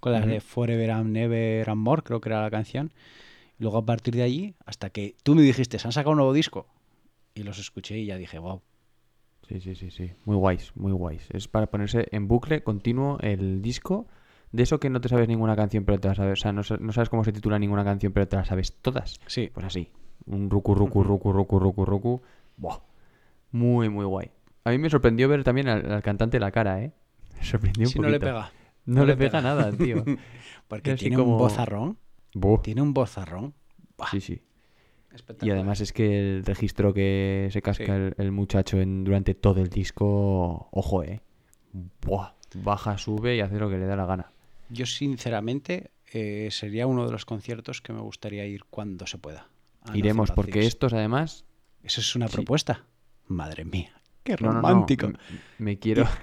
con 0.00 0.12
la 0.12 0.20
Ujú. 0.20 0.28
de 0.28 0.40
Forever 0.40 0.90
and 0.92 1.10
Never 1.10 1.68
and 1.68 1.80
More, 1.82 2.02
creo 2.02 2.20
que 2.20 2.28
era 2.28 2.40
la 2.42 2.50
canción. 2.50 2.92
Luego 3.58 3.78
a 3.78 3.84
partir 3.84 4.14
de 4.14 4.22
allí, 4.22 4.54
hasta 4.64 4.90
que 4.90 5.16
tú 5.24 5.34
me 5.34 5.42
dijiste, 5.42 5.78
se 5.78 5.88
han 5.88 5.92
sacado 5.92 6.12
un 6.12 6.18
nuevo 6.18 6.32
disco. 6.32 6.66
Y 7.38 7.44
los 7.44 7.58
escuché 7.60 7.96
y 7.98 8.06
ya 8.06 8.16
dije, 8.16 8.40
wow. 8.40 8.62
Sí, 9.46 9.60
sí, 9.60 9.76
sí, 9.76 9.90
sí. 9.92 10.10
Muy 10.24 10.34
guays, 10.36 10.72
muy 10.74 10.90
guays. 10.90 11.28
Es 11.30 11.46
para 11.46 11.68
ponerse 11.68 12.08
en 12.10 12.26
bucle 12.26 12.64
continuo 12.64 13.16
el 13.20 13.62
disco. 13.62 14.08
De 14.50 14.64
eso 14.64 14.80
que 14.80 14.90
no 14.90 15.00
te 15.00 15.08
sabes 15.08 15.28
ninguna 15.28 15.54
canción, 15.54 15.84
pero 15.84 16.00
te 16.00 16.08
la 16.08 16.16
sabes. 16.16 16.32
O 16.32 16.42
sea, 16.42 16.52
no, 16.52 16.62
no 16.80 16.92
sabes 16.92 17.08
cómo 17.08 17.22
se 17.22 17.32
titula 17.32 17.56
ninguna 17.60 17.84
canción, 17.84 18.12
pero 18.12 18.26
te 18.26 18.34
la 18.34 18.44
sabes 18.44 18.72
todas. 18.82 19.20
Sí. 19.28 19.50
Pues 19.54 19.64
así. 19.66 19.92
Un 20.26 20.50
ruku, 20.50 20.74
ruku, 20.74 21.04
ruku, 21.04 21.32
ruku, 21.32 21.58
ruku, 21.60 21.84
ruku. 21.84 22.22
Buah. 22.56 22.80
Muy, 23.52 23.88
muy 23.88 24.04
guay. 24.04 24.30
A 24.64 24.70
mí 24.70 24.78
me 24.78 24.90
sorprendió 24.90 25.28
ver 25.28 25.44
también 25.44 25.68
al, 25.68 25.92
al 25.92 26.02
cantante 26.02 26.40
la 26.40 26.50
cara, 26.50 26.82
¿eh? 26.82 26.92
Me 27.38 27.44
sorprendió 27.44 27.84
un 27.86 27.92
Si 27.92 27.98
no 28.00 28.08
le 28.08 28.18
pega. 28.18 28.50
No, 28.84 29.04
le 29.06 29.16
pega, 29.16 29.40
nada, 29.40 29.70
tío. 29.70 30.04
Porque 30.68 30.94
tiene 30.96 31.14
como- 31.16 31.32
un 31.34 31.38
bozarrón. 31.38 31.98
Buah. 32.34 32.62
Tiene 32.62 32.82
un 32.82 32.92
bozarrón. 32.92 33.54
Buah, 33.96 34.10
Sí, 34.10 34.20
sí. 34.20 34.42
Y 35.42 35.50
además 35.50 35.80
es 35.80 35.92
que 35.92 36.18
el 36.18 36.44
registro 36.44 36.92
que 36.94 37.48
se 37.52 37.62
casca 37.62 37.84
Sí. 37.84 37.90
el, 37.92 38.14
el 38.18 38.32
muchacho 38.32 38.80
en, 38.80 39.04
durante 39.04 39.34
todo 39.34 39.60
el 39.60 39.68
disco, 39.68 40.68
ojo, 40.70 41.02
eh. 41.02 41.20
Buah, 42.02 42.32
baja, 42.56 42.98
sube 42.98 43.36
y 43.36 43.40
hace 43.40 43.58
lo 43.58 43.68
que 43.68 43.78
le 43.78 43.86
da 43.86 43.96
la 43.96 44.06
gana. 44.06 44.30
Yo 44.70 44.86
sinceramente 44.86 45.90
eh, 46.12 46.48
sería 46.50 46.86
uno 46.86 47.04
de 47.06 47.12
los 47.12 47.24
conciertos 47.24 47.80
que 47.82 47.92
me 47.92 48.00
gustaría 48.00 48.46
ir 48.46 48.64
cuando 48.64 49.06
se 49.06 49.18
pueda. 49.18 49.48
Iremos, 49.94 50.30
porque 50.32 50.60
estos 50.66 50.92
además. 50.92 51.44
Eso 51.82 52.00
es 52.00 52.14
una 52.16 52.28
Sí. 52.28 52.34
propuesta. 52.34 52.84
Madre 53.26 53.64
mía, 53.64 53.92
qué 54.24 54.32
No, 54.40 54.48
no, 54.48 54.52
no, 54.54 54.60
romántico. 54.68 55.10
Me 55.58 55.78
quiero. 55.78 56.04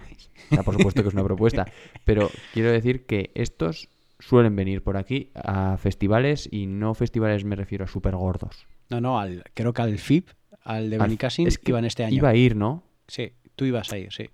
O 0.52 0.54
sea, 0.54 0.64
por 0.64 0.76
supuesto 0.76 1.02
que 1.02 1.08
es 1.08 1.14
una 1.16 1.24
propuesta. 1.24 1.66
Pero 2.04 2.30
quiero 2.54 2.72
decir 2.72 3.06
que 3.08 3.32
estos 3.34 3.89
suelen 4.20 4.56
venir 4.56 4.84
por 4.84 4.96
aquí 4.96 5.32
a 5.34 5.78
festivales 5.78 6.48
y 6.52 6.68
no 6.68 6.93
festivales 6.93 7.46
me 7.46 7.56
refiero 7.56 7.86
a 7.86 7.88
súper 7.88 8.16
gordos. 8.16 8.68
No, 8.90 9.02
no, 9.02 9.20
al, 9.20 9.44
creo 9.54 9.74
que 9.74 9.82
al 9.82 9.98
FIP, 9.98 10.30
al 10.64 10.90
de 10.90 10.98
Benicassim, 10.98 11.48
Es 11.48 11.58
que 11.58 11.72
iban 11.72 11.86
este 11.86 12.04
año. 12.04 12.16
Iba 12.16 12.30
a 12.30 12.36
ir, 12.36 12.56
¿no? 12.56 12.84
Sí, 13.08 13.32
tú 13.56 13.66
ibas 13.66 13.92
a 13.92 13.98
ir, 13.98 14.12
sí. 14.14 14.30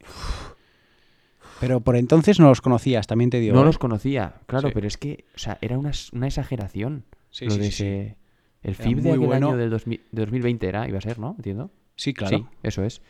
Pero 1.60 1.82
por 1.82 1.96
entonces 1.96 2.40
no 2.40 2.48
los 2.48 2.62
conocías, 2.62 3.06
también 3.08 3.30
te 3.30 3.40
digo. 3.40 3.56
no 3.56 3.62
¿eh? 3.62 3.66
los 3.66 3.78
conocía, 3.78 4.36
claro, 4.48 4.70
Sí. 4.70 4.74
pero 4.74 4.88
es 4.88 4.98
que, 4.98 5.26
o 5.36 5.38
sea, 5.40 5.58
era 5.62 5.78
una, 5.78 5.92
una 6.14 6.28
exageración. 6.28 7.06
Sí, 7.30 7.46
lo 7.46 7.52
sí, 7.52 7.60
de 7.60 7.68
ese. 7.68 8.18
El 8.64 8.76
FIB 8.76 8.98
de 8.98 9.02
muy 9.02 9.12
aquel 9.12 9.28
bueno. 9.28 9.48
año 9.50 9.58
del 9.58 9.70
2000 9.70 10.02
de 10.12 10.22
2020 10.22 10.68
era, 10.68 10.88
iba 10.88 10.98
a 10.98 11.02
ser, 11.02 11.20
¿no? 11.20 11.36
Entiendo. 11.38 11.72
Sí, 11.96 12.14
claro. 12.14 12.38
Sí, 12.38 12.46
eso 12.64 12.84
es. 12.84 13.02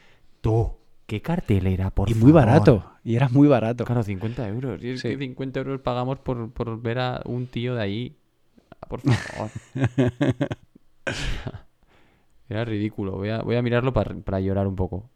Tú, 0.41 0.73
qué 1.07 1.21
cartelera, 1.21 1.91
por 1.91 2.09
y 2.09 2.13
muy 2.13 2.31
barato. 2.31 2.91
Y 3.03 3.15
era 3.15 3.29
muy 3.29 3.47
barato. 3.47 3.83
Claro, 3.85 4.03
50 4.03 4.47
euros. 4.49 4.83
Y 4.83 4.89
es 4.91 5.01
que 5.01 5.17
50 5.17 5.59
euros 5.59 5.81
pagamos 5.81 6.19
por, 6.19 6.51
por 6.51 6.81
ver 6.81 6.99
a 6.99 7.21
un 7.25 7.47
tío 7.47 7.75
de 7.75 7.81
ahí. 7.81 8.17
Ah, 8.81 8.87
Por 8.87 9.01
favor. 9.01 9.49
Era 12.49 12.65
ridículo. 12.65 13.13
Voy 13.13 13.29
a, 13.29 13.41
voy 13.41 13.55
a 13.55 13.61
mirarlo 13.61 13.93
para, 13.93 14.13
para 14.15 14.39
llorar 14.39 14.67
un 14.67 14.75
poco. 14.75 15.09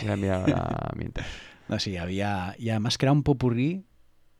Voy 0.00 0.10
a 0.10 0.16
mirar 0.16 0.40
ahora 0.40 0.90
mientras. 0.96 1.26
No, 1.68 1.78
sí, 1.78 1.96
había. 1.96 2.54
Y 2.58 2.70
además 2.70 2.98
que 2.98 3.06
era 3.06 3.12
un 3.12 3.22
popurrí. 3.22 3.84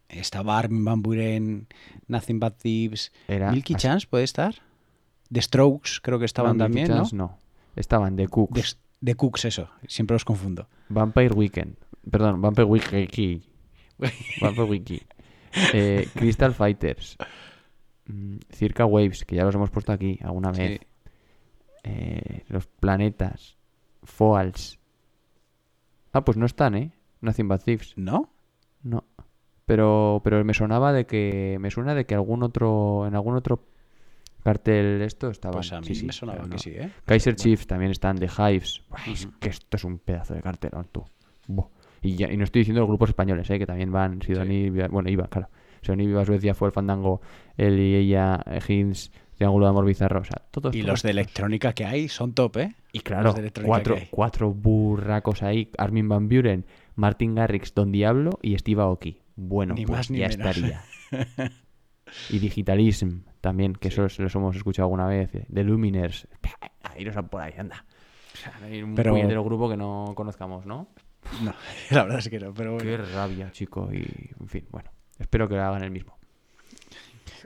Estaba 0.09 0.59
Armin 0.59 0.85
Van 0.85 1.01
Buren, 1.03 1.69
Nothing 2.07 2.39
But 2.39 2.57
Thieves. 2.59 3.13
Era 3.29 3.51
Milky 3.51 3.75
así. 3.75 3.83
Chance 3.83 4.07
puede 4.07 4.25
estar. 4.25 4.57
The 5.33 5.41
Strokes 5.41 6.01
creo 6.03 6.19
que 6.19 6.27
estaban 6.27 6.59
No, 6.59 6.69
Milky 6.69 6.81
también, 6.81 6.89
¿no? 6.89 6.97
Chance 7.05 7.17
no. 7.17 7.39
Estaban 7.77 8.17
The 8.17 8.29
Cooks, 8.29 8.79
The, 9.01 9.07
The 9.07 9.15
Cooks, 9.15 9.47
eso. 9.47 9.71
Siempre 9.89 10.15
los 10.15 10.27
confundo. 10.27 10.69
Vampire 10.91 11.33
Weekend. 11.35 11.77
Perdón, 12.11 12.43
Vampire 12.43 12.67
Wiki. 12.67 13.43
Vampire 14.41 14.65
Wiki. 14.65 15.03
Eh, 15.73 16.09
Crystal 16.15 16.53
Fighters. 16.53 17.17
Mm, 18.13 18.37
Circa 18.51 18.85
Waves, 18.87 19.25
que 19.25 19.37
ya 19.37 19.45
los 19.45 19.55
hemos 19.55 19.71
puesto 19.71 19.93
aquí 19.93 20.19
alguna 20.23 20.51
vez. 20.53 20.81
Sí. 20.81 20.87
Eh, 21.85 22.45
los 22.49 22.67
planetas. 22.67 23.57
Foals. 24.05 24.79
Ah, 26.13 26.25
pues 26.25 26.37
no 26.37 26.47
están, 26.47 26.75
¿eh? 26.75 26.93
Nothing 27.21 27.49
But 27.49 27.63
Thieves. 27.65 27.95
¿No? 27.97 28.31
No. 28.83 29.05
Pero, 29.67 30.21
pero 30.25 30.45
me 30.45 30.55
sonaba 30.55 30.93
de 30.93 31.07
que. 31.07 31.57
Me 31.61 31.71
suena 31.71 31.95
de 31.95 32.05
que 32.05 32.15
algún 32.15 32.43
otro. 32.43 33.07
En 33.07 33.15
algún 33.15 33.37
otro 33.37 33.65
cartel 34.43 35.01
esto 35.03 35.31
estaba. 35.31 35.55
Pues 35.55 35.73
a 35.73 35.81
mí 35.81 35.89
me 36.05 36.13
sonaba 36.13 36.49
que 36.49 36.59
sí, 36.59 36.71
¿eh? 36.71 36.91
Kaiser 37.07 37.37
Chiefs 37.37 37.67
también 37.67 37.93
están, 37.93 38.17
The 38.19 38.27
Hives. 38.27 38.83
Es 39.07 39.29
que 39.41 39.49
esto 39.51 39.77
es 39.77 39.85
un 39.85 39.99
pedazo 39.99 40.35
de 40.35 40.43
cartelón, 40.43 40.89
tú. 40.91 41.05
Buah. 41.47 41.67
Y, 42.03 42.17
ya- 42.17 42.31
y 42.33 42.37
no 42.37 42.43
estoy 42.45 42.61
diciendo 42.63 42.81
los 42.81 42.89
grupos 42.89 43.11
españoles, 43.11 43.49
¿eh? 43.51 43.59
que 43.61 43.67
también 43.67 43.93
van. 43.93 44.21
Sidoní, 44.21 44.71
Viva- 44.71 44.89
bueno, 44.89 45.09
iba, 45.09 45.29
claro. 45.29 45.49
Sidoní, 45.83 46.07
Viva 46.07 46.25
Suecia, 46.25 46.55
fue 46.55 46.69
el 46.69 46.73
Fandango, 46.73 47.21
él 47.57 47.79
y 47.79 47.95
ella, 47.97 48.43
Hinz, 48.67 49.11
Triángulo 49.37 49.67
de 49.67 49.71
Amor 49.71 49.85
Bizarro. 49.85 50.21
O 50.21 50.25
sea, 50.25 50.43
todos. 50.51 50.75
Y 50.75 50.81
todos, 50.81 50.91
los 50.93 51.03
de 51.03 51.09
todos. 51.09 51.21
electrónica 51.21 51.73
que 51.73 51.85
hay 51.85 52.09
son 52.09 52.33
top, 52.33 52.57
¿eh? 52.59 52.75
Y 52.93 53.01
claro, 53.01 53.35
cuatro, 54.11 54.53
burracos 54.53 55.43
ahí. 55.43 55.71
Armin 55.79 56.09
Van 56.09 56.29
Buren, 56.29 56.65
Martin 56.95 57.35
Garrix, 57.35 57.75
Don 57.75 57.91
Diablo 57.93 58.39
y 58.43 58.57
Steve 58.59 58.83
Aoki. 58.83 59.19
Bueno, 59.37 59.75
Ni 59.75 59.85
pues 59.87 59.99
más 59.99 60.11
ni 60.11 60.19
ya 60.19 60.29
menos. 60.29 60.57
estaría. 60.57 60.83
y 62.31 62.39
Digitalism 62.39 63.21
también, 63.41 63.73
que 63.75 63.89
esos 63.89 64.19
los 64.19 64.35
hemos 64.35 64.55
escuchado 64.57 64.87
alguna 64.87 65.07
vez. 65.07 65.31
The 65.53 65.65
Luminers. 65.65 66.29
Ahí 66.83 67.05
los 67.05 67.17
por 67.27 67.41
ahí, 67.41 67.55
anda. 67.59 67.85
O 68.35 68.37
sea, 68.37 68.53
no 68.61 68.67
hay 68.67 68.83
un 68.83 68.95
Pero- 68.95 69.13
puñetero 69.13 69.43
grupo 69.45 69.69
que 69.69 69.77
no 69.77 70.13
conozcamos, 70.15 70.67
¿no? 70.67 70.89
No, 71.43 71.55
la 71.91 72.03
verdad 72.05 72.19
es 72.19 72.29
que 72.29 72.39
no, 72.39 72.53
pero 72.53 72.75
bueno. 72.75 72.85
Qué 72.85 72.97
rabia, 72.99 73.51
chico. 73.53 73.89
Y, 73.93 74.31
en 74.41 74.49
fin, 74.49 74.67
bueno. 74.71 74.91
Espero 75.23 75.49
que 75.49 75.57
hagan 75.59 75.83
el 75.83 75.91
mismo. 75.91 76.19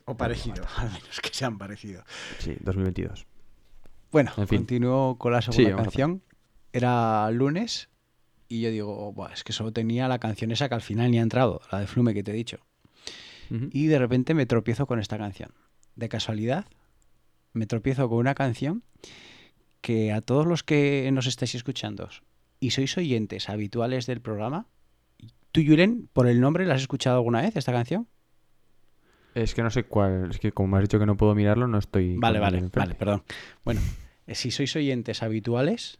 O 0.06 0.16
parecido, 0.16 0.64
al 0.76 0.86
menos 0.90 1.20
que 1.20 1.30
sean 1.32 1.58
parecido. 1.58 2.04
Sí, 2.38 2.56
2022. 2.60 3.26
Bueno, 4.10 4.32
En 4.36 4.48
fin. 4.48 4.58
continúo 4.60 5.16
con 5.18 5.32
la 5.32 5.42
Sí, 5.42 5.52
segunda 5.52 5.74
a 5.74 5.82
canción. 5.84 6.22
Era 6.72 7.30
lunes 7.30 7.88
y 8.48 8.60
yo 8.60 8.70
digo, 8.70 9.12
"Buah, 9.12 9.32
es 9.32 9.44
que 9.44 9.52
solo 9.52 9.72
tenía 9.72 10.08
la 10.08 10.18
canción 10.18 10.50
esa 10.52 10.68
que 10.68 10.74
al 10.74 10.80
final 10.82 11.10
ni 11.10 11.18
ha 11.18 11.22
entrado, 11.22 11.60
la 11.72 11.80
de 11.80 11.86
Flume 11.86 12.14
que 12.14 12.22
te 12.22 12.30
he 12.30 12.34
dicho. 12.34 12.58
Y 13.50 13.86
de 13.86 13.98
repente 14.00 14.34
me 14.34 14.44
tropiezo 14.46 14.86
con 14.86 14.98
esta 14.98 15.18
canción. 15.18 15.52
De 15.94 16.08
casualidad, 16.08 16.66
me 17.52 17.66
tropiezo 17.66 18.08
con 18.08 18.18
una 18.18 18.34
canción 18.34 18.82
que 19.80 20.12
a 20.12 20.20
todos 20.20 20.46
los 20.46 20.62
que 20.64 21.08
nos 21.12 21.26
estáis 21.26 21.54
escuchando 21.54 22.08
y 22.58 22.70
sois 22.72 22.96
oyentes 22.98 23.48
habituales 23.48 24.06
del 24.06 24.20
programa, 24.20 24.66
tú, 25.56 25.62
Julen, 25.66 26.08
por 26.12 26.26
el 26.26 26.40
nombre, 26.40 26.66
¿la 26.66 26.74
has 26.74 26.82
escuchado 26.82 27.16
alguna 27.16 27.40
vez 27.40 27.56
esta 27.56 27.72
canción? 27.72 28.06
Es 29.34 29.54
que 29.54 29.62
no 29.62 29.70
sé 29.70 29.84
cuál. 29.84 30.30
Es 30.30 30.38
que 30.38 30.52
como 30.52 30.68
me 30.68 30.76
has 30.76 30.82
dicho 30.82 30.98
que 30.98 31.06
no 31.06 31.16
puedo 31.16 31.34
mirarlo, 31.34 31.66
no 31.66 31.78
estoy. 31.78 32.16
Vale, 32.18 32.38
vale, 32.38 32.68
vale, 32.74 32.94
perdón. 32.94 33.22
Bueno, 33.64 33.80
eh, 34.26 34.34
si 34.34 34.50
sois 34.50 34.76
oyentes 34.76 35.22
habituales, 35.22 35.98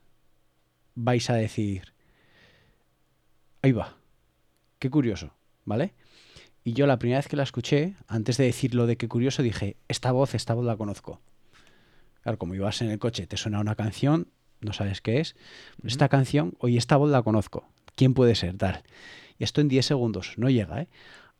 vais 0.94 1.30
a 1.30 1.34
decir, 1.34 1.94
ahí 3.62 3.72
va, 3.72 3.96
qué 4.78 4.90
curioso, 4.90 5.32
¿vale? 5.64 5.94
Y 6.62 6.74
yo 6.74 6.86
la 6.86 6.98
primera 6.98 7.18
vez 7.18 7.28
que 7.28 7.36
la 7.36 7.44
escuché, 7.44 7.94
antes 8.08 8.36
de 8.36 8.44
decir 8.44 8.74
lo 8.74 8.86
de 8.86 8.96
qué 8.96 9.08
curioso, 9.08 9.42
dije, 9.42 9.76
esta 9.88 10.12
voz, 10.12 10.34
esta 10.34 10.52
voz 10.52 10.66
la 10.66 10.76
conozco. 10.76 11.20
Claro, 12.22 12.38
como 12.38 12.54
ibas 12.54 12.82
en 12.82 12.90
el 12.90 12.98
coche, 12.98 13.26
te 13.26 13.36
suena 13.36 13.60
una 13.60 13.74
canción, 13.74 14.28
no 14.60 14.72
sabes 14.72 15.00
qué 15.00 15.20
es. 15.20 15.36
Esta 15.84 16.08
canción, 16.08 16.54
oye, 16.58 16.76
esta 16.76 16.96
voz 16.96 17.10
la 17.10 17.22
conozco. 17.22 17.68
¿Quién 17.94 18.14
puede 18.14 18.34
ser? 18.34 18.56
Tal. 18.56 18.82
Y 19.38 19.44
esto 19.44 19.60
en 19.60 19.68
10 19.68 19.84
segundos, 19.86 20.34
no 20.36 20.50
llega, 20.50 20.82
¿eh? 20.82 20.88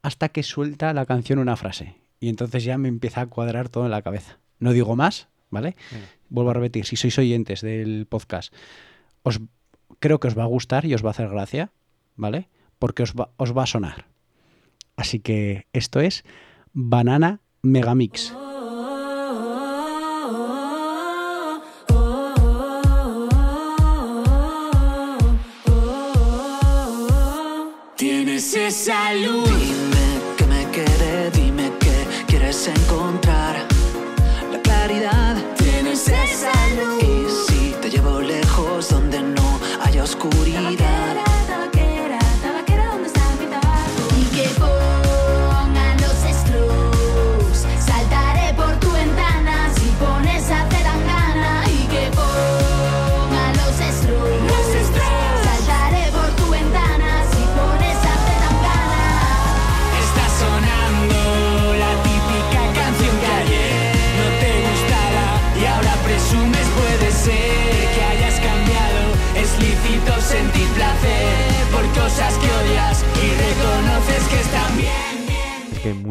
Hasta 0.02 0.28
que 0.28 0.42
suelta 0.42 0.92
la 0.92 1.06
canción 1.06 1.38
una 1.38 1.56
frase. 1.56 1.96
Y 2.20 2.28
entonces 2.28 2.64
ya 2.64 2.78
me 2.78 2.88
empieza 2.88 3.22
a 3.22 3.26
cuadrar 3.26 3.68
todo 3.68 3.84
en 3.84 3.90
la 3.90 4.02
cabeza. 4.02 4.38
No 4.58 4.72
digo 4.72 4.96
más, 4.96 5.28
¿vale? 5.50 5.76
Vuelvo 6.28 6.50
a 6.50 6.54
repetir, 6.54 6.84
si 6.84 6.96
sois 6.96 7.18
oyentes 7.18 7.60
del 7.60 8.06
podcast, 8.06 8.54
os 9.22 9.40
creo 9.98 10.20
que 10.20 10.28
os 10.28 10.38
va 10.38 10.44
a 10.44 10.46
gustar 10.46 10.84
y 10.84 10.94
os 10.94 11.04
va 11.04 11.08
a 11.08 11.10
hacer 11.10 11.28
gracia, 11.28 11.72
¿vale? 12.14 12.48
Porque 12.78 13.02
os 13.02 13.14
va, 13.14 13.30
os 13.36 13.56
va 13.56 13.64
a 13.64 13.66
sonar. 13.66 14.06
Así 14.96 15.20
que 15.20 15.66
esto 15.72 16.00
es 16.00 16.24
Banana 16.72 17.40
Megamix. 17.62 18.32
Dime 28.86 30.20
que 30.36 30.46
me 30.46 30.64
quede, 30.70 31.30
dime 31.32 31.72
que 31.80 32.24
quieres 32.28 32.68
encontrar 32.68 33.25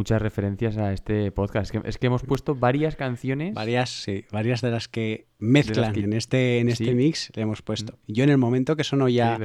muchas 0.05 0.21
referencias 0.21 0.77
a 0.77 0.93
este 0.93 1.31
podcast. 1.31 1.73
Es 1.73 1.81
que, 1.81 1.89
es 1.89 1.97
que 1.97 2.05
hemos 2.05 2.21
puesto 2.21 2.53
varias 2.53 2.95
canciones. 2.95 3.55
Varias, 3.55 3.89
sí, 3.89 4.23
varias 4.31 4.61
de 4.61 4.69
las 4.69 4.87
que 4.87 5.25
mezclan 5.39 5.93
que- 5.93 6.01
en 6.01 6.13
este, 6.13 6.59
en 6.59 6.69
este 6.69 6.85
sí. 6.85 6.93
mix 6.93 7.31
le 7.33 7.41
hemos 7.41 7.63
puesto. 7.63 7.97
Yo 8.05 8.23
en 8.23 8.29
el 8.29 8.37
momento 8.37 8.75
que 8.75 8.83
sonó 8.83 9.09
ya 9.09 9.39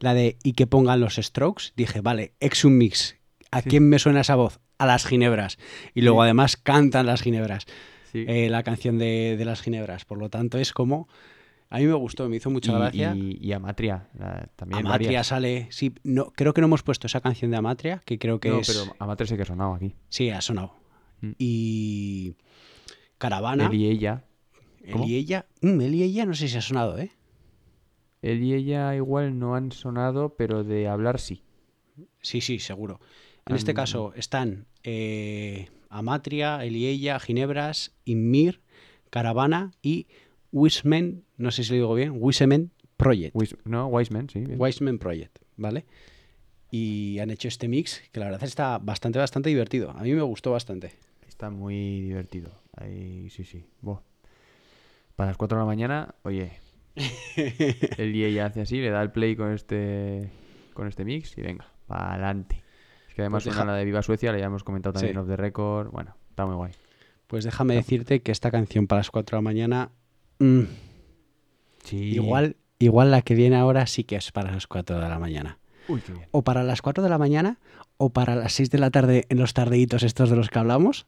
la 0.00 0.14
de 0.14 0.38
y 0.42 0.54
que 0.54 0.66
pongan 0.66 1.00
los 1.00 1.16
strokes, 1.16 1.64
dije, 1.76 2.00
vale, 2.00 2.32
Exum 2.40 2.78
Mix. 2.78 3.16
¿A 3.50 3.60
Sí. 3.60 3.68
quién 3.68 3.86
me 3.90 3.98
suena 3.98 4.22
esa 4.22 4.36
voz? 4.36 4.58
A 4.78 4.86
las 4.86 5.04
ginebras. 5.04 5.58
Y 5.92 6.00
luego 6.00 6.22
además 6.22 6.56
cantan 6.56 7.04
las 7.04 7.20
ginebras. 7.20 7.66
Eh, 8.14 8.48
la 8.48 8.62
canción 8.62 8.96
de, 8.96 9.36
de 9.36 9.44
las 9.44 9.60
ginebras. 9.60 10.06
Por 10.06 10.16
lo 10.16 10.30
tanto, 10.30 10.56
es 10.56 10.72
como. 10.72 11.08
A 11.76 11.78
mí 11.80 11.86
me 11.86 11.94
gustó, 11.94 12.26
me 12.28 12.36
hizo 12.36 12.48
mucha 12.50 12.72
y, 12.72 12.74
gracia. 12.74 13.14
y- 13.14 13.38
y 13.40 13.52
Amatria. 13.52 14.08
la- 14.18 14.48
también 14.56 14.86
Amatria 14.86 15.08
varias. 15.08 15.26
sale. 15.26 15.66
Sí, 15.70 15.92
no, 16.04 16.32
creo 16.34 16.54
que 16.54 16.60
no 16.62 16.68
hemos 16.68 16.82
puesto 16.82 17.06
esa 17.06 17.20
canción 17.20 17.50
de 17.50 17.58
Amatria, 17.58 18.00
que 18.06 18.18
creo 18.18 18.40
que 18.40 18.48
No, 18.48 18.60
es. 18.60 18.66
pero 18.66 18.94
Amatria 18.98 19.26
sí 19.26 19.36
que 19.36 19.42
ha 19.42 19.46
sonado 19.46 19.74
aquí. 19.74 19.94
Sí, 20.08 20.30
ha 20.30 20.40
sonado. 20.40 20.74
Mm. 21.20 21.32
Y. 21.38 22.34
Caravana. 23.18 23.66
Él 23.66 23.74
y 23.74 23.88
ella. 23.88 24.24
Él 24.84 25.04
y 25.04 25.16
ella. 25.16 25.46
Mm, 25.62 25.80
él 25.82 25.94
y 25.94 26.02
ella, 26.02 26.24
no 26.26 26.34
sé 26.34 26.48
si 26.48 26.56
ha 26.56 26.62
sonado, 26.62 26.98
¿eh? 26.98 27.10
Él 28.22 28.42
y 28.42 28.54
ella 28.54 28.94
igual 28.94 29.38
no 29.38 29.54
han 29.54 29.70
sonado, 29.72 30.34
pero 30.36 30.64
de 30.64 30.88
hablar 30.88 31.20
sí. 31.20 31.42
Sí, 32.22 32.40
sí, 32.40 32.58
seguro. 32.58 33.00
En 33.46 33.54
este 33.54 33.74
caso 33.74 34.12
están 34.16 34.66
eh, 34.82 35.68
Amatria, 35.88 36.64
Eliella, 36.64 37.20
Ginebras, 37.20 37.94
Inmir, 38.04 38.60
Caravana 39.10 39.72
y 39.82 40.06
Wiseman, 40.52 41.22
no 41.36 41.50
sé 41.50 41.64
si 41.64 41.70
lo 41.70 41.74
digo 41.76 41.94
bien, 41.94 42.12
Wiseman 42.16 42.70
Project. 42.96 43.34
Wis- 43.34 43.56
no, 43.64 43.86
Wiseman, 43.88 44.28
sí. 44.30 44.40
bien. 44.40 44.60
Wiseman 44.60 44.98
Project, 44.98 45.38
¿vale? 45.56 45.84
Y 46.70 47.18
han 47.20 47.30
hecho 47.30 47.48
este 47.48 47.68
mix 47.68 48.02
que 48.12 48.20
la 48.20 48.26
verdad 48.26 48.42
está 48.44 48.78
bastante, 48.78 49.18
bastante 49.18 49.48
divertido. 49.48 49.90
A 49.90 50.02
mí 50.02 50.12
me 50.12 50.22
gustó 50.22 50.52
bastante. 50.52 50.92
Está 51.28 51.50
muy 51.50 52.00
divertido. 52.02 52.50
Ahí 52.76 53.28
sí, 53.30 53.44
sí. 53.44 53.64
Buah. 53.82 54.00
Para 55.14 55.30
las 55.30 55.36
4 55.36 55.56
de 55.56 55.62
la 55.62 55.66
mañana, 55.66 56.14
oye, 56.22 56.52
El 57.36 58.14
EA 58.14 58.46
hace 58.46 58.62
así, 58.62 58.80
le 58.80 58.90
da 58.90 59.02
el 59.02 59.10
play 59.12 59.36
con 59.36 59.52
este 59.52 60.30
con 60.74 60.88
este 60.88 61.04
mix 61.04 61.36
y 61.38 61.42
venga, 61.42 61.66
para 61.86 62.12
adelante. 62.14 62.62
Es 63.08 63.14
que 63.14 63.22
además 63.22 63.44
Pues 63.44 63.54
deja- 63.54 63.64
la 63.66 63.74
de 63.74 63.84
Viva 63.84 64.02
Suecia, 64.02 64.32
la 64.32 64.38
ya 64.38 64.46
hemos 64.46 64.62
comentado 64.64 64.92
también 64.94 65.14
Sí. 65.14 65.18
off 65.18 65.26
the 65.28 65.36
record. 65.36 65.90
Bueno, 65.90 66.16
está 66.30 66.44
muy 66.46 66.54
guay. 66.56 66.72
Pues 67.26 67.44
déjame 67.44 67.74
decirte 67.74 68.20
que 68.20 68.30
esta 68.32 68.50
canción 68.50 68.86
para 68.86 69.00
las 69.00 69.10
4 69.10 69.36
de 69.36 69.38
la 69.38 69.42
mañana, 69.42 69.90
mm, 70.38 70.62
Sí. 71.84 71.96
igual, 71.96 72.56
igual 72.78 73.10
la 73.10 73.22
que 73.22 73.34
viene 73.34 73.56
ahora 73.56 73.86
sí 73.86 74.04
que 74.04 74.16
es 74.16 74.32
para 74.32 74.50
las 74.52 74.66
4 74.66 74.98
de 75.00 75.08
la 75.08 75.18
mañana. 75.18 75.58
Uy, 75.88 76.00
qué 76.00 76.12
bien. 76.12 76.26
O 76.32 76.42
para 76.42 76.62
las 76.64 76.82
4 76.82 77.02
de 77.04 77.10
la 77.10 77.18
mañana 77.18 77.58
o 77.96 78.10
para 78.10 78.34
las 78.34 78.52
6 78.54 78.70
de 78.70 78.78
la 78.78 78.90
tarde 78.90 79.24
en 79.28 79.38
los 79.38 79.54
tardeitos 79.54 80.02
estos 80.02 80.30
de 80.30 80.36
los 80.36 80.48
que 80.50 80.58
hablamos. 80.58 81.06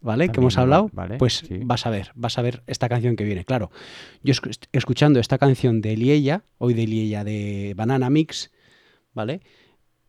¿Vale? 0.00 0.30
que 0.30 0.40
hemos 0.40 0.58
hablado. 0.58 0.90
vale, 0.92 1.16
pues 1.16 1.44
sí. 1.46 1.60
vas 1.62 1.86
a 1.86 1.90
ver, 1.90 2.10
vas 2.16 2.36
a 2.36 2.42
ver 2.42 2.64
esta 2.66 2.88
canción 2.88 3.14
que 3.14 3.22
viene. 3.22 3.44
Claro, 3.44 3.70
yo 4.24 4.34
escu- 4.34 4.58
escuchando 4.72 5.20
esta 5.20 5.38
canción 5.38 5.80
de 5.80 5.96
Liella, 5.96 6.42
hoy 6.58 6.74
de 6.74 6.88
Liella 6.88 7.22
de 7.22 7.72
Banana 7.76 8.10
Mix, 8.10 8.50
¿vale? 9.14 9.42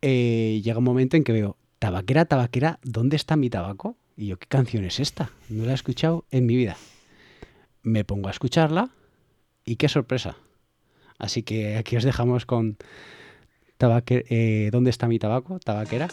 Eh, 0.02 0.60
llega 0.64 0.78
un 0.78 0.84
momento 0.84 1.16
en 1.16 1.22
que 1.22 1.30
veo, 1.30 1.56
tabaquera, 1.78 2.24
tabaquera, 2.24 2.80
¿dónde 2.82 3.14
está 3.14 3.36
mi 3.36 3.50
tabaco? 3.50 3.96
Y 4.16 4.26
yo, 4.26 4.36
¿qué 4.36 4.48
canción 4.48 4.84
es 4.84 4.98
esta? 4.98 5.30
No 5.48 5.64
la 5.64 5.70
he 5.70 5.74
escuchado 5.76 6.24
en 6.32 6.46
mi 6.46 6.56
vida. 6.56 6.76
Me 7.84 8.04
pongo 8.04 8.28
a 8.28 8.30
escucharla 8.32 8.88
y 9.64 9.76
qué 9.76 9.88
sorpresa. 9.88 10.36
Así 11.18 11.42
que 11.42 11.76
aquí 11.76 11.96
os 11.96 12.02
dejamos 12.02 12.46
con 12.46 12.76
tabaque- 13.78 14.24
eh, 14.30 14.70
¿Dónde 14.72 14.90
está 14.90 15.06
mi 15.06 15.18
tabaco? 15.18 15.58
Tabaquera. 15.60 16.08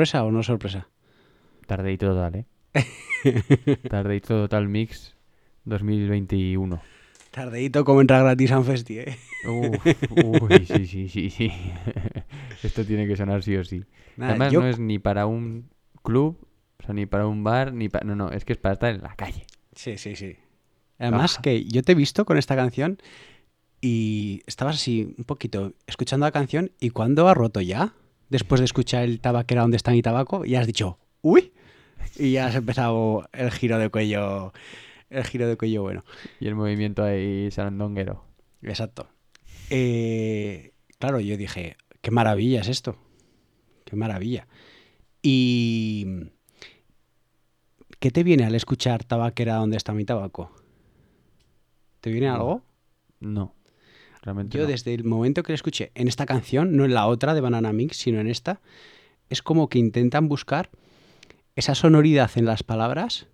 ¿Sorpresa 0.00 0.24
o 0.24 0.30
no 0.32 0.42
sorpresa? 0.42 0.88
Tardeito 1.66 2.06
total, 2.08 2.34
¿eh? 2.36 2.46
Tardeito 3.90 4.28
total 4.48 4.66
mix 4.66 5.14
2021. 5.66 6.80
Tardeito 7.30 7.84
como 7.84 8.00
entra 8.00 8.22
gratis 8.22 8.50
a 8.52 8.58
un 8.60 8.64
festi, 8.64 8.98
¿eh? 9.00 9.18
Uf, 9.46 9.84
uy, 10.10 10.64
sí, 10.64 10.86
sí, 10.86 11.06
sí, 11.10 11.28
sí. 11.28 11.52
Esto 12.64 12.82
tiene 12.86 13.06
que 13.06 13.14
sonar 13.14 13.42
sí 13.42 13.54
o 13.56 13.62
sí. 13.64 13.84
Nada, 14.16 14.30
Además, 14.30 14.52
yo- 14.54 14.60
no 14.60 14.68
es 14.68 14.78
ni 14.78 14.98
para 14.98 15.26
un 15.26 15.68
club, 16.02 16.48
o 16.78 16.82
sea, 16.82 16.94
ni 16.94 17.04
para 17.04 17.26
un 17.26 17.44
bar, 17.44 17.74
ni 17.74 17.90
para... 17.90 18.06
No, 18.06 18.16
no, 18.16 18.30
es 18.32 18.46
que 18.46 18.54
es 18.54 18.58
para 18.58 18.72
estar 18.72 18.94
en 18.94 19.02
la 19.02 19.14
calle. 19.16 19.44
Sí, 19.74 19.98
sí, 19.98 20.16
sí. 20.16 20.34
Además 20.98 21.36
Ah. 21.38 21.42
que 21.42 21.64
yo 21.66 21.82
te 21.82 21.92
he 21.92 21.94
visto 21.94 22.24
con 22.24 22.38
esta 22.38 22.56
canción 22.56 22.96
y 23.82 24.40
estabas 24.46 24.76
así 24.76 25.14
un 25.18 25.24
poquito 25.24 25.74
escuchando 25.86 26.24
la 26.24 26.32
canción 26.32 26.70
y 26.80 26.88
cuando 26.88 27.28
ha 27.28 27.34
roto 27.34 27.60
ya, 27.60 27.92
después 28.30 28.60
de 28.60 28.64
escuchar 28.64 29.02
el 29.02 29.20
tabaquera 29.20 29.62
donde 29.62 29.76
está 29.76 29.90
mi 29.90 30.00
tabaco, 30.00 30.44
ya 30.44 30.60
has 30.60 30.66
dicho, 30.66 30.98
uy, 31.20 31.52
y 32.16 32.32
ya 32.32 32.46
has 32.46 32.54
empezado 32.54 33.28
el 33.32 33.50
giro 33.50 33.78
de 33.78 33.90
cuello, 33.90 34.52
el 35.10 35.24
giro 35.24 35.46
de 35.46 35.56
cuello 35.56 35.82
bueno. 35.82 36.04
Y 36.38 36.46
el 36.46 36.54
movimiento 36.54 37.04
ahí 37.04 37.50
sarandonguero. 37.50 38.24
Exacto. 38.62 39.08
Eh, 39.68 40.72
claro, 40.98 41.20
yo 41.20 41.36
dije, 41.36 41.76
qué 42.00 42.10
maravilla 42.10 42.60
es 42.60 42.68
esto. 42.68 42.96
Qué 43.84 43.96
maravilla. 43.96 44.46
Y... 45.22 46.06
¿Qué 47.98 48.10
te 48.10 48.22
viene 48.22 48.44
al 48.44 48.54
escuchar 48.54 49.04
tabaquera 49.04 49.56
donde 49.56 49.76
está 49.76 49.92
mi 49.92 50.06
tabaco? 50.06 50.50
¿Te 52.00 52.10
viene 52.10 52.28
algo? 52.28 52.64
No, 53.20 53.54
realmente 54.22 54.56
Yo 54.56 54.64
no. 54.64 54.70
desde 54.70 54.94
el 54.94 55.04
momento 55.04 55.42
que 55.42 55.52
la 55.52 55.56
escuché 55.56 55.92
en 55.94 56.08
esta 56.08 56.26
canción, 56.26 56.76
no 56.76 56.84
en 56.84 56.94
la 56.94 57.06
otra 57.06 57.34
de 57.34 57.40
Banana 57.40 57.72
Mix, 57.72 57.96
sino 57.96 58.20
en 58.20 58.28
esta, 58.28 58.60
es 59.28 59.42
como 59.42 59.68
que 59.68 59.78
intentan 59.78 60.28
buscar 60.28 60.70
esa 61.56 61.74
sonoridad 61.74 62.30
en 62.36 62.46
las 62.46 62.62
palabras, 62.62 63.26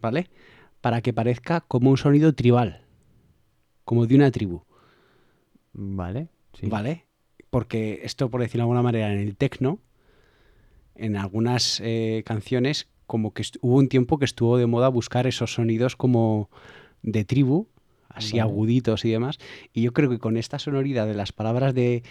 ¿vale? 0.00 0.28
Para 0.80 1.00
que 1.00 1.12
parezca 1.12 1.60
como 1.60 1.90
un 1.90 1.96
sonido 1.96 2.34
tribal, 2.34 2.82
como 3.84 4.06
de 4.06 4.14
una 4.16 4.30
tribu. 4.30 4.62
Vale, 5.72 6.28
sí. 6.58 6.66
¿Vale? 6.68 7.06
Porque 7.50 8.00
esto, 8.02 8.30
por 8.30 8.40
decirlo 8.40 8.60
de 8.60 8.64
alguna 8.64 8.82
manera, 8.82 9.12
en 9.12 9.18
el 9.18 9.36
techno, 9.36 9.78
en 10.94 11.16
algunas 11.16 11.80
eh, 11.84 12.22
canciones, 12.26 12.88
como 13.06 13.32
que 13.32 13.44
hubo 13.60 13.76
un 13.76 13.88
tiempo 13.88 14.18
que 14.18 14.24
estuvo 14.24 14.58
de 14.58 14.66
moda 14.66 14.88
buscar 14.88 15.26
esos 15.26 15.54
sonidos 15.54 15.96
como 15.96 16.50
de 17.02 17.24
tribu, 17.24 17.68
así 18.16 18.38
Vale. 18.38 18.50
aguditos 18.50 19.04
y 19.04 19.10
demás. 19.10 19.38
Y 19.72 19.82
yo 19.82 19.92
creo 19.92 20.10
que 20.10 20.18
con 20.18 20.36
esta 20.36 20.58
sonoridad 20.58 21.06
de 21.06 21.14
las 21.14 21.32
palabras 21.32 21.74
de 21.74 22.02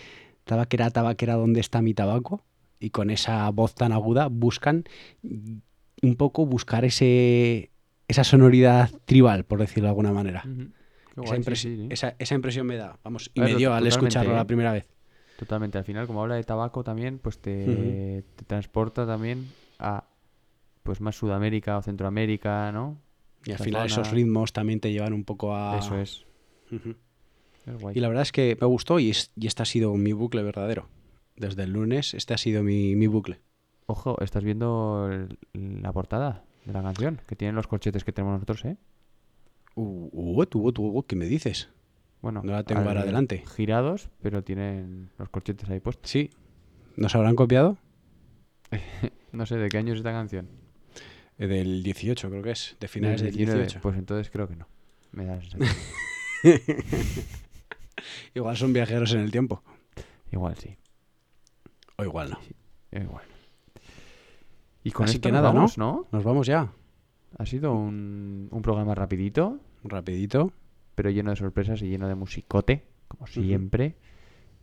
tabaquera, 0.45 0.89
tabaquera, 0.91 1.35
¿dónde 1.35 1.59
está 1.59 1.81
mi 1.81 1.93
tabaco? 1.93 2.43
Y 2.79 2.91
con 2.91 3.09
esa 3.09 3.49
voz 3.51 3.75
tan 3.75 3.91
aguda, 3.91 4.27
buscan 4.27 4.83
un 5.23 6.15
poco 6.17 6.45
buscar 6.45 6.85
ese, 6.85 7.71
esa 8.07 8.23
sonoridad 8.23 8.89
tribal, 9.05 9.43
por 9.45 9.59
decirlo 9.59 9.83
de 9.85 9.89
alguna 9.89 10.11
manera. 10.13 10.43
Esa, 10.45 11.21
guay, 11.21 11.43
sí, 11.43 11.49
impresi- 11.49 11.55
sí, 11.55 11.75
sí. 11.77 11.87
esa- 11.89 12.15
esa 12.19 12.35
impresión 12.35 12.67
me 12.67 12.75
da, 12.75 12.99
vamos, 13.03 13.31
y 13.33 13.39
ver, 13.41 13.51
me 13.51 13.57
dio 13.57 13.73
al 13.73 13.87
escucharlo 13.87 14.33
¿eh? 14.33 14.35
la 14.35 14.45
primera 14.45 14.71
vez. 14.71 14.87
Totalmente. 15.37 15.77
Al 15.77 15.83
final, 15.83 16.07
como 16.07 16.21
habla 16.21 16.35
de 16.35 16.43
tabaco 16.43 16.83
también, 16.83 17.19
pues 17.19 17.39
te, 17.39 18.23
te 18.35 18.45
transporta 18.45 19.05
también 19.05 19.47
a 19.79 20.05
pues 20.83 21.01
más 21.01 21.15
Sudamérica 21.15 21.77
o 21.77 21.81
Centroamérica, 21.81 22.71
¿no? 22.71 22.97
Y 23.45 23.51
al 23.51 23.59
final 23.59 23.89
zona. 23.89 24.01
esos 24.01 24.13
ritmos 24.13 24.53
también 24.53 24.79
te 24.79 24.91
llevan 24.91 25.13
un 25.13 25.23
poco 25.23 25.55
a... 25.55 25.77
Eso 25.79 25.97
es. 25.99 26.25
Es 27.65 27.77
guay. 27.79 27.95
Y 27.97 27.99
la 27.99 28.07
verdad 28.07 28.23
es 28.23 28.31
que 28.31 28.57
me 28.59 28.67
gustó 28.67 28.99
y, 28.99 29.09
es- 29.11 29.31
y 29.35 29.47
este 29.47 29.63
ha 29.63 29.65
sido 29.65 29.93
mi 29.95 30.13
bucle 30.13 30.43
verdadero. 30.43 30.87
Desde 31.35 31.63
el 31.63 31.71
lunes 31.73 32.13
este 32.13 32.33
ha 32.33 32.37
sido 32.37 32.63
mi, 32.63 32.95
mi 32.95 33.07
bucle. 33.07 33.39
Ojo, 33.87 34.19
estás 34.21 34.43
viendo 34.43 35.09
el- 35.11 35.37
la 35.81 35.91
portada 35.93 36.43
de 36.65 36.73
la 36.73 36.81
canción, 36.81 37.21
que 37.27 37.35
tienen 37.35 37.55
los 37.55 37.67
corchetes 37.67 38.03
que 38.03 38.11
tenemos 38.11 38.33
nosotros, 38.33 38.65
¿eh? 38.65 38.77
Uh, 39.75 40.09
uh, 40.11 40.45
tú, 40.45 41.05
¿qué 41.07 41.15
me 41.15 41.25
dices? 41.25 41.69
Bueno, 42.21 42.41
No 42.43 42.53
la 42.53 42.63
tengo 42.63 42.81
al- 42.81 42.87
ahora 42.87 43.05
delante. 43.05 43.43
Girados, 43.55 44.09
pero 44.21 44.43
tienen 44.43 45.09
los 45.19 45.29
corchetes 45.29 45.69
ahí 45.69 45.79
puestos. 45.79 46.09
Sí. 46.09 46.31
¿Nos 46.95 47.13
habrán 47.15 47.35
copiado? 47.35 47.77
No 49.31 49.45
sé 49.45 49.57
de 49.57 49.67
qué 49.67 49.77
año 49.77 49.91
es 49.93 49.99
esta 49.99 50.11
canción. 50.13 50.47
Eh, 51.37 51.47
del 51.47 51.83
18 51.83 52.29
creo 52.29 52.41
que 52.43 52.51
es, 52.51 52.75
de 52.79 52.87
finales 52.87 53.21
Del 53.21 53.31
del 53.31 53.37
19, 53.37 53.61
18. 53.63 53.81
Pues 53.81 53.97
entonces 53.97 54.29
creo 54.31 54.47
que 54.47 54.55
no. 54.55 54.67
Me 55.11 55.25
da. 55.25 55.39
Igual 58.33 58.57
son 58.57 58.73
viajeros 58.73 59.13
en 59.13 59.21
el 59.21 59.31
tiempo. 59.31 59.63
Igual 60.31 60.55
sí. 60.57 60.75
O 61.97 62.03
igual 62.03 62.29
no. 62.31 62.39
Igual. 62.99 63.23
Y 64.83 64.91
con 64.91 65.05
Así 65.05 65.15
esto 65.15 65.27
que 65.29 65.31
nos 65.31 65.41
nada, 65.41 65.53
¿no? 65.53 65.59
vamos, 65.59 65.77
¿no? 65.77 66.07
Nos 66.11 66.23
vamos 66.23 66.47
ya. 66.47 66.71
Ha 67.37 67.45
sido 67.45 67.73
un, 67.73 68.47
un 68.51 68.61
programa 68.61 68.95
rapidito, 68.95 69.59
Rapidito. 69.83 70.53
pero 70.93 71.09
lleno 71.09 71.31
de 71.31 71.35
sorpresas 71.37 71.81
y 71.81 71.89
lleno 71.89 72.07
de 72.07 72.15
musicote, 72.15 72.83
como 73.07 73.27
siempre. 73.27 73.95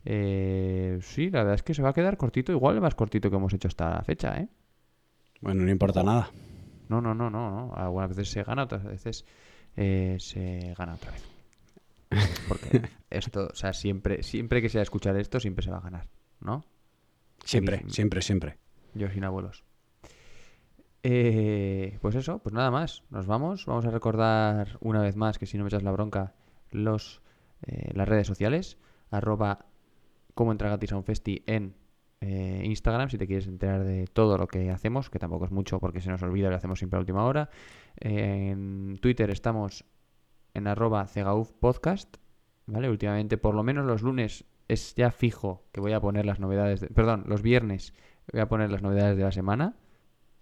Eh, 0.04 0.98
sí, 1.02 1.30
la 1.30 1.40
verdad 1.40 1.54
es 1.54 1.62
que 1.62 1.74
se 1.74 1.82
va 1.82 1.90
a 1.90 1.92
quedar 1.92 2.16
cortito, 2.16 2.52
igual 2.52 2.74
el 2.76 2.80
más 2.80 2.94
cortito 2.94 3.30
que 3.30 3.36
hemos 3.36 3.52
hecho 3.52 3.68
hasta 3.68 3.90
la 3.90 4.02
fecha, 4.02 4.38
¿eh? 4.38 4.48
Bueno, 5.40 5.62
no 5.64 5.70
importa 5.70 6.02
nada. 6.02 6.30
No, 6.92 7.00
no, 7.00 7.14
no, 7.14 7.30
no, 7.30 7.50
no. 7.50 7.74
Algunas 7.74 8.10
veces 8.10 8.30
se 8.30 8.42
gana, 8.42 8.64
otras 8.64 8.84
veces 8.84 9.24
eh, 9.76 10.18
se 10.20 10.74
gana 10.76 10.94
otra 10.94 11.10
vez. 11.12 11.24
Porque 12.46 12.82
esto, 13.10 13.48
o 13.50 13.54
sea, 13.54 13.72
siempre, 13.72 14.22
siempre 14.22 14.60
que 14.60 14.68
sea 14.68 14.82
escuchar 14.82 15.16
esto, 15.16 15.40
siempre 15.40 15.64
se 15.64 15.70
va 15.70 15.78
a 15.78 15.80
ganar, 15.80 16.06
¿no? 16.40 16.66
Siempre, 17.46 17.82
siempre, 17.88 18.20
siempre. 18.20 18.58
Yo 18.92 19.08
sin 19.08 19.24
abuelos. 19.24 19.64
Eh, 21.02 21.98
pues 22.02 22.14
eso, 22.14 22.40
pues 22.40 22.52
nada 22.52 22.70
más. 22.70 23.04
Nos 23.08 23.26
vamos. 23.26 23.64
Vamos 23.64 23.86
a 23.86 23.90
recordar 23.90 24.76
una 24.80 25.00
vez 25.00 25.16
más 25.16 25.38
que 25.38 25.46
si 25.46 25.56
no 25.56 25.64
me 25.64 25.68
echas 25.68 25.82
la 25.82 25.92
bronca, 25.92 26.34
los, 26.72 27.22
eh, 27.62 27.90
las 27.94 28.06
redes 28.06 28.26
sociales. 28.26 28.76
Arroba 29.10 29.64
como 30.34 30.52
entra 30.52 30.68
gratis 30.68 30.92
a 30.92 30.98
un 30.98 31.04
festi 31.04 31.42
en 31.46 31.74
eh, 32.22 32.62
Instagram 32.64 33.10
si 33.10 33.18
te 33.18 33.26
quieres 33.26 33.46
enterar 33.46 33.84
de 33.84 34.06
todo 34.06 34.38
lo 34.38 34.46
que 34.46 34.70
hacemos, 34.70 35.10
que 35.10 35.18
tampoco 35.18 35.44
es 35.44 35.50
mucho 35.50 35.78
porque 35.80 36.00
se 36.00 36.08
nos 36.08 36.22
olvida, 36.22 36.48
lo 36.48 36.56
hacemos 36.56 36.78
siempre 36.78 36.96
a 36.96 37.00
última 37.00 37.24
hora. 37.24 37.50
En 37.96 38.98
Twitter 39.02 39.28
estamos 39.30 39.84
en 40.54 40.66
arroba 40.66 41.06
cegauf 41.06 41.52
podcast. 41.52 42.16
¿Vale? 42.66 42.88
Últimamente, 42.88 43.38
por 43.38 43.56
lo 43.56 43.64
menos 43.64 43.84
los 43.86 44.02
lunes 44.02 44.44
es 44.68 44.94
ya 44.94 45.10
fijo 45.10 45.64
que 45.72 45.80
voy 45.80 45.92
a 45.92 46.00
poner 46.00 46.24
las 46.24 46.38
novedades. 46.38 46.80
de- 46.80 46.88
perdón, 46.88 47.24
los 47.26 47.42
viernes 47.42 47.92
voy 48.32 48.40
a 48.40 48.46
poner 48.46 48.70
las 48.70 48.82
novedades 48.82 49.16
de 49.16 49.24
la 49.24 49.32
semana. 49.32 49.74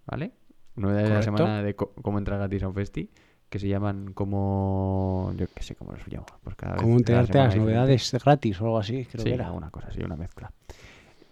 ¿Vale? 0.07 0.33
Novedades 0.76 1.09
de 1.09 1.14
la 1.14 1.22
semana 1.22 1.62
de 1.62 1.74
cómo 1.74 2.18
entrar 2.18 2.39
gratis 2.39 2.62
a 2.62 2.68
un 2.68 2.74
festi. 2.74 3.11
Que 3.49 3.59
se 3.59 3.68
llaman 3.68 4.12
como. 4.12 5.33
Yo 5.37 5.47
qué 5.53 5.62
sé 5.62 5.74
cómo 5.74 5.93
los 5.93 6.07
llamo. 6.07 6.26
Pues 6.45 6.55
cada 6.55 6.74
vez 6.74 6.83
¿Cómo 6.83 6.97
enterarte 6.97 7.39
las 7.39 7.57
novedades 7.57 8.14
gratis 8.22 8.61
o 8.61 8.64
algo 8.66 8.78
así? 8.78 9.07
Creo 9.07 9.24
sí, 9.24 9.31
que 9.31 9.35
era. 9.35 9.47
alguna 9.47 9.70
cosa 9.70 9.89
así, 9.89 10.01
una 10.03 10.14
mezcla. 10.16 10.53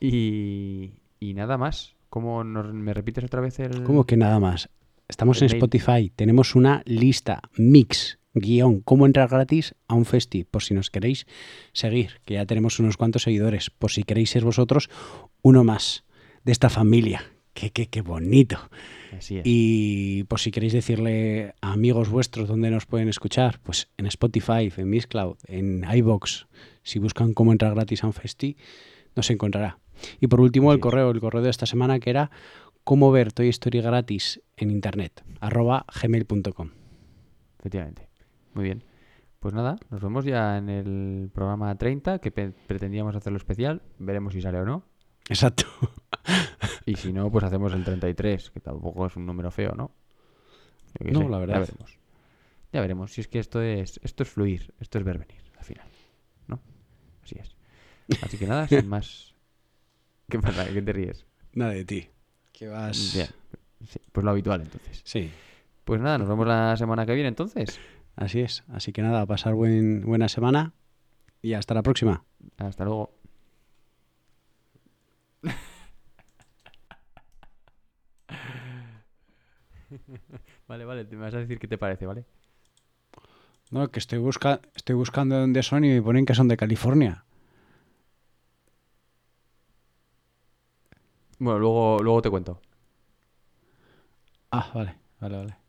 Y, 0.00 0.92
y 1.20 1.34
nada 1.34 1.58
más. 1.58 1.94
¿Cómo 2.10 2.42
nos- 2.44 2.72
me 2.72 2.94
repites 2.94 3.24
otra 3.24 3.40
vez 3.40 3.58
el. 3.60 3.82
¿Cómo 3.84 4.04
que 4.04 4.16
nada 4.16 4.40
más? 4.40 4.70
Estamos 5.08 5.40
en 5.42 5.46
mail. 5.46 5.56
Spotify, 5.56 6.10
tenemos 6.14 6.54
una 6.54 6.82
lista, 6.84 7.40
mix, 7.56 8.18
guion, 8.34 8.80
cómo 8.80 9.06
entrar 9.06 9.28
gratis 9.28 9.74
a 9.88 9.94
un 9.94 10.04
festi, 10.04 10.44
por 10.44 10.62
si 10.62 10.74
nos 10.74 10.90
queréis 10.90 11.26
seguir, 11.72 12.20
que 12.24 12.34
ya 12.34 12.44
tenemos 12.46 12.78
unos 12.78 12.96
cuantos 12.96 13.22
seguidores, 13.22 13.70
por 13.70 13.90
si 13.90 14.02
queréis 14.04 14.30
ser 14.30 14.44
vosotros 14.44 14.90
uno 15.42 15.64
más 15.64 16.04
de 16.44 16.52
esta 16.52 16.68
familia. 16.68 17.22
Qué, 17.54 17.70
qué, 17.70 17.86
qué 17.88 18.02
bonito. 18.02 18.58
Así 19.16 19.38
es. 19.38 19.42
Y 19.44 20.24
por 20.24 20.38
si 20.40 20.50
queréis 20.50 20.72
decirle 20.74 21.54
a 21.60 21.72
amigos 21.72 22.08
vuestros 22.10 22.46
dónde 22.46 22.70
nos 22.70 22.86
pueden 22.86 23.08
escuchar, 23.08 23.60
pues 23.62 23.88
en 23.96 24.06
Spotify, 24.06 24.70
en 24.76 24.90
Mixcloud, 24.90 25.36
en 25.46 25.84
iBox, 25.90 26.46
si 26.82 26.98
buscan 27.00 27.32
cómo 27.34 27.50
entrar 27.52 27.74
gratis 27.74 28.04
a 28.04 28.06
un 28.06 28.12
festi, 28.12 28.56
nos 29.16 29.30
encontrará. 29.30 29.78
Y 30.20 30.26
por 30.26 30.40
último, 30.40 30.72
el 30.72 30.80
correo, 30.80 31.10
el 31.10 31.20
correo 31.20 31.42
de 31.42 31.50
esta 31.50 31.66
semana 31.66 31.98
que 32.00 32.10
era 32.10 32.30
cómo 32.84 33.10
ver 33.10 33.32
Toy 33.32 33.48
Story 33.48 33.80
gratis 33.80 34.40
en 34.56 34.70
internet, 34.70 35.24
arroba 35.40 35.84
gmail.com. 36.02 36.70
Efectivamente. 37.58 38.08
Muy 38.54 38.64
bien. 38.64 38.84
Pues 39.40 39.54
nada, 39.54 39.76
nos 39.90 40.00
vemos 40.02 40.24
ya 40.24 40.58
en 40.58 40.68
el 40.68 41.30
programa 41.32 41.76
30, 41.76 42.18
que 42.18 42.32
pretendíamos 42.32 43.14
hacerlo 43.14 43.36
especial. 43.36 43.82
Veremos 43.98 44.32
si 44.32 44.42
sale 44.42 44.58
o 44.58 44.64
no. 44.64 44.84
Exacto. 45.28 45.64
Y 46.86 46.96
si 46.96 47.12
no, 47.12 47.30
pues 47.30 47.44
hacemos 47.44 47.74
el 47.74 47.84
33, 47.84 48.50
que 48.50 48.60
tampoco 48.60 49.06
es 49.06 49.16
un 49.16 49.26
número 49.26 49.50
feo, 49.50 49.74
¿no? 49.76 49.92
No, 51.00 51.20
sé, 51.20 51.28
la 51.28 51.38
verdad. 51.38 51.54
Ya 51.54 51.60
veremos. 51.60 51.98
Ya 52.72 52.80
veremos. 52.80 53.12
Si 53.12 53.20
es 53.20 53.28
que 53.28 53.38
esto 53.38 53.60
es, 53.60 54.00
esto 54.02 54.22
es 54.22 54.30
fluir, 54.30 54.72
esto 54.80 54.98
es 54.98 55.04
ver 55.04 55.18
venir, 55.18 55.42
al 55.58 55.64
final. 55.64 55.86
¿No? 56.46 56.60
Así 57.22 57.36
es. 57.38 57.54
Así 58.22 58.38
que 58.38 58.46
nada, 58.46 58.66
sin 58.68 58.88
más. 58.88 59.27
¿Qué 60.28 60.38
pasa? 60.38 60.66
¿Qué 60.72 60.82
te 60.82 60.92
ríes? 60.92 61.26
Nada 61.54 61.72
de 61.72 61.84
ti. 61.84 62.08
Que 62.52 62.68
vas... 62.68 62.96
Sí, 62.96 63.24
pues 64.12 64.24
lo 64.24 64.30
habitual 64.30 64.60
entonces. 64.62 65.00
Sí, 65.04 65.30
Pues 65.84 66.00
nada, 66.00 66.18
nos 66.18 66.28
vemos 66.28 66.46
la 66.46 66.76
semana 66.76 67.06
que 67.06 67.14
viene 67.14 67.28
entonces. 67.28 67.78
así 68.16 68.40
es. 68.40 68.64
Así 68.68 68.92
que 68.92 69.02
nada, 69.02 69.22
a 69.22 69.26
pasar 69.26 69.54
buen, 69.54 70.02
buena 70.04 70.28
semana 70.28 70.72
y 71.40 71.54
hasta 71.54 71.74
la 71.74 71.82
próxima. 71.82 72.24
Hasta 72.58 72.84
luego. 72.84 73.14
vale, 80.68 80.84
vale, 80.84 81.04
te 81.04 81.16
me 81.16 81.22
vas 81.22 81.34
a 81.34 81.38
decir 81.38 81.58
qué 81.58 81.68
te 81.68 81.78
parece, 81.78 82.06
¿vale? 82.06 82.24
No, 83.70 83.90
que 83.90 83.98
estoy, 83.98 84.18
busca 84.18 84.60
estoy 84.74 84.94
buscando 84.94 85.38
dónde 85.38 85.62
son 85.62 85.84
y 85.84 85.88
me 85.90 86.02
ponen 86.02 86.24
que 86.26 86.34
son 86.34 86.48
de 86.48 86.56
California. 86.56 87.24
Bueno, 91.38 91.58
luego, 91.58 91.98
luego 92.02 92.22
te 92.22 92.30
cuento. 92.30 92.60
Ah, 94.50 94.70
vale, 94.74 94.98
vale, 95.20 95.36
vale. 95.38 95.67